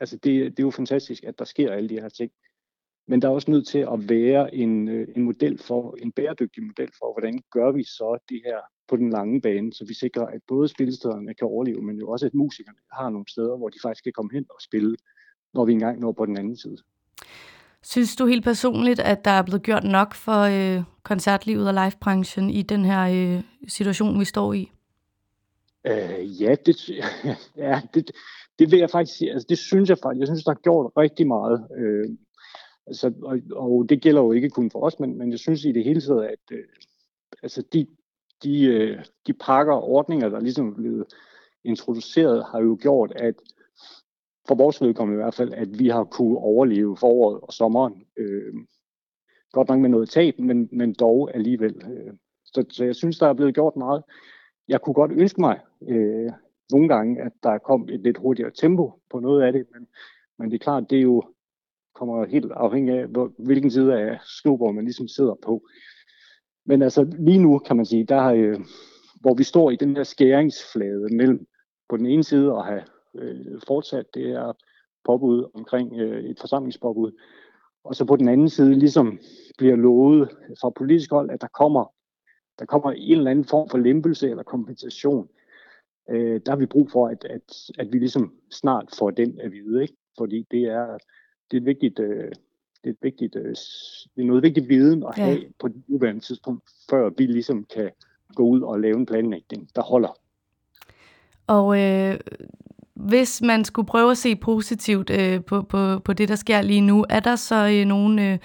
altså 0.00 0.16
det, 0.16 0.50
det 0.50 0.58
er 0.58 0.66
jo 0.66 0.70
fantastisk, 0.70 1.24
at 1.24 1.38
der 1.38 1.44
sker 1.44 1.72
alle 1.72 1.88
de 1.88 2.00
her 2.00 2.08
ting. 2.08 2.32
Men 3.08 3.22
der 3.22 3.28
er 3.28 3.32
også 3.32 3.50
nødt 3.50 3.66
til 3.66 3.78
at 3.78 4.08
være 4.08 4.54
en, 4.54 4.88
øh, 4.88 5.08
en 5.16 5.22
model 5.22 5.58
for, 5.58 5.96
en 6.02 6.12
bæredygtig 6.12 6.62
model 6.62 6.90
for, 6.98 7.12
hvordan 7.12 7.42
gør 7.50 7.72
vi 7.72 7.84
så 7.84 8.18
det 8.28 8.40
her 8.44 8.58
på 8.92 8.96
den 8.96 9.10
lange 9.10 9.40
bane, 9.40 9.72
så 9.72 9.84
vi 9.84 9.94
sikrer, 9.94 10.26
at 10.26 10.40
både 10.48 10.68
spillestederne 10.68 11.34
kan 11.34 11.46
overleve, 11.46 11.82
men 11.82 11.96
jo 11.98 12.08
også, 12.08 12.26
at 12.26 12.34
musikerne 12.34 12.78
har 12.92 13.10
nogle 13.10 13.28
steder, 13.28 13.56
hvor 13.56 13.68
de 13.68 13.78
faktisk 13.82 14.04
kan 14.04 14.12
komme 14.12 14.30
hen 14.32 14.46
og 14.50 14.60
spille, 14.60 14.96
når 15.54 15.64
vi 15.64 15.72
engang 15.72 16.00
når 16.00 16.12
på 16.12 16.26
den 16.26 16.36
anden 16.36 16.56
side. 16.56 16.76
Synes 17.82 18.16
du 18.16 18.26
helt 18.26 18.44
personligt, 18.44 19.00
at 19.00 19.24
der 19.24 19.30
er 19.30 19.42
blevet 19.42 19.62
gjort 19.62 19.84
nok 19.84 20.14
for 20.14 20.40
øh, 20.54 20.82
koncertlivet 21.02 21.68
og 21.68 21.74
livebranchen 21.74 22.50
i 22.50 22.62
den 22.62 22.84
her 22.84 23.02
øh, 23.16 23.42
situation, 23.68 24.20
vi 24.20 24.24
står 24.24 24.52
i? 24.52 24.72
Øh, 25.86 26.42
ja, 26.42 26.54
det, 26.66 26.76
ja 27.64 27.80
det, 27.94 28.10
det 28.58 28.70
vil 28.70 28.78
jeg 28.78 28.90
faktisk 28.90 29.18
sige. 29.18 29.32
Altså, 29.32 29.46
det 29.48 29.58
synes 29.58 29.88
jeg 29.88 29.98
faktisk. 30.02 30.20
Jeg 30.20 30.28
synes, 30.28 30.44
der 30.44 30.50
er 30.50 30.62
gjort 30.62 30.92
rigtig 30.96 31.26
meget. 31.26 31.66
Øh, 31.76 32.08
altså, 32.86 33.12
og, 33.22 33.38
og 33.52 33.86
det 33.88 34.02
gælder 34.02 34.22
jo 34.22 34.32
ikke 34.32 34.50
kun 34.50 34.70
for 34.70 34.82
os, 34.86 35.00
men, 35.00 35.18
men 35.18 35.30
jeg 35.30 35.38
synes 35.38 35.64
i 35.64 35.72
det 35.72 35.84
hele 35.84 36.00
taget, 36.00 36.24
at 36.24 36.44
øh, 36.52 36.64
altså, 37.42 37.62
de, 37.72 37.86
de, 38.42 38.64
øh, 38.64 39.04
de 39.26 39.32
pakker 39.32 39.74
og 39.74 39.84
ordninger, 39.84 40.28
der 40.28 40.40
ligesom 40.40 40.68
er 40.68 40.74
blevet 40.74 41.06
introduceret, 41.64 42.44
har 42.44 42.60
jo 42.60 42.78
gjort, 42.80 43.12
at 43.16 43.34
for 44.48 44.54
vores 44.54 44.80
vedkommende 44.80 45.20
i 45.20 45.22
hvert 45.22 45.34
fald, 45.34 45.52
at 45.52 45.78
vi 45.78 45.88
har 45.88 46.04
kunne 46.04 46.38
overleve 46.38 46.96
foråret 46.96 47.40
og 47.40 47.52
sommeren. 47.52 48.06
Øh, 48.16 48.54
godt 49.52 49.68
nok 49.68 49.80
med 49.80 49.88
noget 49.88 50.08
tab, 50.08 50.38
men, 50.38 50.68
men 50.72 50.94
dog 50.94 51.34
alligevel. 51.34 51.82
Øh, 51.90 52.12
så, 52.44 52.64
så 52.70 52.84
jeg 52.84 52.96
synes, 52.96 53.18
der 53.18 53.28
er 53.28 53.32
blevet 53.32 53.54
gjort 53.54 53.76
meget. 53.76 54.02
Jeg 54.68 54.80
kunne 54.80 54.94
godt 54.94 55.12
ønske 55.12 55.40
mig 55.40 55.60
øh, 55.88 56.30
nogle 56.70 56.88
gange, 56.88 57.22
at 57.22 57.32
der 57.42 57.58
kom 57.58 57.88
et 57.88 58.00
lidt 58.00 58.18
hurtigere 58.18 58.50
tempo 58.50 58.92
på 59.10 59.20
noget 59.20 59.42
af 59.42 59.52
det, 59.52 59.66
men, 59.72 59.86
men 60.38 60.50
det 60.50 60.54
er 60.54 60.64
klart, 60.64 60.90
det 60.90 60.98
er 60.98 61.02
jo 61.02 61.22
kommer 61.94 62.26
helt 62.26 62.52
afhængig 62.52 62.94
af, 62.94 63.06
hvor, 63.06 63.32
hvilken 63.38 63.70
side 63.70 64.00
af 64.00 64.18
snowboard 64.24 64.74
man 64.74 64.84
ligesom 64.84 65.08
sidder 65.08 65.34
på. 65.34 65.62
Men 66.66 66.82
altså 66.82 67.16
lige 67.18 67.38
nu 67.38 67.58
kan 67.58 67.76
man 67.76 67.86
sige, 67.86 68.04
der 68.04 68.24
øh, 68.24 68.60
hvor 69.20 69.34
vi 69.34 69.44
står 69.44 69.70
i 69.70 69.76
den 69.76 69.96
her 69.96 70.02
skæringsflade 70.02 71.16
mellem 71.16 71.46
på 71.88 71.96
den 71.96 72.06
ene 72.06 72.24
side 72.24 72.52
at 72.52 72.64
have 72.64 72.82
øh, 73.14 73.60
fortsat 73.66 74.06
det 74.14 74.30
er 74.30 74.52
påbud 75.04 75.50
omkring 75.54 76.00
øh, 76.00 76.24
et 76.24 76.40
forsamlingspåbud, 76.40 77.12
og 77.84 77.94
så 77.94 78.04
på 78.04 78.16
den 78.16 78.28
anden 78.28 78.48
side 78.48 78.74
ligesom 78.74 79.18
bliver 79.58 79.76
lovet 79.76 80.28
fra 80.60 80.70
politisk 80.70 81.10
hold, 81.10 81.30
at 81.30 81.40
der 81.40 81.48
kommer, 81.48 81.94
der 82.58 82.64
kommer 82.64 82.90
en 82.90 83.18
eller 83.18 83.30
anden 83.30 83.44
form 83.44 83.68
for 83.68 83.78
lempelse 83.78 84.30
eller 84.30 84.42
kompensation. 84.42 85.28
Øh, 86.10 86.40
der 86.46 86.52
har 86.52 86.56
vi 86.56 86.66
brug 86.66 86.90
for, 86.90 87.08
at, 87.08 87.24
at, 87.24 87.70
at 87.78 87.92
vi 87.92 87.98
ligesom 87.98 88.34
snart 88.50 88.94
får 88.98 89.10
den 89.10 89.40
at 89.40 89.52
vide, 89.52 89.82
ikke? 89.82 89.96
fordi 90.18 90.46
det 90.50 90.62
er, 90.62 90.98
det 91.50 91.56
er 91.56 91.60
et 91.60 91.66
vigtigt, 91.66 91.98
øh, 91.98 92.32
det 92.84 92.90
er, 92.90 92.92
et 92.92 92.98
vigtigt, 93.02 93.36
øh, 93.36 93.50
det 94.14 94.22
er 94.22 94.24
noget 94.24 94.42
vigtigt 94.42 94.68
viden 94.68 95.02
at 95.02 95.14
have 95.18 95.38
ja. 95.38 95.46
på 95.60 95.68
det 95.68 95.82
nuværende 95.88 96.20
tidspunkt, 96.20 96.62
før 96.90 97.10
vi 97.18 97.26
ligesom 97.26 97.66
kan 97.74 97.90
gå 98.34 98.42
ud 98.42 98.60
og 98.60 98.80
lave 98.80 98.96
en 98.96 99.06
planlægning, 99.06 99.68
der 99.76 99.82
holder. 99.82 100.18
Og 101.46 101.80
øh, 101.80 102.20
hvis 102.94 103.42
man 103.42 103.64
skulle 103.64 103.86
prøve 103.86 104.10
at 104.10 104.18
se 104.18 104.36
positivt 104.36 105.10
øh, 105.10 105.44
på, 105.44 105.62
på, 105.62 105.98
på 105.98 106.12
det, 106.12 106.28
der 106.28 106.34
sker 106.34 106.62
lige 106.62 106.80
nu, 106.80 107.06
er 107.10 107.20
der 107.20 107.36
så 107.36 107.68
øh, 107.68 107.84
nogle 107.84 108.32
øh, 108.32 108.38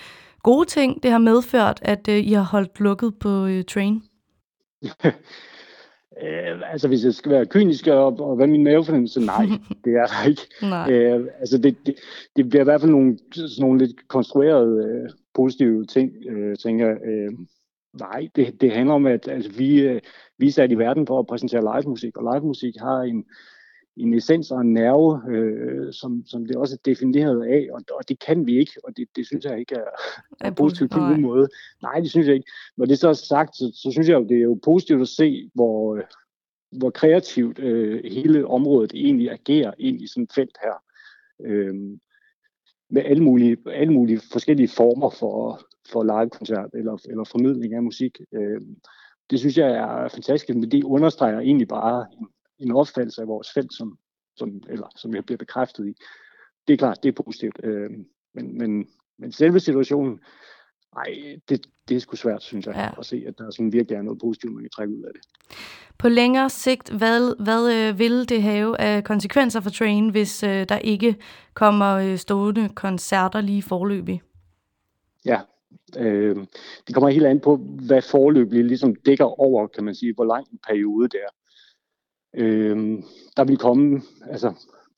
gode 0.44 0.66
ting, 0.66 1.04
det 1.04 1.12
har 1.12 1.18
medført, 1.18 1.80
at 1.82 2.08
øh, 2.08 2.18
I 2.18 2.34
har 2.34 2.44
holdt 2.44 2.80
lukket 2.80 3.20
på 3.20 3.46
øh, 3.46 3.64
Train? 3.66 4.04
Øh, 6.24 6.72
altså 6.72 6.88
hvis 6.88 7.06
jeg 7.06 7.14
skal 7.14 7.32
være 7.32 7.46
kynisk 7.46 7.88
og, 7.88 8.20
og 8.20 8.36
hvad 8.36 8.48
min 8.48 8.64
mavefornemmelse, 8.64 9.20
nej, 9.20 9.46
det 9.86 9.94
er 9.94 10.06
der 10.06 10.30
ikke. 10.30 10.42
Nej. 10.62 10.92
Øh, 10.92 11.28
altså 11.40 11.58
det, 11.58 11.78
det, 11.86 11.96
det 12.36 12.50
bliver 12.50 12.62
i 12.62 12.64
hvert 12.64 12.82
fald 12.82 12.92
nogle, 12.92 13.18
sådan 13.34 13.50
nogle 13.60 13.80
lidt 13.80 14.08
konstruerede 14.08 14.86
øh, 14.86 15.10
positive 15.36 15.86
ting, 15.86 16.12
øh, 16.30 16.58
tænker 16.58 16.88
jeg. 16.88 16.98
Øh, 17.06 17.32
nej, 18.00 18.28
det, 18.36 18.62
det 18.62 18.72
handler 18.72 18.96
om, 18.96 19.06
at 19.06 19.28
altså, 19.28 19.52
vi, 19.52 19.82
øh, 19.82 20.02
vi 20.38 20.48
er 20.48 20.52
sat 20.52 20.72
i 20.72 20.78
verden 20.78 21.08
for 21.08 21.20
at 21.20 21.28
præsentere 21.28 21.62
live 21.62 21.90
musik, 21.90 22.18
og 22.18 22.34
live 22.34 22.48
musik 22.48 22.74
har 22.80 23.02
en, 23.02 23.26
en 23.98 24.14
essens 24.14 24.52
og 24.52 24.62
en 24.62 24.74
nerve, 24.74 25.22
øh, 25.30 25.94
som, 25.94 26.24
som 26.26 26.46
det 26.46 26.56
også 26.56 26.76
er 26.76 26.90
defineret 26.92 27.46
af, 27.46 27.68
og, 27.72 27.82
og 27.92 28.10
det 28.10 28.20
kan 28.20 28.46
vi 28.46 28.60
ikke, 28.60 28.72
og 28.84 28.98
det, 28.98 29.08
det 29.16 29.26
synes 29.26 29.46
jeg 29.46 29.60
ikke 29.60 29.76
er, 29.76 29.90
er 30.42 30.52
positivt 30.52 30.92
på 30.92 31.00
nogen 31.00 31.22
måde. 31.22 31.48
Nej, 31.82 32.00
det 32.00 32.10
synes 32.10 32.28
jeg 32.28 32.36
ikke. 32.36 32.52
Når 32.78 32.86
det 32.86 33.00
så 33.00 33.10
er 33.10 33.14
sagt, 33.14 33.56
så, 33.56 33.72
så 33.74 33.92
synes 33.92 34.08
jeg 34.10 34.16
jo, 34.16 34.24
det 34.24 34.38
er 34.38 34.42
jo 34.42 34.60
positivt 34.64 35.02
at 35.02 35.08
se, 35.08 35.50
hvor, 35.54 35.96
øh, 35.96 36.04
hvor 36.72 36.90
kreativt 36.90 37.60
øh, 37.60 38.04
hele 38.04 38.48
området 38.48 38.92
egentlig 38.96 39.32
agerer 39.32 39.74
ind 39.80 40.02
i 40.02 40.08
sådan 40.08 40.24
et 40.24 40.34
felt 40.34 40.58
her. 40.64 40.84
Øh, 41.46 41.76
med 42.90 43.04
alle 43.06 43.24
mulige, 43.24 43.58
alle 43.66 43.94
mulige 43.94 44.22
forskellige 44.32 44.68
former 44.68 45.10
for, 45.10 45.62
for 45.92 46.04
live-koncert 46.04 46.70
eller, 46.74 46.98
eller 47.10 47.24
formidling 47.24 47.74
af 47.74 47.84
musik. 47.84 48.20
Øh, 48.34 48.62
det 49.30 49.40
synes 49.40 49.58
jeg 49.58 49.72
er 49.72 50.08
fantastisk, 50.08 50.56
men 50.56 50.72
det 50.72 50.84
understreger 50.84 51.40
egentlig 51.40 51.68
bare 51.68 52.06
en, 52.60 52.72
opfattelse 52.72 53.22
af 53.22 53.28
vores 53.28 53.52
felt, 53.54 53.74
som, 53.74 53.98
som, 54.36 54.62
eller, 54.70 54.88
som 54.96 55.16
jeg 55.16 55.26
bliver 55.26 55.38
bekræftet 55.38 55.88
i. 55.88 55.96
Det 56.68 56.74
er 56.74 56.78
klart, 56.78 57.04
det 57.04 57.10
er 57.10 57.24
positivt. 57.24 57.60
Øh, 57.64 57.90
men, 58.34 58.58
men, 58.58 58.88
men 59.18 59.32
selve 59.32 59.60
situationen, 59.60 60.20
nej, 60.96 61.40
det, 61.50 61.68
det 61.90 61.96
er 61.96 62.00
sgu 62.00 62.16
svært, 62.16 62.44
synes 62.44 62.66
jeg, 62.66 62.76
ja. 62.76 63.00
at 63.00 63.06
se, 63.06 63.24
at 63.28 63.38
der 63.38 63.52
sådan 63.52 63.74
virkelig 63.74 63.98
er 63.98 64.02
noget 64.02 64.20
positivt, 64.20 64.54
man 64.54 64.64
kan 64.64 64.70
trække 64.70 64.94
ud 64.94 65.04
af 65.04 65.12
det. 65.14 65.22
På 65.98 66.10
længere 66.10 66.50
sigt, 66.50 66.90
hvad, 66.90 67.44
hvad 67.44 67.74
øh, 67.74 68.00
vil 68.00 68.30
det 68.30 68.42
have 68.42 68.82
af 68.82 69.04
konsekvenser 69.04 69.62
for 69.62 69.70
Train, 69.70 70.10
hvis 70.10 70.44
øh, 70.44 70.70
der 70.70 70.78
ikke 70.78 71.16
kommer 71.54 71.96
øh, 71.96 72.18
stående 72.18 72.70
koncerter 72.70 73.42
lige 73.42 73.64
forløbig? 73.64 74.22
Ja, 75.26 75.42
øh, 75.98 76.36
det 76.88 76.96
kommer 76.96 77.10
helt 77.10 77.26
an 77.26 77.40
på, 77.40 77.56
hvad 77.88 78.02
forløbig 78.02 78.66
ligesom 78.66 78.96
dækker 78.96 79.40
over, 79.42 79.68
kan 79.68 79.84
man 79.84 79.96
sige, 79.96 80.14
hvor 80.14 80.26
lang 80.26 80.48
en 80.52 80.60
periode 80.68 81.08
det 81.10 81.20
er. 81.24 81.30
Øh, 82.34 83.04
der 83.38 83.44
vil 83.44 83.58
komme, 83.58 84.02
altså 84.30 84.54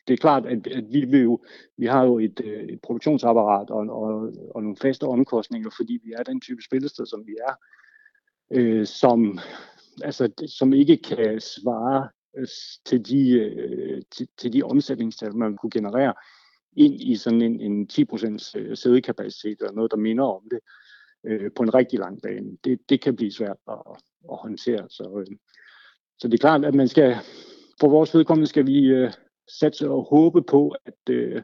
det 0.08 0.14
er 0.14 0.18
klart, 0.18 0.46
at, 0.46 0.68
at 0.68 0.84
vi, 0.92 1.06
vil 1.06 1.22
jo, 1.22 1.40
vi 1.78 1.86
har 1.86 2.04
jo 2.04 2.20
et, 2.20 2.42
øh, 2.44 2.64
et 2.64 2.82
produktionsapparat 2.82 3.70
og, 3.70 3.80
og, 3.80 4.34
og 4.56 4.64
nogle 4.64 4.78
faste 4.82 5.04
omkostninger, 5.04 5.70
fordi 5.78 6.00
vi 6.04 6.14
er 6.18 6.24
den 6.24 6.42
type 6.42 6.62
spillested, 6.62 7.06
som 7.06 7.28
vi 7.28 7.36
er, 7.48 7.54
øh, 8.52 8.86
som, 8.86 9.40
altså, 10.04 10.30
som 10.48 10.74
ikke 10.74 10.98
kan 10.98 11.42
svare 11.42 12.10
øh, 12.38 12.48
til 12.86 13.06
de, 13.06 13.32
øh, 13.32 14.02
til, 14.12 14.28
til 14.38 14.54
de 14.54 14.64
omsætningstal, 14.64 15.36
man 15.36 15.58
kunne 15.58 15.72
generere 15.72 16.14
ind 16.78 17.02
i 17.02 17.16
sådan 17.16 17.42
en, 17.42 17.62
en 17.62 17.90
10% 17.94 18.52
øh, 18.56 18.78
sædekapacitet 18.78 19.58
eller 19.60 19.74
noget, 19.74 19.92
der 19.92 19.98
minder 19.98 20.24
om 20.24 20.44
det 20.52 20.60
øh, 21.24 21.52
på 21.56 21.64
en 21.64 21.74
rigtig 21.74 22.00
lang 22.00 22.22
bane. 22.22 22.58
Det, 22.64 22.80
det 22.90 23.02
kan 23.02 23.16
blive 23.16 23.32
svært 23.32 23.58
at, 23.68 23.82
at 24.32 24.38
håndtere. 24.38 24.90
Så, 24.90 25.24
øh, 25.28 25.38
så 26.20 26.28
det 26.28 26.34
er 26.34 26.38
klart, 26.38 26.66
at 26.66 26.76
man 26.76 26.88
skal, 26.88 27.16
for 27.80 27.90
vores 27.90 28.16
vedkommende 28.16 28.48
skal 28.48 28.66
vi 28.66 28.86
øh, 28.86 29.12
satse 29.60 29.90
og 29.90 30.04
håbe 30.04 30.42
på, 30.42 30.76
at, 30.86 31.10
øh, 31.10 31.42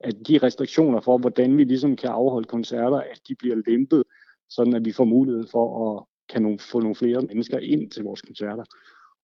at 0.00 0.14
de 0.28 0.38
restriktioner 0.38 1.00
for, 1.00 1.18
hvordan 1.18 1.56
vi 1.56 1.64
ligesom 1.64 1.96
kan 1.96 2.10
afholde 2.10 2.48
koncerter, 2.48 2.96
at 2.96 3.20
de 3.28 3.34
bliver 3.34 3.56
lempet, 3.66 4.04
sådan 4.50 4.74
at 4.74 4.84
vi 4.84 4.92
får 4.92 5.04
mulighed 5.04 5.46
for 5.50 5.96
at 5.98 6.04
kan 6.28 6.42
nogle, 6.42 6.58
få 6.58 6.80
nogle 6.80 6.94
flere 6.94 7.20
mennesker 7.22 7.58
ind 7.58 7.90
til 7.90 8.04
vores 8.04 8.22
koncerter. 8.22 8.64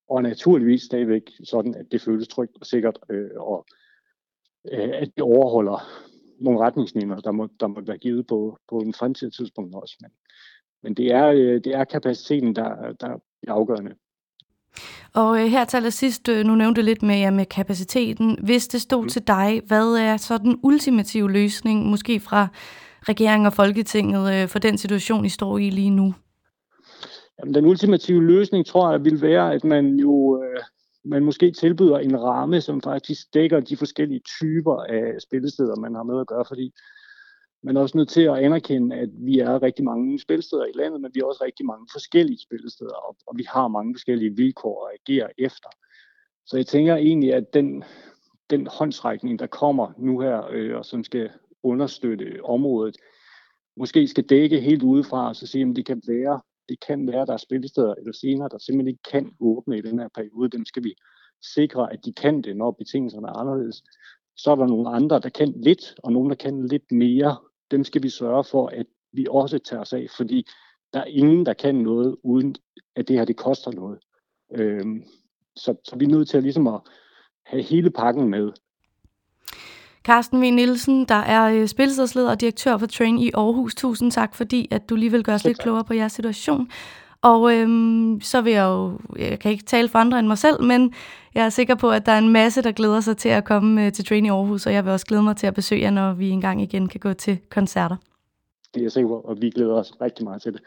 Og 0.08 0.22
naturligvis 0.22 0.82
stadigvæk 0.82 1.30
sådan, 1.44 1.74
at 1.74 1.86
det 1.92 2.00
føles 2.00 2.28
trygt 2.28 2.56
og 2.60 2.66
sikkert, 2.66 2.98
øh, 3.10 3.30
og 3.36 3.66
øh, 4.72 4.90
at 4.92 5.10
det 5.16 5.22
overholder 5.22 5.78
nogle 6.40 6.60
retningslinjer, 6.60 7.16
der 7.16 7.32
må, 7.32 7.48
der 7.60 7.66
må 7.66 7.80
være 7.80 7.98
givet 7.98 8.26
på, 8.26 8.58
på 8.68 8.78
en 8.78 8.94
fremtidig 8.94 9.32
tidspunkt 9.34 9.74
også. 9.74 9.96
Men, 10.00 10.10
men 10.82 10.94
det, 10.94 11.12
er, 11.12 11.26
øh, 11.26 11.60
det 11.64 11.74
er 11.74 11.84
kapaciteten, 11.84 12.56
der, 12.56 12.92
der 12.92 13.08
er 13.08 13.18
afgørende. 13.48 13.94
Og 15.14 15.40
øh, 15.40 15.46
her 15.46 15.64
til 15.64 15.76
allersidst, 15.76 16.28
øh, 16.28 16.44
nu 16.44 16.54
nævnte 16.54 16.82
lidt 16.82 17.02
med, 17.02 17.18
ja, 17.18 17.30
med 17.30 17.46
kapaciteten. 17.46 18.38
Hvis 18.42 18.68
det 18.68 18.80
stod 18.80 19.02
mm. 19.02 19.08
til 19.08 19.26
dig, 19.26 19.62
hvad 19.66 19.94
er 19.94 20.16
så 20.16 20.38
den 20.38 20.60
ultimative 20.62 21.30
løsning, 21.30 21.86
måske 21.86 22.20
fra 22.20 22.48
regeringen 23.02 23.46
og 23.46 23.52
Folketinget, 23.52 24.34
øh, 24.34 24.48
for 24.48 24.58
den 24.58 24.78
situation, 24.78 25.24
I 25.24 25.28
står 25.28 25.58
i 25.58 25.70
lige 25.70 25.90
nu? 25.90 26.14
Jamen, 27.38 27.54
den 27.54 27.66
ultimative 27.66 28.22
løsning, 28.22 28.66
tror 28.66 28.90
jeg, 28.90 29.04
vil 29.04 29.22
være, 29.22 29.54
at 29.54 29.64
man 29.64 29.96
jo 29.96 30.42
øh, 30.42 30.60
man 31.04 31.24
måske 31.24 31.52
tilbyder 31.52 31.98
en 31.98 32.22
ramme, 32.22 32.60
som 32.60 32.80
faktisk 32.82 33.34
dækker 33.34 33.60
de 33.60 33.76
forskellige 33.76 34.20
typer 34.38 34.76
af 34.76 35.20
spillesteder, 35.22 35.76
man 35.76 35.94
har 35.94 36.02
med 36.02 36.20
at 36.20 36.26
gøre, 36.26 36.44
fordi 36.48 36.72
man 37.64 37.76
er 37.76 37.80
også 37.80 37.96
nødt 37.96 38.08
til 38.08 38.22
at 38.22 38.36
anerkende, 38.36 38.96
at 38.96 39.08
vi 39.12 39.38
er 39.38 39.62
rigtig 39.62 39.84
mange 39.84 40.20
spilsteder 40.20 40.64
i 40.64 40.72
landet, 40.74 41.00
men 41.00 41.10
vi 41.14 41.20
er 41.20 41.24
også 41.24 41.44
rigtig 41.44 41.66
mange 41.66 41.86
forskellige 41.92 42.38
spilsteder, 42.38 42.94
og, 42.94 43.16
og 43.26 43.38
vi 43.38 43.44
har 43.48 43.68
mange 43.68 43.94
forskellige 43.94 44.36
vilkår 44.36 44.88
at 44.88 44.98
agere 45.00 45.30
efter. 45.38 45.68
Så 46.46 46.56
jeg 46.56 46.66
tænker 46.66 46.96
egentlig, 46.96 47.34
at 47.34 47.54
den, 47.54 47.84
den 48.50 48.66
håndsrækning, 48.66 49.38
der 49.38 49.46
kommer 49.46 49.92
nu 49.98 50.20
her, 50.20 50.46
øh, 50.50 50.76
og 50.76 50.84
som 50.84 51.04
skal 51.04 51.30
understøtte 51.62 52.44
området, 52.44 52.96
måske 53.76 54.08
skal 54.08 54.24
dække 54.24 54.60
helt 54.60 54.82
udefra, 54.82 55.28
og 55.28 55.36
så 55.36 55.46
sige, 55.46 55.70
at 55.70 55.76
det 55.76 55.86
kan 55.86 56.02
være, 56.06 56.40
det 56.68 56.80
kan 56.86 57.06
være, 57.06 57.22
at 57.22 57.28
der 57.28 57.34
er 57.34 57.46
spillesteder 57.48 57.94
eller 57.94 58.12
senere, 58.12 58.48
der 58.48 58.58
simpelthen 58.58 58.88
ikke 58.88 59.10
kan 59.10 59.36
åbne 59.40 59.78
i 59.78 59.82
den 59.82 59.98
her 59.98 60.08
periode. 60.14 60.50
Dem 60.50 60.64
skal 60.64 60.84
vi 60.84 60.94
sikre, 61.54 61.92
at 61.92 62.04
de 62.04 62.12
kan 62.12 62.42
det, 62.42 62.56
når 62.56 62.70
betingelserne 62.70 63.28
er 63.28 63.32
anderledes. 63.32 63.84
Så 64.36 64.50
er 64.50 64.54
der 64.54 64.66
nogle 64.66 64.88
andre, 64.90 65.18
der 65.20 65.28
kan 65.28 65.52
lidt, 65.56 65.94
og 66.02 66.12
nogle, 66.12 66.30
der 66.30 66.36
kan 66.36 66.66
lidt 66.66 66.92
mere. 66.92 67.36
Dem 67.74 67.84
skal 67.84 68.02
vi 68.02 68.08
sørge 68.08 68.44
for, 68.44 68.66
at 68.66 68.86
vi 69.12 69.26
også 69.30 69.58
tager 69.58 69.80
os 69.80 69.92
af, 69.92 70.06
fordi 70.16 70.46
der 70.92 71.00
er 71.00 71.04
ingen, 71.04 71.46
der 71.46 71.54
kan 71.54 71.74
noget, 71.74 72.16
uden 72.22 72.54
at 72.96 73.08
det 73.08 73.16
her 73.16 73.24
det 73.24 73.36
koster 73.36 73.70
noget. 73.70 73.98
Øhm, 74.54 75.02
så, 75.56 75.74
så 75.84 75.96
vi 75.96 76.04
er 76.04 76.08
nødt 76.08 76.28
til 76.28 76.36
at, 76.36 76.42
ligesom 76.42 76.66
at 76.66 76.80
have 77.46 77.62
hele 77.62 77.90
pakken 77.90 78.28
med. 78.28 78.52
Carsten 80.04 80.40
V. 80.40 80.44
Nielsen, 80.44 81.04
der 81.04 81.14
er 81.14 81.44
øh, 81.44 81.66
spilstedsleder 81.66 82.30
og 82.30 82.40
direktør 82.40 82.76
for 82.76 82.86
Train 82.86 83.18
i 83.18 83.30
Aarhus. 83.34 83.74
Tusind 83.74 84.12
tak, 84.12 84.34
fordi 84.34 84.68
at 84.70 84.88
du 84.90 84.96
lige 84.96 85.10
vil 85.10 85.24
gøre 85.24 85.34
os 85.34 85.44
lidt 85.44 85.58
klogere 85.58 85.84
på 85.84 85.94
jeres 85.94 86.12
situation. 86.12 86.70
Og 87.24 87.54
øhm, 87.54 88.20
så 88.20 88.40
vil 88.40 88.52
jeg 88.52 88.64
jo, 88.64 88.98
jeg 89.18 89.38
kan 89.38 89.50
ikke 89.50 89.64
tale 89.64 89.88
for 89.88 89.98
andre 89.98 90.18
end 90.18 90.26
mig 90.26 90.38
selv, 90.38 90.62
men 90.62 90.94
jeg 91.34 91.44
er 91.44 91.48
sikker 91.48 91.74
på, 91.74 91.90
at 91.90 92.06
der 92.06 92.12
er 92.12 92.18
en 92.18 92.28
masse, 92.28 92.62
der 92.62 92.72
glæder 92.72 93.00
sig 93.00 93.16
til 93.16 93.28
at 93.28 93.44
komme 93.44 93.86
øh, 93.86 93.92
til 93.92 94.04
Train 94.04 94.26
i 94.26 94.28
Aarhus, 94.28 94.66
og 94.66 94.72
jeg 94.72 94.84
vil 94.84 94.92
også 94.92 95.06
glæde 95.06 95.22
mig 95.22 95.36
til 95.36 95.46
at 95.46 95.54
besøge 95.54 95.82
jer, 95.82 95.90
når 95.90 96.12
vi 96.12 96.30
engang 96.30 96.62
igen 96.62 96.88
kan 96.88 97.00
gå 97.00 97.12
til 97.12 97.38
koncerter. 97.50 97.96
Det 98.74 98.80
er 98.80 98.84
jeg 98.84 98.92
sikker 98.92 99.08
på, 99.08 99.20
og 99.20 99.36
vi 99.40 99.50
glæder 99.50 99.74
os 99.74 99.92
rigtig 100.00 100.24
meget 100.24 100.42
til 100.42 100.52
det. 100.52 100.60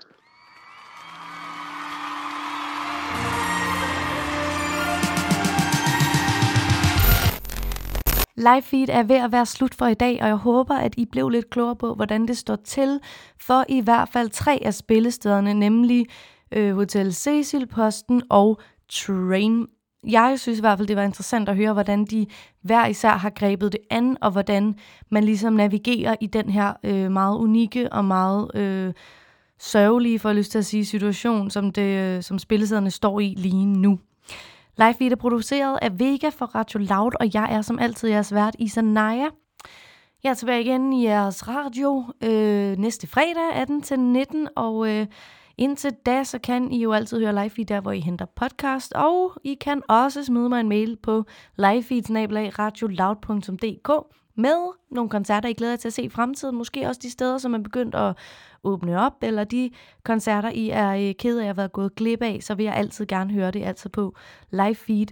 Live 8.37 8.61
feed 8.61 8.89
er 8.89 9.03
ved 9.03 9.15
at 9.15 9.31
være 9.31 9.45
slut 9.45 9.75
for 9.75 9.85
i 9.85 9.93
dag, 9.93 10.21
og 10.21 10.27
jeg 10.27 10.35
håber, 10.35 10.75
at 10.75 10.93
I 10.97 11.05
blev 11.05 11.29
lidt 11.29 11.49
klogere 11.49 11.75
på, 11.75 11.93
hvordan 11.93 12.27
det 12.27 12.37
står 12.37 12.55
til 12.55 12.99
for 13.41 13.65
i 13.69 13.81
hvert 13.81 14.09
fald 14.09 14.29
tre 14.29 14.59
af 14.65 14.73
spillestederne, 14.73 15.53
nemlig 15.53 16.05
øh, 16.51 16.75
Hotel 16.75 17.13
Cecil, 17.13 17.67
Posten 17.67 18.21
og 18.29 18.59
Train. 18.89 19.67
Jeg 20.07 20.39
synes 20.39 20.59
i 20.59 20.61
hvert 20.61 20.77
fald, 20.79 20.87
det 20.87 20.95
var 20.95 21.03
interessant 21.03 21.49
at 21.49 21.55
høre, 21.55 21.73
hvordan 21.73 22.05
de 22.05 22.25
hver 22.61 22.85
især 22.85 23.09
har 23.09 23.29
grebet 23.29 23.71
det 23.71 23.79
an, 23.89 24.17
og 24.21 24.31
hvordan 24.31 24.75
man 25.09 25.23
ligesom 25.23 25.53
navigerer 25.53 26.15
i 26.21 26.27
den 26.27 26.49
her 26.49 26.73
øh, 26.83 27.11
meget 27.11 27.37
unikke 27.37 27.93
og 27.93 28.05
meget 28.05 28.51
øh, 28.55 28.93
sørgelige, 29.59 30.19
for 30.19 30.29
at 30.29 30.35
lyst 30.35 30.51
til 30.51 30.57
at 30.57 30.65
sige, 30.65 30.85
situation, 30.85 31.49
som, 31.49 31.71
det, 31.71 32.15
øh, 32.17 32.23
som 32.23 32.39
spillesæderne 32.39 32.91
står 32.91 33.19
i 33.19 33.33
lige 33.37 33.65
nu. 33.65 33.99
Live 34.77 34.93
Feed 34.93 35.11
er 35.11 35.15
produceret 35.15 35.79
af 35.81 35.99
Vega 35.99 36.29
for 36.29 36.45
Radio 36.45 36.79
Loud, 36.79 37.11
og 37.19 37.33
jeg 37.33 37.47
er 37.51 37.61
som 37.61 37.79
altid 37.79 38.09
jeres 38.09 38.33
vært, 38.33 38.55
Isa 38.59 38.81
Naja. 38.81 39.27
Jeg 40.23 40.29
er 40.29 40.33
tilbage 40.33 40.61
igen 40.61 40.93
i 40.93 41.05
jeres 41.05 41.47
radio 41.47 42.05
øh, 42.23 42.77
næste 42.77 43.07
fredag 43.07 43.63
18-19, 44.33 44.47
og 44.55 44.89
øh, 44.89 45.07
indtil 45.57 45.91
da, 46.05 46.23
så 46.23 46.39
kan 46.39 46.71
I 46.71 46.83
jo 46.83 46.93
altid 46.93 47.19
høre 47.19 47.35
Live 47.35 47.49
Feed 47.49 47.65
der, 47.65 47.81
hvor 47.81 47.91
I 47.91 47.99
henter 47.99 48.25
podcast, 48.25 48.93
og 48.93 49.33
I 49.43 49.53
kan 49.53 49.81
også 49.87 50.23
smide 50.23 50.49
mig 50.49 50.59
en 50.59 50.69
mail 50.69 50.97
på 51.03 51.23
livefeed.radioloud.dk 51.57 53.91
med 54.37 54.73
nogle 54.91 55.09
koncerter, 55.09 55.49
I 55.49 55.53
glæder 55.53 55.71
jer 55.71 55.77
til 55.77 55.87
at 55.87 55.93
se 55.93 56.03
i 56.03 56.09
fremtiden. 56.09 56.55
Måske 56.55 56.87
også 56.87 56.99
de 57.03 57.11
steder, 57.11 57.37
som 57.37 57.53
er 57.53 57.57
begyndt 57.57 57.95
at 57.95 58.17
åbne 58.63 58.99
op, 58.99 59.13
eller 59.21 59.43
de 59.43 59.71
koncerter, 60.03 60.49
I 60.49 60.69
er 60.69 60.89
øh, 60.89 61.13
ked 61.19 61.37
af 61.37 61.41
at 61.41 61.45
have 61.45 61.57
været 61.57 61.71
gået 61.71 61.95
glip 61.95 62.21
af, 62.21 62.39
så 62.41 62.55
vil 62.55 62.63
jeg 62.63 62.75
altid 62.75 63.05
gerne 63.05 63.33
høre 63.33 63.51
det 63.51 63.63
altså 63.63 63.89
på 63.89 64.15
livefeed 64.51 65.07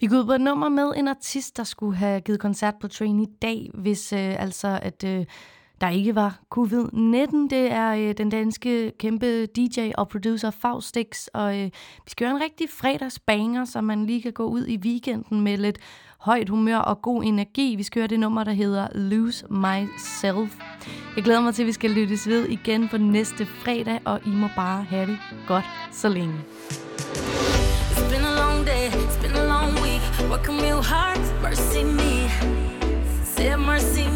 Vi 0.00 0.06
går 0.06 0.16
ud 0.16 0.24
på 0.24 0.32
et 0.32 0.40
nummer 0.40 0.68
med 0.68 0.92
en 0.96 1.08
artist, 1.08 1.56
der 1.56 1.64
skulle 1.64 1.96
have 1.96 2.20
givet 2.20 2.40
koncert 2.40 2.74
på 2.80 2.88
Train 2.88 3.20
i 3.20 3.28
dag, 3.42 3.70
hvis 3.74 4.12
øh, 4.12 4.42
altså 4.42 4.78
at 4.82 5.04
øh, 5.04 5.26
der 5.82 5.88
ikke 5.88 6.14
var 6.14 6.38
covid-19. 6.54 7.48
Det 7.50 7.72
er 7.72 7.94
øh, 7.94 8.14
den 8.18 8.30
danske 8.30 8.92
kæmpe 8.98 9.46
DJ 9.46 9.90
og 9.98 10.08
producer 10.08 10.50
Faustix, 10.50 11.26
og 11.26 11.58
øh, 11.58 11.64
vi 12.04 12.10
skal 12.10 12.26
gøre 12.26 12.36
en 12.36 12.42
rigtig 12.42 12.68
fredagsbanger, 12.70 13.64
så 13.64 13.80
man 13.80 14.06
lige 14.06 14.22
kan 14.22 14.32
gå 14.32 14.44
ud 14.44 14.66
i 14.66 14.76
weekenden 14.76 15.40
med 15.40 15.58
lidt 15.58 15.78
højt 16.18 16.48
humør 16.48 16.76
og 16.76 17.02
god 17.02 17.24
energi. 17.24 17.74
Vi 17.76 17.82
skal 17.82 18.00
høre 18.00 18.06
det 18.06 18.20
nummer, 18.20 18.44
der 18.44 18.52
hedder 18.52 18.88
Lose 18.94 19.46
Myself. 19.50 20.56
Jeg 21.16 21.24
glæder 21.24 21.40
mig 21.40 21.54
til, 21.54 21.62
at 21.62 21.66
vi 21.66 21.72
skal 21.72 21.90
lyttes 21.90 22.28
ved 22.28 22.48
igen 22.48 22.88
på 22.88 22.98
næste 22.98 23.46
fredag, 23.46 24.00
og 24.04 24.20
I 24.26 24.30
må 24.30 24.48
bare 24.56 24.82
have 24.82 25.06
det 25.06 25.18
godt 25.46 25.64
så 25.92 26.08
længe. 26.08 26.34
It's 27.90 28.10
been 28.10 28.24
a 28.24 28.34
long 28.44 28.66
day, 28.66 28.88
it's 28.88 29.22
been 29.22 29.36
a 29.36 29.46
long 29.46 29.72
week. 29.84 30.30
Working 30.30 30.62
real 30.62 30.82
hard, 30.82 31.42
mercy 31.42 31.82
me. 31.84 32.12
Say 33.24 33.56
mercy 33.56 34.11